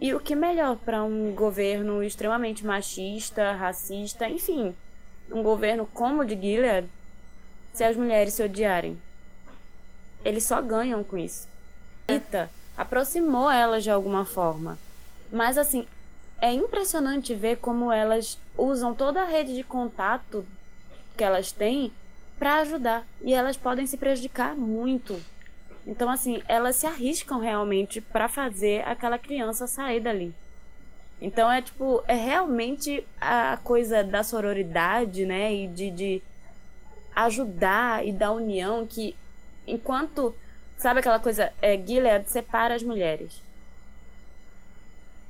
E 0.00 0.12
o 0.12 0.20
que 0.20 0.34
é 0.34 0.36
melhor 0.36 0.76
para 0.76 1.02
um 1.02 1.32
governo 1.34 2.02
extremamente 2.02 2.66
machista, 2.66 3.52
racista, 3.52 4.28
enfim, 4.28 4.74
um 5.30 5.42
governo 5.42 5.88
como 5.94 6.22
o 6.22 6.24
de 6.24 6.34
Gilead, 6.34 6.86
se 7.72 7.82
as 7.82 7.96
mulheres 7.96 8.34
se 8.34 8.42
odiarem? 8.42 9.00
Eles 10.26 10.42
só 10.42 10.60
ganham 10.60 11.04
com 11.04 11.16
isso. 11.16 11.46
Rita 12.10 12.50
aproximou 12.76 13.48
elas 13.48 13.84
de 13.84 13.90
alguma 13.92 14.24
forma. 14.24 14.76
Mas 15.30 15.56
assim, 15.56 15.86
é 16.40 16.52
impressionante 16.52 17.32
ver 17.32 17.58
como 17.58 17.92
elas 17.92 18.36
usam 18.58 18.92
toda 18.92 19.22
a 19.22 19.24
rede 19.24 19.54
de 19.54 19.62
contato 19.62 20.44
que 21.16 21.22
elas 21.22 21.52
têm 21.52 21.92
para 22.40 22.56
ajudar. 22.56 23.06
E 23.22 23.32
elas 23.32 23.56
podem 23.56 23.86
se 23.86 23.96
prejudicar 23.96 24.56
muito. 24.56 25.16
Então, 25.86 26.10
assim, 26.10 26.42
elas 26.48 26.74
se 26.74 26.88
arriscam 26.88 27.38
realmente 27.38 28.00
para 28.00 28.28
fazer 28.28 28.82
aquela 28.84 29.20
criança 29.20 29.68
sair 29.68 30.00
dali. 30.00 30.34
Então 31.22 31.50
é 31.50 31.62
tipo, 31.62 32.02
é 32.08 32.14
realmente 32.14 33.06
a 33.20 33.58
coisa 33.62 34.02
da 34.02 34.24
sororidade, 34.24 35.24
né? 35.24 35.54
E 35.54 35.68
de, 35.68 35.90
de 35.92 36.22
ajudar 37.14 38.04
e 38.04 38.12
da 38.12 38.32
união 38.32 38.84
que 38.84 39.14
enquanto 39.66 40.34
sabe 40.78 41.00
aquela 41.00 41.18
coisa 41.18 41.52
é, 41.60 41.76
Gilead 41.76 42.30
separa 42.30 42.74
as 42.74 42.82
mulheres 42.82 43.40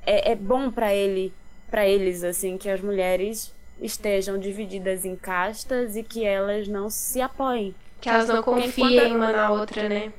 é, 0.05 0.33
é 0.33 0.35
bom 0.37 0.71
para 0.71 0.95
ele 0.95 1.33
para 1.71 1.87
eles 1.87 2.23
assim 2.23 2.57
que 2.57 2.69
as 2.69 2.81
mulheres 2.81 3.53
estejam 3.81 4.39
divididas 4.39 5.05
em 5.05 5.17
castas 5.17 5.97
e 5.97 6.03
que 6.03 6.25
elas 6.25 6.67
não 6.69 6.89
se 6.89 7.21
apoiem 7.21 7.75
Que 8.01 8.09
elas 8.09 8.29
não 8.29 8.43
confiem 8.43 8.97
enquanto- 8.99 9.15
uma 9.17 9.33
na 9.33 9.51
outra, 9.51 9.89
né? 9.89 10.13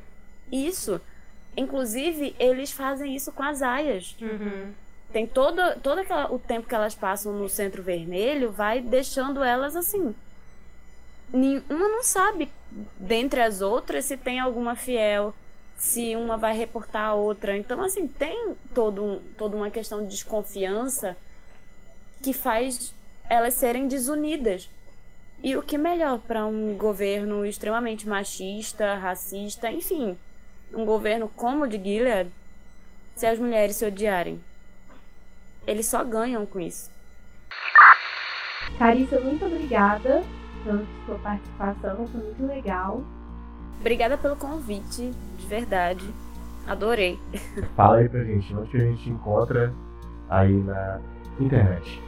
isso 0.51 0.99
inclusive 1.55 2.35
eles 2.37 2.71
fazem 2.71 3.15
isso 3.15 3.31
com 3.31 3.43
as 3.43 3.61
aias 3.61 4.15
Uhum. 4.21 4.71
tem 5.11 5.25
todo, 5.25 5.61
todo 5.81 5.99
aquela- 5.99 6.31
o 6.31 6.37
tempo 6.37 6.67
que 6.67 6.75
elas 6.75 6.93
passam 6.93 7.33
no 7.33 7.49
centro 7.49 7.81
vermelho 7.81 8.51
vai 8.51 8.79
deixando 8.81 9.43
elas 9.43 9.75
assim. 9.75 10.13
Nenhuma 11.31 11.89
não 11.89 12.03
sabe, 12.03 12.51
dentre 12.97 13.41
as 13.41 13.61
outras, 13.61 14.05
se 14.05 14.17
tem 14.17 14.39
alguma 14.39 14.75
fiel, 14.75 15.33
se 15.77 16.15
uma 16.15 16.37
vai 16.37 16.55
reportar 16.55 17.09
a 17.09 17.13
outra. 17.13 17.55
Então, 17.55 17.81
assim, 17.81 18.07
tem 18.07 18.55
todo 18.73 19.21
toda 19.37 19.55
uma 19.55 19.69
questão 19.69 20.03
de 20.03 20.09
desconfiança 20.09 21.15
que 22.21 22.33
faz 22.33 22.93
elas 23.29 23.53
serem 23.53 23.87
desunidas. 23.87 24.69
E 25.43 25.55
o 25.55 25.61
que 25.61 25.77
melhor 25.77 26.19
para 26.19 26.45
um 26.45 26.75
governo 26.75 27.45
extremamente 27.45 28.07
machista, 28.07 28.95
racista, 28.95 29.71
enfim, 29.71 30.17
um 30.73 30.83
governo 30.83 31.29
como 31.35 31.65
o 31.65 31.67
de 31.67 31.77
Gilead, 31.77 32.31
se 33.15 33.27
as 33.27 33.37
mulheres 33.37 33.75
se 33.75 33.85
odiarem? 33.85 34.41
Eles 35.67 35.85
só 35.85 36.03
ganham 36.03 36.45
com 36.45 36.59
isso. 36.59 36.89
Carissa, 38.79 39.19
muito 39.19 39.45
obrigada 39.45 40.23
pela 40.63 40.83
sua 41.05 41.15
participação, 41.19 42.07
foi 42.07 42.21
muito 42.21 42.45
legal. 42.45 43.03
Obrigada 43.79 44.17
pelo 44.17 44.35
convite, 44.35 45.11
de 45.37 45.45
verdade. 45.47 46.05
Adorei. 46.65 47.17
Fala 47.75 47.97
aí 47.97 48.09
pra 48.09 48.23
gente, 48.23 48.53
onde 48.53 48.69
que 48.69 48.77
a 48.77 48.81
gente 48.81 49.09
encontra 49.09 49.73
aí 50.29 50.51
na 50.51 50.99
internet? 51.39 52.01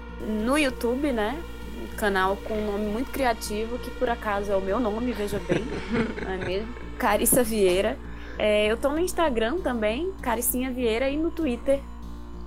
No 0.45 0.57
YouTube, 0.57 1.11
né? 1.11 1.41
Um 1.81 1.95
canal 1.95 2.35
com 2.37 2.53
um 2.55 2.71
nome 2.71 2.85
muito 2.91 3.11
criativo, 3.11 3.77
que 3.79 3.89
por 3.91 4.09
acaso 4.09 4.51
é 4.51 4.55
o 4.55 4.61
meu 4.61 4.79
nome, 4.79 5.13
veja 5.13 5.39
bem, 5.47 5.63
não 6.21 6.31
é 6.31 6.37
mesmo? 6.37 6.73
Carissa 6.97 7.43
Vieira. 7.43 7.97
É, 8.37 8.67
eu 8.67 8.77
tô 8.77 8.89
no 8.89 8.99
Instagram 8.99 9.57
também, 9.57 10.11
Caricinha 10.21 10.71
Vieira, 10.71 11.09
e 11.09 11.17
no 11.17 11.29
Twitter, 11.29 11.81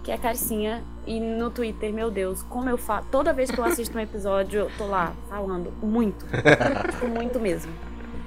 que 0.03 0.11
é 0.11 0.19
Caricinha. 0.19 0.83
E 1.07 1.19
no 1.19 1.51
Twitter, 1.51 1.93
meu 1.93 2.11
Deus, 2.11 2.43
como 2.45 2.69
eu 2.69 2.79
falo. 2.79 3.05
Toda 3.11 3.33
vez 3.33 3.51
que 3.51 3.59
eu 3.59 3.65
assisto 3.65 3.97
um 3.97 4.01
episódio, 4.01 4.61
eu 4.61 4.71
tô 4.79 4.87
lá 4.87 5.13
falando 5.29 5.73
muito. 5.83 6.25
tipo, 6.93 7.09
muito 7.09 7.41
mesmo. 7.41 7.73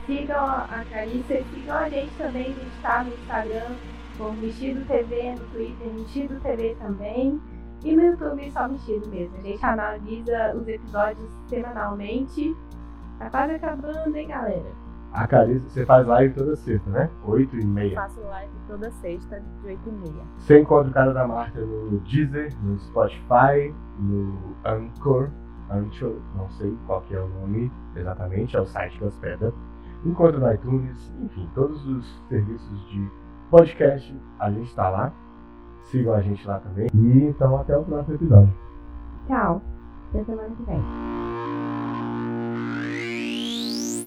Sigam 0.05 0.45
a 0.45 0.83
Carissa 0.89 1.33
e 1.35 1.45
sigam 1.53 1.77
a 1.77 1.89
gente 1.89 2.13
também. 2.17 2.43
A 2.43 2.47
gente 2.47 2.81
tá 2.81 3.03
no 3.03 3.13
Instagram 3.13 3.75
com 4.17 4.31
Mexido 4.33 4.85
TV, 4.85 5.31
no 5.31 5.45
Twitter 5.47 5.93
Mexido 5.93 6.39
TV 6.41 6.75
também. 6.79 7.39
E 7.83 7.95
no 7.95 8.03
YouTube 8.03 8.51
só 8.51 8.67
Mexido 8.67 9.07
mesmo. 9.07 9.37
A 9.37 9.41
gente 9.41 9.65
analisa 9.65 10.53
os 10.55 10.67
episódios 10.67 11.29
semanalmente. 11.47 12.55
Tá 13.19 13.29
quase 13.29 13.53
acabando, 13.53 14.15
hein, 14.15 14.27
galera? 14.27 14.84
A 15.15 15.25
Carissa, 15.27 15.69
você 15.69 15.85
faz 15.85 16.05
live 16.05 16.33
toda 16.33 16.57
sexta, 16.57 16.89
né? 16.89 17.09
8 17.23 17.55
e 17.55 17.65
meia. 17.65 17.95
Faço 17.95 18.19
live 18.19 18.51
toda 18.67 18.91
sexta, 18.91 19.41
de 19.61 19.67
8 19.67 19.79
e 19.87 19.91
meia. 19.91 20.23
Você 20.37 20.59
encontra 20.59 20.89
o 20.91 20.93
cara 20.93 21.13
da 21.13 21.25
Marta 21.25 21.61
no 21.61 21.99
Deezer, 22.01 22.53
no 22.61 22.77
Spotify, 22.79 23.73
no 23.97 24.37
Anchor. 24.65 25.29
Anchor, 25.71 26.17
não 26.35 26.49
sei 26.49 26.77
qual 26.85 27.01
que 27.03 27.15
é 27.15 27.19
o 27.19 27.29
nome 27.29 27.71
exatamente, 27.95 28.57
é 28.57 28.59
o 28.59 28.65
site 28.65 28.97
que 28.97 29.05
hospeda. 29.05 29.53
Encontra 30.05 30.37
no 30.37 30.53
iTunes, 30.53 31.13
enfim, 31.23 31.49
todos 31.55 31.87
os 31.87 32.05
serviços 32.27 32.89
de 32.89 33.09
podcast, 33.49 34.13
a 34.37 34.51
gente 34.51 34.67
está 34.67 34.89
lá. 34.89 35.13
Sigam 35.83 36.13
a 36.13 36.21
gente 36.21 36.45
lá 36.45 36.59
também. 36.59 36.87
E 36.93 37.23
então 37.23 37.55
até 37.57 37.77
o 37.77 37.83
próximo 37.85 38.15
episódio. 38.15 38.53
Tchau. 39.27 39.61
Até 40.09 40.25
semana 40.25 40.49
que 40.49 40.63
vem. 40.63 40.83